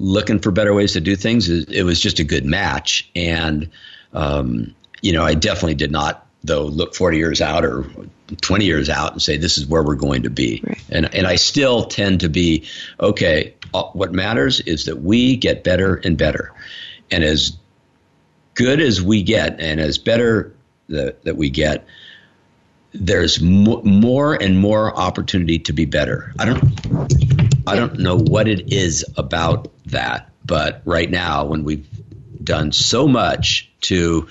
looking 0.00 0.38
for 0.38 0.50
better 0.50 0.72
ways 0.72 0.94
to 0.94 1.00
do 1.00 1.14
things, 1.14 1.50
it 1.50 1.82
was 1.82 2.00
just 2.00 2.20
a 2.20 2.24
good 2.24 2.46
match. 2.46 3.10
And, 3.14 3.68
um, 4.14 4.74
you 5.02 5.12
know, 5.12 5.22
I 5.22 5.34
definitely 5.34 5.74
did 5.74 5.92
not, 5.92 6.26
though, 6.42 6.64
look 6.64 6.94
40 6.94 7.18
years 7.18 7.42
out 7.42 7.66
or 7.66 7.84
20 8.40 8.64
years 8.64 8.88
out 8.88 9.12
and 9.12 9.20
say, 9.20 9.36
this 9.36 9.58
is 9.58 9.66
where 9.66 9.82
we're 9.82 9.96
going 9.96 10.22
to 10.22 10.30
be. 10.30 10.62
Right. 10.66 10.82
And, 10.88 11.14
and 11.14 11.26
I 11.26 11.36
still 11.36 11.84
tend 11.84 12.20
to 12.20 12.30
be, 12.30 12.66
okay, 12.98 13.54
uh, 13.74 13.84
what 13.92 14.12
matters 14.12 14.60
is 14.60 14.86
that 14.86 15.02
we 15.02 15.36
get 15.36 15.62
better 15.64 15.96
and 15.96 16.16
better. 16.16 16.54
And 17.10 17.22
as 17.22 17.58
good 18.54 18.80
as 18.80 19.02
we 19.02 19.22
get 19.22 19.60
and 19.60 19.80
as 19.80 19.98
better 19.98 20.54
that, 20.88 21.22
that 21.24 21.36
we 21.36 21.50
get, 21.50 21.86
there's 22.92 23.40
more 23.40 24.34
and 24.34 24.58
more 24.58 24.96
opportunity 24.96 25.58
to 25.60 25.74
be 25.74 25.84
better. 25.84 26.32
I 26.38 26.46
don't 26.46 27.49
I 27.66 27.76
don't 27.76 27.98
know 27.98 28.16
what 28.16 28.48
it 28.48 28.72
is 28.72 29.04
about 29.16 29.68
that, 29.86 30.30
but 30.44 30.82
right 30.84 31.10
now 31.10 31.44
when 31.46 31.64
we've 31.64 31.88
done 32.42 32.72
so 32.72 33.06
much 33.06 33.70
to 33.82 34.28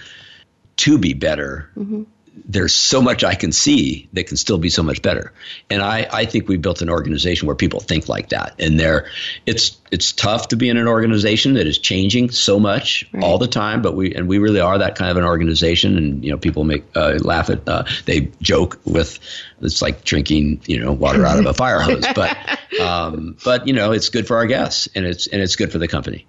to 0.78 0.98
be 0.98 1.14
better, 1.14 1.70
mm-hmm 1.78 2.04
there's 2.46 2.74
so 2.74 3.02
much 3.02 3.24
I 3.24 3.36
can 3.36 3.52
see 3.52 4.10
that 4.14 4.28
can 4.28 4.38
still 4.38 4.58
be 4.58 4.70
so 4.70 4.84
much 4.84 5.02
better. 5.02 5.34
And 5.70 5.82
I, 5.82 6.08
I 6.12 6.26
think 6.26 6.48
we 6.48 6.58
built 6.58 6.82
an 6.82 6.90
organization 6.90 7.48
where 7.48 7.56
people 7.56 7.80
think 7.80 8.10
like 8.10 8.30
that. 8.30 8.56
And 8.60 8.80
there, 8.80 9.08
it's 9.46 9.78
it's 9.92 10.12
tough 10.12 10.50
to 10.50 10.56
be 10.56 10.70
in 10.70 10.78
an 10.78 10.88
organization 10.88 11.56
that 11.56 11.66
is 11.66 11.80
changing 11.80 12.30
so 12.30 12.60
much 12.60 13.06
right. 13.12 13.24
all 13.24 13.38
the 13.38 13.48
time. 13.48 13.82
But 13.82 13.96
we 13.96 14.14
and 14.14 14.28
we 14.28 14.38
really 14.38 14.60
are 14.60 14.78
that 14.78 14.96
kind 14.96 15.12
of 15.12 15.18
an 15.18 15.24
organization. 15.24 15.98
And 15.98 16.24
you 16.24 16.32
know, 16.32 16.38
people 16.38 16.64
make 16.64 16.84
uh, 16.96 17.20
laugh 17.22 17.50
at 17.50 17.68
uh, 17.68 17.84
they 18.06 18.32
joke 18.42 18.80
with 18.86 19.20
it's 19.62 19.82
like 19.82 20.04
drinking 20.04 20.62
you 20.66 20.80
know 20.80 20.94
water 20.94 21.26
out 21.26 21.40
of 21.40 21.46
a 21.46 21.54
fire 21.54 21.80
hose. 21.80 22.06
But 22.16 22.38
um, 22.82 23.38
but 23.44 23.68
you 23.68 23.74
know, 23.74 23.92
it's 23.92 24.10
good 24.10 24.28
for 24.28 24.38
our 24.38 24.46
guests 24.46 24.90
and 24.96 25.06
it's 25.06 25.28
and 25.28 25.42
it's 25.42 25.56
good 25.56 25.72
for 25.72 25.78
the 25.78 25.88
company. 25.88 26.26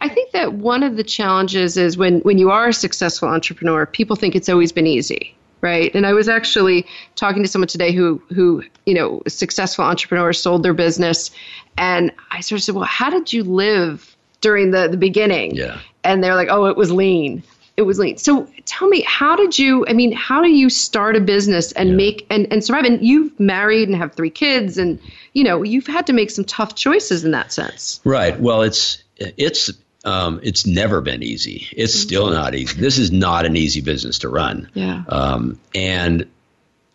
I 0.00 0.08
think 0.08 0.32
that 0.32 0.54
one 0.54 0.82
of 0.82 0.96
the 0.96 1.04
challenges 1.04 1.76
is 1.76 1.96
when, 1.96 2.20
when 2.20 2.38
you 2.38 2.50
are 2.50 2.68
a 2.68 2.72
successful 2.72 3.28
entrepreneur, 3.28 3.86
people 3.86 4.16
think 4.16 4.34
it's 4.34 4.48
always 4.48 4.72
been 4.72 4.86
easy 4.86 5.36
right? 5.60 5.94
And 5.94 6.06
I 6.06 6.12
was 6.12 6.28
actually 6.28 6.86
talking 7.16 7.42
to 7.42 7.48
someone 7.48 7.68
today 7.68 7.92
who 7.92 8.22
who 8.34 8.62
you 8.86 8.94
know 8.94 9.22
successful 9.28 9.84
entrepreneur 9.84 10.32
sold 10.32 10.62
their 10.62 10.74
business, 10.74 11.30
and 11.76 12.12
I 12.30 12.40
sort 12.40 12.60
of 12.60 12.64
said, 12.64 12.74
well, 12.74 12.84
how 12.84 13.10
did 13.10 13.32
you 13.32 13.44
live 13.44 14.16
during 14.40 14.70
the 14.70 14.88
the 14.88 14.96
beginning? 14.96 15.54
Yeah. 15.54 15.80
And 16.04 16.24
they're 16.24 16.34
like, 16.34 16.48
oh, 16.50 16.64
it 16.66 16.76
was 16.76 16.90
lean. 16.90 17.42
It 17.76 17.82
was 17.82 17.98
lean. 17.98 18.16
So 18.18 18.46
tell 18.66 18.88
me, 18.88 19.02
how 19.02 19.36
did 19.36 19.58
you? 19.58 19.86
I 19.86 19.92
mean, 19.92 20.12
how 20.12 20.42
do 20.42 20.48
you 20.48 20.68
start 20.68 21.16
a 21.16 21.20
business 21.20 21.72
and 21.72 21.90
Yeah. 21.90 21.96
make 21.96 22.26
and, 22.30 22.46
and 22.52 22.64
survive? 22.64 22.84
And 22.84 23.02
you've 23.02 23.38
married 23.40 23.88
and 23.88 23.96
have 23.96 24.14
three 24.14 24.30
kids, 24.30 24.76
and 24.76 24.98
you 25.32 25.44
know 25.44 25.62
you've 25.62 25.86
had 25.86 26.06
to 26.08 26.12
make 26.12 26.30
some 26.30 26.44
tough 26.44 26.74
choices 26.74 27.24
in 27.24 27.30
that 27.30 27.52
sense. 27.52 28.00
Right. 28.04 28.38
Well, 28.38 28.62
it's 28.62 29.02
it's 29.16 29.70
um, 30.04 30.40
it's 30.42 30.66
never 30.66 31.00
been 31.00 31.22
easy. 31.22 31.68
It's 31.76 31.94
still 31.94 32.30
not 32.30 32.54
easy. 32.54 32.80
This 32.80 32.98
is 32.98 33.12
not 33.12 33.44
an 33.46 33.56
easy 33.56 33.80
business 33.80 34.20
to 34.20 34.28
run. 34.28 34.70
Yeah. 34.74 35.04
Um, 35.08 35.60
and 35.74 36.28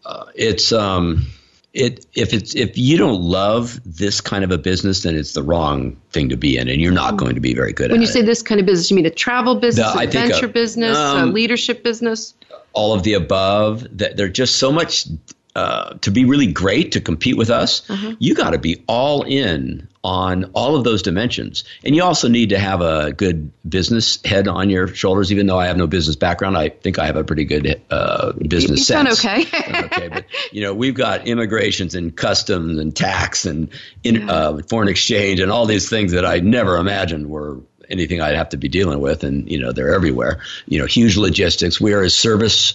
uh, 0.06 0.26
it's 0.34 0.72
um, 0.72 1.28
it 1.74 2.06
if 2.14 2.34
it's 2.34 2.56
if 2.56 2.78
you 2.78 2.98
don't 2.98 3.22
love 3.22 3.80
this 3.86 4.22
kind 4.22 4.44
of 4.44 4.52
a 4.52 4.58
business, 4.58 5.04
then 5.04 5.16
it's 5.16 5.34
the 5.34 5.44
wrong 5.44 5.98
thing 6.12 6.30
to 6.30 6.38
be 6.38 6.58
in, 6.58 6.68
and 6.68 6.82
you're 6.82 6.92
not 6.92 7.18
going 7.18 7.36
to 7.36 7.42
be 7.42 7.54
very 7.54 7.74
good 7.74 7.86
at 7.86 7.92
it. 7.92 7.94
When 7.94 8.02
you 8.02 8.08
say 8.08 8.22
it. 8.22 8.26
this 8.26 8.42
kind 8.42 8.60
of 8.60 8.66
business, 8.66 8.90
you 8.90 8.96
mean 8.96 9.06
a 9.06 9.12
travel 9.12 9.56
business, 9.56 9.88
I 9.88 10.08
think, 10.08 10.26
adventure 10.26 10.48
uh, 10.48 10.50
business, 10.50 10.98
a 10.98 11.18
um, 11.18 11.34
leadership 11.34 11.84
business? 11.84 12.34
all 12.76 12.94
of 12.94 13.04
the 13.04 13.14
above. 13.14 13.88
That 13.98 14.18
there's 14.18 14.34
just 14.34 14.58
so 14.58 14.72
much 14.72 15.08
uh, 15.56 15.94
to 16.02 16.12
be 16.12 16.26
really 16.26 16.48
great 16.52 16.92
to 16.94 17.02
compete 17.02 17.38
with 17.38 17.50
us. 17.50 17.90
Uh-huh. 17.90 18.16
You 18.20 18.36
got 18.36 18.50
to 18.52 18.58
be 18.60 18.84
all 18.88 19.24
in 19.24 19.88
on 20.04 20.44
all 20.54 20.76
of 20.76 20.84
those 20.84 21.02
dimensions, 21.02 21.64
and 21.84 21.96
you 21.96 22.04
also 22.04 22.28
need 22.28 22.50
to 22.50 22.60
have 22.60 22.82
a 22.82 23.12
good 23.14 23.52
business 23.68 24.20
head 24.26 24.48
on 24.48 24.70
your 24.70 24.88
shoulders. 24.88 25.32
Even 25.32 25.48
though 25.48 25.58
I 25.58 25.68
have 25.68 25.78
no 25.78 25.88
business 25.88 26.16
background, 26.18 26.58
I 26.58 26.70
think 26.70 27.00
I 27.00 27.06
have 27.08 27.16
a 27.16 27.24
pretty 27.24 27.46
good 27.46 27.82
uh, 27.90 28.34
business 28.34 28.80
You 28.82 28.86
sound 28.86 29.08
sense. 29.14 29.26
okay. 29.26 29.80
okay, 29.86 30.08
but 30.10 30.26
you 30.52 30.62
know 30.62 30.74
we've 30.74 30.94
got 30.94 31.28
immigrations 31.28 31.96
and 31.96 32.16
customs 32.16 32.78
and 32.78 32.96
tax 32.96 33.46
and 33.46 33.70
in, 34.04 34.16
Yeah. 34.28 34.32
uh, 34.32 34.62
foreign 34.70 34.90
exchange 34.90 35.40
and 35.40 35.52
all 35.52 35.66
these 35.66 35.90
things 35.90 36.12
that 36.12 36.26
I 36.26 36.40
never 36.40 36.78
imagined 36.78 37.28
were 37.30 37.62
anything 37.90 38.20
I'd 38.20 38.36
have 38.36 38.50
to 38.50 38.58
be 38.58 38.68
dealing 38.68 39.00
with, 39.00 39.24
and 39.24 39.50
you 39.50 39.60
know 39.60 39.72
they're 39.72 39.94
everywhere. 39.96 40.42
You 40.68 40.80
know, 40.80 40.86
huge 40.86 41.18
logistics. 41.18 41.80
We 41.80 41.94
are 41.94 42.02
a 42.02 42.10
service 42.10 42.74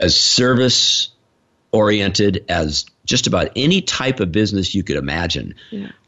as 0.00 0.18
service 0.18 1.08
oriented 1.70 2.44
as 2.48 2.86
just 3.04 3.26
about 3.26 3.50
any 3.56 3.80
type 3.80 4.20
of 4.20 4.30
business 4.32 4.74
you 4.74 4.82
could 4.82 4.96
imagine. 4.96 5.54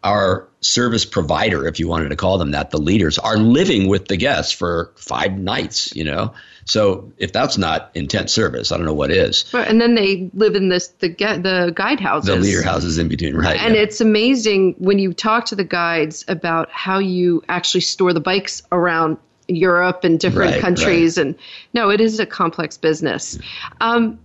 Our 0.04 0.48
service 0.60 1.04
provider, 1.04 1.66
if 1.66 1.80
you 1.80 1.88
wanted 1.88 2.10
to 2.10 2.16
call 2.16 2.38
them 2.38 2.50
that, 2.52 2.70
the 2.70 2.78
leaders 2.78 3.18
are 3.18 3.36
living 3.36 3.88
with 3.88 4.06
the 4.06 4.16
guests 4.16 4.52
for 4.52 4.92
five 4.96 5.38
nights. 5.38 5.94
You 5.94 6.04
know, 6.04 6.34
so 6.64 7.12
if 7.16 7.32
that's 7.32 7.58
not 7.58 7.90
intense 7.94 8.32
service, 8.32 8.70
I 8.70 8.76
don't 8.76 8.86
know 8.86 8.94
what 8.94 9.10
is. 9.10 9.52
Right, 9.52 9.66
and 9.66 9.80
then 9.80 9.94
they 9.94 10.30
live 10.34 10.54
in 10.54 10.68
this 10.68 10.88
the 10.88 11.08
the 11.08 11.72
guide 11.74 12.00
houses. 12.00 12.28
The 12.28 12.36
leader 12.36 12.62
houses 12.62 12.98
in 12.98 13.08
between, 13.08 13.34
right? 13.34 13.60
And 13.60 13.74
yeah. 13.74 13.82
it's 13.82 14.00
amazing 14.00 14.76
when 14.78 14.98
you 14.98 15.12
talk 15.12 15.46
to 15.46 15.56
the 15.56 15.64
guides 15.64 16.24
about 16.28 16.70
how 16.70 16.98
you 16.98 17.42
actually 17.48 17.82
store 17.82 18.12
the 18.12 18.20
bikes 18.20 18.62
around 18.72 19.18
Europe 19.48 20.04
and 20.04 20.18
different 20.18 20.52
Right, 20.52 20.60
countries. 20.60 21.18
And 21.18 21.34
no, 21.74 21.90
it 21.90 22.00
is 22.00 22.20
a 22.20 22.26
complex 22.26 22.76
business. 22.76 23.38
Um, 23.80 24.18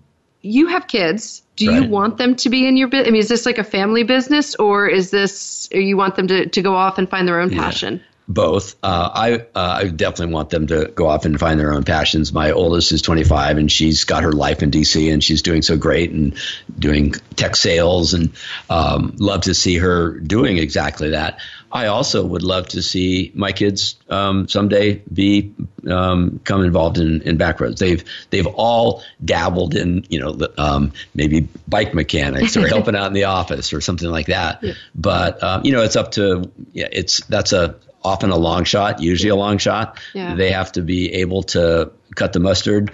you 0.45 0.67
have 0.67 0.87
kids. 0.87 1.41
Do 1.55 1.65
you 1.65 1.87
want 1.87 2.17
them 2.17 2.35
to 2.35 2.49
be 2.49 2.67
in 2.67 2.75
your 2.75 2.89
business? 2.89 3.07
I 3.07 3.11
mean, 3.11 3.21
is 3.21 3.29
this 3.29 3.45
like 3.45 3.57
a 3.57 3.63
family 3.63 4.03
business 4.03 4.55
or 4.55 4.87
is 4.87 5.09
this, 5.09 5.69
or 5.73 5.79
you 5.79 5.95
want 5.95 6.15
them 6.15 6.27
to, 6.27 6.47
to 6.47 6.61
go 6.61 6.75
off 6.75 6.97
and 6.97 7.09
find 7.09 7.27
their 7.27 7.39
own 7.39 7.49
passion? 7.49 8.03
both. 8.27 8.75
Uh, 8.81 9.09
I 9.13 9.33
uh, 9.33 9.79
I 9.83 9.87
definitely 9.89 10.33
want 10.33 10.49
them 10.49 10.67
to 10.67 10.91
go 10.93 11.07
off 11.07 11.25
and 11.25 11.39
find 11.39 11.59
their 11.59 11.73
own 11.73 11.83
passions. 11.83 12.33
My 12.33 12.51
oldest 12.51 12.91
is 12.91 13.01
25, 13.01 13.57
and 13.57 13.71
she's 13.71 14.03
got 14.03 14.23
her 14.23 14.31
life 14.31 14.63
in 14.63 14.71
DC, 14.71 15.11
and 15.11 15.23
she's 15.23 15.41
doing 15.41 15.61
so 15.61 15.77
great 15.77 16.11
and 16.11 16.35
doing 16.77 17.13
tech 17.35 17.55
sales, 17.55 18.13
and 18.13 18.31
um, 18.69 19.15
love 19.19 19.41
to 19.41 19.53
see 19.53 19.77
her 19.77 20.19
doing 20.19 20.57
exactly 20.57 21.11
that. 21.11 21.39
I 21.75 21.87
also 21.87 22.25
would 22.25 22.41
love 22.41 22.69
to 22.69 22.81
see 22.81 23.33
my 23.35 23.51
kids 23.51 23.95
um, 24.09 24.47
someday 24.47 25.01
be 25.11 25.53
um, 25.89 26.39
come 26.45 26.63
involved 26.63 26.97
in, 26.99 27.21
in 27.23 27.37
backroads. 27.37 27.79
They've 27.79 28.01
they've 28.29 28.47
all 28.47 29.03
dabbled 29.23 29.75
in 29.75 30.05
you 30.09 30.21
know 30.21 30.47
um, 30.57 30.93
maybe 31.13 31.49
bike 31.67 31.93
mechanics 31.93 32.55
or 32.55 32.65
helping 32.75 32.95
out 32.95 33.07
in 33.07 33.13
the 33.13 33.25
office 33.25 33.73
or 33.73 33.81
something 33.81 34.09
like 34.09 34.27
that. 34.27 34.63
But 34.95 35.43
um, 35.43 35.65
you 35.65 35.73
know 35.73 35.83
it's 35.83 35.97
up 35.97 36.11
to 36.11 36.49
yeah 36.71 36.87
it's 36.89 37.19
that's 37.25 37.51
a 37.51 37.75
often 38.05 38.29
a 38.29 38.37
long 38.37 38.63
shot, 38.63 39.01
usually 39.01 39.31
a 39.31 39.35
long 39.35 39.57
shot. 39.57 39.99
Yeah. 40.13 40.35
They 40.35 40.51
have 40.51 40.71
to 40.73 40.81
be 40.81 41.15
able 41.15 41.43
to 41.43 41.91
cut 42.15 42.31
the 42.31 42.39
mustard. 42.39 42.91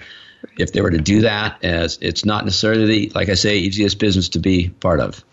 If 0.58 0.72
they 0.72 0.80
were 0.80 0.90
to 0.90 0.98
do 0.98 1.20
that, 1.20 1.64
as 1.64 1.98
it's 2.00 2.24
not 2.24 2.44
necessarily 2.44 2.86
the, 2.86 3.12
like 3.14 3.28
I 3.28 3.34
say, 3.34 3.58
easiest 3.58 4.00
business 4.00 4.30
to 4.30 4.40
be 4.40 4.70
part 4.70 4.98
of. 4.98 5.24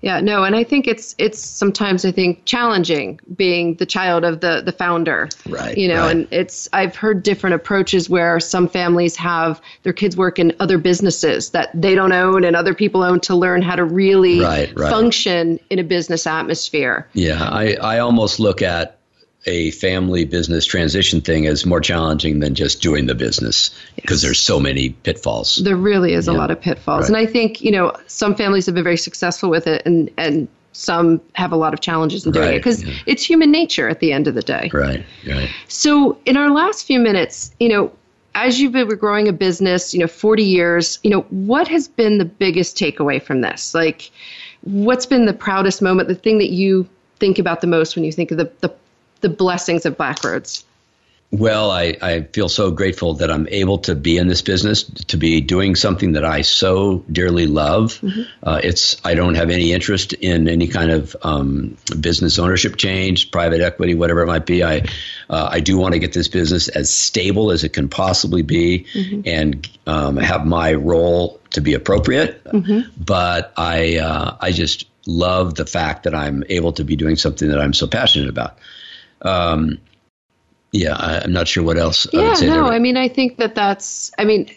Yeah, 0.00 0.20
no, 0.20 0.44
and 0.44 0.54
I 0.54 0.62
think 0.62 0.86
it's 0.86 1.14
it's 1.18 1.40
sometimes 1.40 2.04
I 2.04 2.12
think 2.12 2.44
challenging 2.44 3.18
being 3.36 3.74
the 3.74 3.86
child 3.86 4.24
of 4.24 4.40
the 4.40 4.62
the 4.64 4.70
founder. 4.70 5.28
Right, 5.48 5.76
You 5.76 5.88
know, 5.88 6.02
right. 6.02 6.10
and 6.16 6.28
it's 6.30 6.68
I've 6.72 6.94
heard 6.94 7.22
different 7.24 7.54
approaches 7.54 8.08
where 8.08 8.38
some 8.38 8.68
families 8.68 9.16
have 9.16 9.60
their 9.82 9.92
kids 9.92 10.16
work 10.16 10.38
in 10.38 10.54
other 10.60 10.78
businesses 10.78 11.50
that 11.50 11.70
they 11.74 11.96
don't 11.96 12.12
own 12.12 12.44
and 12.44 12.54
other 12.54 12.74
people 12.74 13.02
own 13.02 13.18
to 13.20 13.34
learn 13.34 13.60
how 13.62 13.74
to 13.74 13.84
really 13.84 14.40
Right, 14.40 14.72
right. 14.78 14.90
function 14.90 15.58
in 15.68 15.78
a 15.80 15.84
business 15.84 16.26
atmosphere. 16.26 17.08
Yeah, 17.14 17.42
I, 17.42 17.74
I 17.74 17.98
almost 17.98 18.38
look 18.38 18.62
at 18.62 18.97
a 19.48 19.70
family 19.70 20.26
business 20.26 20.66
transition 20.66 21.22
thing 21.22 21.46
as 21.46 21.64
more 21.64 21.80
challenging 21.80 22.40
than 22.40 22.54
just 22.54 22.82
doing 22.82 23.06
the 23.06 23.14
business 23.14 23.70
because 23.96 24.20
there's 24.20 24.38
so 24.38 24.60
many 24.60 24.90
pitfalls. 24.90 25.56
There 25.56 25.76
really 25.76 26.12
is 26.12 26.28
a 26.28 26.32
lot 26.32 26.50
of 26.50 26.60
pitfalls. 26.60 27.10
Right. 27.10 27.18
And 27.18 27.28
I 27.28 27.32
think, 27.32 27.62
you 27.62 27.70
know, 27.70 27.94
some 28.06 28.34
families 28.34 28.66
have 28.66 28.74
been 28.74 28.84
very 28.84 28.98
successful 28.98 29.48
with 29.48 29.66
it 29.66 29.82
and 29.86 30.10
and 30.18 30.48
some 30.72 31.20
have 31.32 31.50
a 31.50 31.56
lot 31.56 31.72
of 31.72 31.80
challenges 31.80 32.26
in 32.26 32.32
doing 32.32 32.54
it 32.54 32.58
because 32.58 32.84
yeah. 32.84 32.94
it's 33.06 33.24
human 33.24 33.50
nature 33.50 33.88
at 33.88 34.00
the 34.00 34.12
end 34.12 34.28
of 34.28 34.34
the 34.34 34.42
day. 34.42 34.70
Right, 34.72 35.04
right. 35.26 35.48
So, 35.66 36.18
in 36.24 36.36
our 36.36 36.50
last 36.50 36.86
few 36.86 37.00
minutes, 37.00 37.52
you 37.58 37.68
know, 37.68 37.90
as 38.34 38.60
you've 38.60 38.72
been 38.72 38.86
growing 38.86 39.26
a 39.26 39.32
business, 39.32 39.92
you 39.92 39.98
know, 39.98 40.06
40 40.06 40.44
years, 40.44 41.00
you 41.02 41.10
know, 41.10 41.22
what 41.30 41.66
has 41.66 41.88
been 41.88 42.18
the 42.18 42.24
biggest 42.24 42.76
takeaway 42.76 43.20
from 43.20 43.40
this? 43.40 43.74
Like, 43.74 44.12
what's 44.60 45.06
been 45.06 45.24
the 45.24 45.32
proudest 45.32 45.82
moment, 45.82 46.06
the 46.06 46.14
thing 46.14 46.38
that 46.38 46.50
you 46.50 46.88
think 47.18 47.40
about 47.40 47.60
the 47.60 47.66
most 47.66 47.96
when 47.96 48.04
you 48.04 48.12
think 48.12 48.30
of 48.30 48.36
the, 48.36 48.52
the, 48.60 48.72
the 49.20 49.28
blessings 49.28 49.86
of 49.86 49.96
Backroads? 49.96 50.64
Well, 51.30 51.70
I, 51.70 51.94
I 52.00 52.22
feel 52.22 52.48
so 52.48 52.70
grateful 52.70 53.14
that 53.14 53.30
I'm 53.30 53.46
able 53.48 53.78
to 53.80 53.94
be 53.94 54.16
in 54.16 54.28
this 54.28 54.40
business, 54.40 54.84
to 54.84 55.18
be 55.18 55.42
doing 55.42 55.74
something 55.74 56.12
that 56.12 56.24
I 56.24 56.40
so 56.40 57.04
dearly 57.12 57.46
love. 57.46 58.00
Uh, 58.42 58.60
it's 58.64 58.96
I 59.04 59.12
don't 59.12 59.34
have 59.34 59.50
any 59.50 59.72
interest 59.74 60.14
in 60.14 60.48
any 60.48 60.68
kind 60.68 60.90
of 60.90 61.14
um, 61.22 61.76
business 62.00 62.38
ownership 62.38 62.76
change, 62.76 63.30
private 63.30 63.60
equity, 63.60 63.94
whatever 63.94 64.22
it 64.22 64.26
might 64.26 64.46
be. 64.46 64.64
I 64.64 64.86
uh, 65.28 65.50
I 65.52 65.60
do 65.60 65.76
want 65.76 65.92
to 65.92 65.98
get 65.98 66.14
this 66.14 66.28
business 66.28 66.68
as 66.68 66.88
stable 66.88 67.50
as 67.50 67.62
it 67.62 67.74
can 67.74 67.90
possibly 67.90 68.40
be, 68.40 68.86
and 69.26 69.68
um, 69.86 70.16
have 70.16 70.46
my 70.46 70.72
role 70.72 71.40
to 71.50 71.60
be 71.60 71.74
appropriate. 71.74 72.40
But 72.98 73.52
I 73.58 73.98
uh, 73.98 74.36
I 74.40 74.52
just 74.52 74.86
love 75.04 75.56
the 75.56 75.66
fact 75.66 76.04
that 76.04 76.14
I'm 76.14 76.42
able 76.48 76.72
to 76.72 76.84
be 76.84 76.96
doing 76.96 77.16
something 77.16 77.48
that 77.48 77.60
I'm 77.60 77.74
so 77.74 77.86
passionate 77.86 78.30
about. 78.30 78.56
Um, 79.22 79.78
yeah, 80.72 80.94
I, 80.96 81.20
I'm 81.20 81.32
not 81.32 81.48
sure 81.48 81.62
what 81.62 81.78
else 81.78 82.06
I 82.12 82.18
Yeah, 82.18 82.28
would 82.28 82.36
say 82.36 82.46
no. 82.46 82.66
I 82.68 82.78
mean, 82.78 82.96
I 82.96 83.08
think 83.08 83.38
that 83.38 83.54
that's, 83.54 84.12
I 84.18 84.24
mean, 84.24 84.50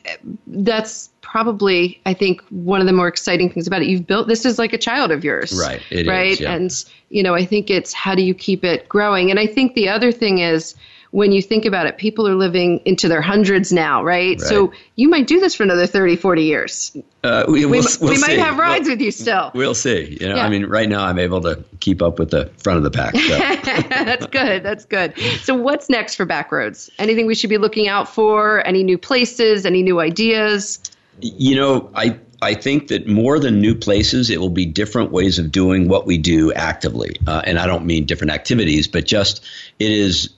that's 0.48 1.10
probably, 1.22 2.02
I 2.06 2.14
think, 2.14 2.42
one 2.50 2.82
of 2.82 2.88
the 2.88 2.94
more 2.94 3.08
exciting 3.08 3.50
things 3.50 3.66
about 3.66 3.82
it. 3.82 3.88
You've 3.88 4.06
built, 4.06 4.28
this 4.28 4.46
is 4.46 4.60
like 4.60 4.74
a 4.74 4.78
child 4.78 5.12
of 5.12 5.24
yours. 5.24 5.54
Right, 5.58 5.82
it 5.90 6.02
is, 6.02 6.08
right? 6.08 6.40
yeah. 6.40 6.54
And, 6.54 6.86
you 7.10 7.24
know, 7.24 7.34
I 7.34 7.46
think 7.46 7.70
it's 7.70 7.94
how 7.94 8.14
do 8.14 8.22
you 8.22 8.34
keep 8.34 8.66
it 8.66 8.90
growing? 8.90 9.30
And 9.30 9.40
I 9.40 9.48
think 9.48 9.74
the 9.74 9.88
other 9.88 10.12
thing 10.12 10.40
is, 10.40 10.76
when 11.12 11.32
you 11.34 11.42
think 11.42 11.66
about 11.66 11.86
it, 11.88 11.98
people 11.98 12.28
are 12.28 12.36
living 12.36 12.82
into 12.86 13.08
their 13.10 13.22
hundreds 13.22 13.72
now, 13.74 14.02
right? 14.04 14.40
So 14.40 14.72
you 14.96 15.10
might 15.10 15.28
do 15.28 15.40
this 15.42 15.54
for 15.56 15.64
another 15.64 15.86
30, 15.86 16.16
40 16.16 16.44
years. 16.44 16.98
Uh, 17.24 17.44
we 17.48 17.66
We, 17.66 17.66
we'll, 17.66 17.88
m- 17.88 17.98
we'll 18.00 18.12
we 18.12 18.18
might 18.20 18.40
have 18.40 18.58
rides 18.58 18.86
We'll, 18.86 18.94
with 18.94 19.02
you 19.02 19.12
still. 19.12 19.52
we'll 19.54 19.76
see. 19.76 20.18
You 20.22 20.30
know, 20.30 20.36
Yeah. 20.38 20.46
I 20.46 20.50
mean, 20.50 20.66
right 20.68 20.88
now 20.88 21.04
I'm 21.04 21.20
able 21.20 21.42
to 21.42 21.64
keep 21.82 22.02
up 22.02 22.18
with 22.18 22.32
the 22.32 22.50
front 22.64 22.78
of 22.78 22.84
the 22.84 22.92
pack. 22.92 23.16
So. 23.16 23.38
that's 23.90 24.26
good. 24.28 24.64
That's 24.64 24.86
good. 24.86 25.14
So, 25.42 25.54
what's 25.56 25.90
next 25.90 26.16
for 26.16 26.26
Backroads? 26.26 26.90
Anything 26.98 27.28
we 27.28 27.36
should 27.36 27.50
be 27.50 27.58
looking 27.58 27.88
out 27.90 28.08
for? 28.08 28.66
Any 28.66 28.84
new 28.84 28.98
places? 28.98 29.66
Any 29.66 29.84
new 29.84 30.00
ideas? 30.00 30.80
you 31.20 31.56
know, 31.56 31.92
I 31.94 32.18
I 32.42 32.56
think 32.56 32.88
that 32.88 33.08
more 33.08 33.38
than 33.38 33.60
new 33.62 33.76
places, 33.76 34.30
it 34.32 34.40
will 34.40 34.50
be 34.50 34.66
different 34.66 35.12
ways 35.12 35.38
of 35.38 35.52
doing 35.52 35.88
what 35.88 36.08
we 36.08 36.18
do 36.18 36.52
actively. 36.54 37.18
Uh, 37.28 37.42
and 37.46 37.60
I 37.60 37.68
don't 37.68 37.86
mean 37.86 38.06
different 38.06 38.32
activities, 38.32 38.88
but 38.88 39.06
just 39.06 39.44
it 39.78 39.92
is 39.92 40.30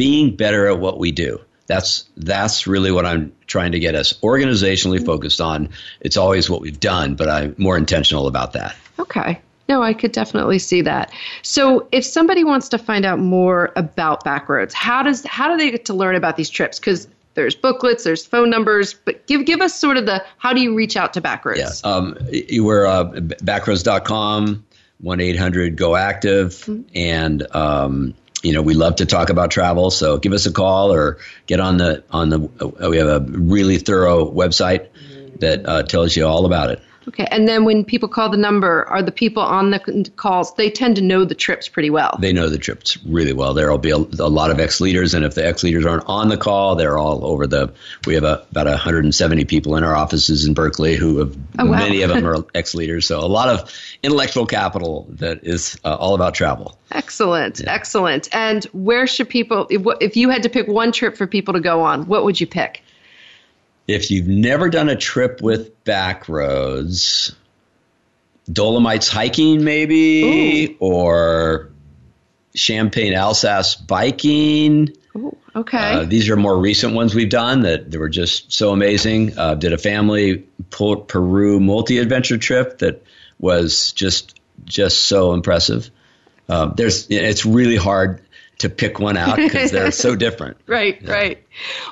being 0.00 0.34
better 0.34 0.66
at 0.66 0.78
what 0.78 0.98
we 0.98 1.12
do. 1.12 1.38
That's 1.66 2.08
that's 2.16 2.66
really 2.66 2.90
what 2.90 3.04
I'm 3.04 3.34
trying 3.46 3.72
to 3.72 3.78
get 3.78 3.94
us 3.94 4.14
organizationally 4.22 5.04
focused 5.04 5.42
on. 5.42 5.68
It's 6.00 6.16
always 6.16 6.48
what 6.48 6.62
we've 6.62 6.80
done, 6.80 7.16
but 7.16 7.28
I'm 7.28 7.54
more 7.58 7.76
intentional 7.76 8.26
about 8.26 8.54
that. 8.54 8.74
Okay. 8.98 9.42
No, 9.68 9.82
I 9.82 9.92
could 9.92 10.12
definitely 10.12 10.58
see 10.58 10.80
that. 10.80 11.12
So, 11.42 11.86
if 11.92 12.06
somebody 12.06 12.44
wants 12.44 12.70
to 12.70 12.78
find 12.78 13.04
out 13.04 13.18
more 13.18 13.72
about 13.76 14.24
Backroads, 14.24 14.72
how 14.72 15.02
does 15.02 15.22
how 15.26 15.50
do 15.50 15.58
they 15.58 15.70
get 15.70 15.84
to 15.84 15.94
learn 15.94 16.14
about 16.14 16.38
these 16.38 16.48
trips? 16.48 16.78
Because 16.78 17.06
there's 17.34 17.54
booklets, 17.54 18.02
there's 18.02 18.24
phone 18.24 18.48
numbers, 18.48 18.94
but 18.94 19.26
give 19.26 19.44
give 19.44 19.60
us 19.60 19.78
sort 19.78 19.98
of 19.98 20.06
the 20.06 20.24
how 20.38 20.54
do 20.54 20.62
you 20.62 20.74
reach 20.74 20.96
out 20.96 21.12
to 21.12 21.20
Backroads? 21.20 21.58
Yeah. 21.84 21.90
Um, 21.90 22.16
you 22.32 22.64
were 22.64 22.86
uh, 22.86 23.04
backroads.com, 23.04 24.64
1 25.02 25.20
800 25.20 25.76
go 25.76 25.94
active, 25.94 26.66
and 26.94 27.54
um, 27.54 28.14
you 28.42 28.52
know, 28.52 28.62
we 28.62 28.74
love 28.74 28.96
to 28.96 29.06
talk 29.06 29.30
about 29.30 29.50
travel. 29.50 29.90
So 29.90 30.18
give 30.18 30.32
us 30.32 30.46
a 30.46 30.52
call 30.52 30.92
or 30.92 31.18
get 31.46 31.60
on 31.60 31.76
the 31.76 32.04
on 32.10 32.28
the. 32.30 32.40
Uh, 32.60 32.90
we 32.90 32.96
have 32.98 33.08
a 33.08 33.20
really 33.20 33.78
thorough 33.78 34.30
website 34.30 34.88
that 35.40 35.66
uh, 35.66 35.82
tells 35.82 36.16
you 36.16 36.26
all 36.26 36.46
about 36.46 36.70
it. 36.70 36.82
Okay, 37.10 37.26
and 37.28 37.48
then 37.48 37.64
when 37.64 37.84
people 37.84 38.08
call 38.08 38.28
the 38.28 38.36
number, 38.36 38.88
are 38.88 39.02
the 39.02 39.10
people 39.10 39.42
on 39.42 39.70
the 39.72 40.10
calls? 40.14 40.54
They 40.54 40.70
tend 40.70 40.94
to 40.94 41.02
know 41.02 41.24
the 41.24 41.34
trips 41.34 41.66
pretty 41.66 41.90
well. 41.90 42.16
They 42.20 42.32
know 42.32 42.48
the 42.48 42.56
trips 42.56 42.98
really 43.04 43.32
well. 43.32 43.52
There 43.52 43.68
will 43.68 43.78
be 43.78 43.90
a, 43.90 43.96
a 43.96 44.30
lot 44.30 44.52
of 44.52 44.60
ex 44.60 44.80
leaders, 44.80 45.12
and 45.12 45.24
if 45.24 45.34
the 45.34 45.44
ex 45.44 45.64
leaders 45.64 45.84
aren't 45.84 46.04
on 46.06 46.28
the 46.28 46.36
call, 46.36 46.76
they're 46.76 46.98
all 46.98 47.24
over 47.24 47.48
the. 47.48 47.74
We 48.06 48.14
have 48.14 48.22
a, 48.22 48.46
about 48.52 48.66
170 48.66 49.44
people 49.46 49.74
in 49.74 49.82
our 49.82 49.96
offices 49.96 50.46
in 50.46 50.54
Berkeley 50.54 50.94
who 50.94 51.18
have 51.18 51.36
oh, 51.58 51.66
wow. 51.66 51.78
many 51.78 52.02
of 52.02 52.10
them 52.10 52.24
are 52.24 52.44
ex 52.54 52.76
leaders. 52.76 53.08
So 53.08 53.18
a 53.18 53.26
lot 53.26 53.48
of 53.48 53.74
intellectual 54.04 54.46
capital 54.46 55.08
that 55.14 55.40
is 55.42 55.80
uh, 55.84 55.96
all 55.96 56.14
about 56.14 56.34
travel. 56.34 56.78
Excellent, 56.92 57.58
yeah. 57.58 57.72
excellent. 57.72 58.28
And 58.32 58.62
where 58.66 59.08
should 59.08 59.28
people? 59.28 59.66
If, 59.68 59.82
if 60.00 60.16
you 60.16 60.28
had 60.30 60.44
to 60.44 60.48
pick 60.48 60.68
one 60.68 60.92
trip 60.92 61.16
for 61.16 61.26
people 61.26 61.54
to 61.54 61.60
go 61.60 61.80
on, 61.80 62.06
what 62.06 62.22
would 62.22 62.40
you 62.40 62.46
pick? 62.46 62.84
If 63.86 64.10
you've 64.10 64.28
never 64.28 64.68
done 64.68 64.88
a 64.88 64.96
trip 64.96 65.40
with 65.42 65.84
backroads, 65.84 67.34
Dolomites 68.50 69.08
hiking 69.08 69.64
maybe, 69.64 70.72
Ooh. 70.72 70.76
or 70.80 71.70
Champagne 72.54 73.14
Alsace 73.14 73.74
biking. 73.76 74.94
Ooh, 75.16 75.36
okay. 75.54 75.94
Uh, 75.94 76.04
these 76.04 76.28
are 76.30 76.36
more 76.36 76.56
recent 76.58 76.94
ones 76.94 77.14
we've 77.14 77.30
done 77.30 77.62
that, 77.62 77.90
that 77.90 77.98
were 77.98 78.08
just 78.08 78.52
so 78.52 78.72
amazing. 78.72 79.38
Uh, 79.38 79.54
did 79.54 79.72
a 79.72 79.78
family 79.78 80.46
Peru 81.08 81.60
multi 81.60 81.98
adventure 81.98 82.38
trip 82.38 82.78
that 82.78 83.04
was 83.38 83.92
just 83.92 84.38
just 84.64 85.04
so 85.04 85.32
impressive. 85.32 85.90
Uh, 86.48 86.66
there's 86.66 87.06
it's 87.10 87.46
really 87.46 87.76
hard 87.76 88.20
to 88.60 88.68
pick 88.68 89.00
one 89.00 89.16
out 89.16 89.36
because 89.36 89.70
they're 89.70 89.90
so 89.90 90.14
different. 90.26 90.58
Right, 90.66 91.00
yeah. 91.00 91.12
right. 91.12 91.42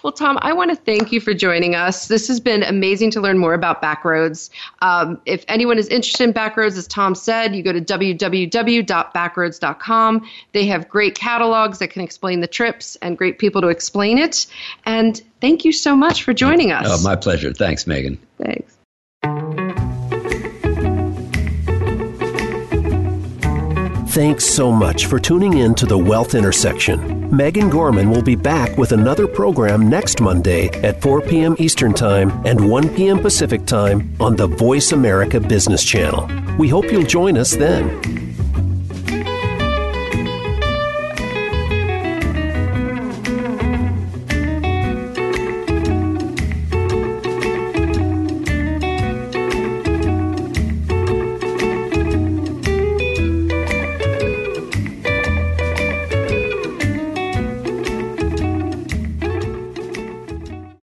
Well, 0.03 0.12
Tom, 0.12 0.39
I 0.43 0.53
want 0.53 0.69
to 0.71 0.77
thank 0.77 1.12
you 1.12 1.21
for 1.21 1.33
joining 1.33 1.75
us. 1.75 2.09
This 2.09 2.29
has 2.29 2.41
been 2.41 2.62
amazing 2.62 3.11
to 3.12 3.23
learn 3.23 3.39
more 3.39 3.55
about 3.55 3.81
Backroads. 3.83 4.51
Um, 4.83 5.19
if 5.25 5.47
anyone 5.49 5.79
is 5.79 5.89
interested 5.89 6.25
in 6.25 6.35
Backroads, 6.35 6.77
as 6.77 6.87
Tom 6.87 7.14
said, 7.14 7.57
you 7.57 7.62
go 7.62 7.73
to 7.73 7.81
www.backroads.com. 7.81 10.29
They 10.53 10.66
have 10.66 10.87
great 10.89 11.14
catalogs 11.14 11.79
that 11.79 11.89
can 11.89 12.03
explain 12.03 12.41
the 12.41 12.47
trips 12.47 12.97
and 12.97 13.16
great 13.16 13.39
people 13.39 13.62
to 13.62 13.69
explain 13.69 14.19
it. 14.19 14.47
And 14.85 15.23
thank 15.41 15.64
you 15.64 15.73
so 15.73 15.97
much 15.97 16.23
for 16.23 16.35
joining 16.35 16.71
us. 16.71 16.85
Oh, 16.87 17.03
my 17.03 17.16
pleasure. 17.16 17.51
Thanks, 17.53 17.87
Megan. 17.87 18.19
Thanks. 18.37 18.78
Thanks 24.19 24.45
so 24.45 24.73
much 24.73 25.07
for 25.07 25.21
tuning 25.21 25.59
in 25.59 25.77
to 25.77 25.87
the 25.87 25.97
Wealth 25.97 26.35
Intersection. 26.35 27.31
Megan 27.31 27.71
Gorman 27.71 28.11
will 28.11 28.21
be 28.21 28.35
back 28.35 28.77
with 28.77 28.91
another 28.91 29.29
program 29.29 29.89
next 29.89 30.21
Monday 30.21 30.71
at 30.83 31.01
4 31.01 31.21
p.m. 31.21 31.55
Eastern 31.61 31.95
Time 31.95 32.33
and 32.45 32.69
1 32.69 32.97
p.m. 32.97 33.21
Pacific 33.21 33.64
Time 33.64 34.12
on 34.19 34.35
the 34.35 34.49
Voice 34.49 34.91
America 34.91 35.39
Business 35.39 35.85
Channel. 35.85 36.29
We 36.59 36.69
hope 36.69 36.91
you'll 36.91 37.05
join 37.05 37.39
us 37.39 37.55
then. 37.55 38.28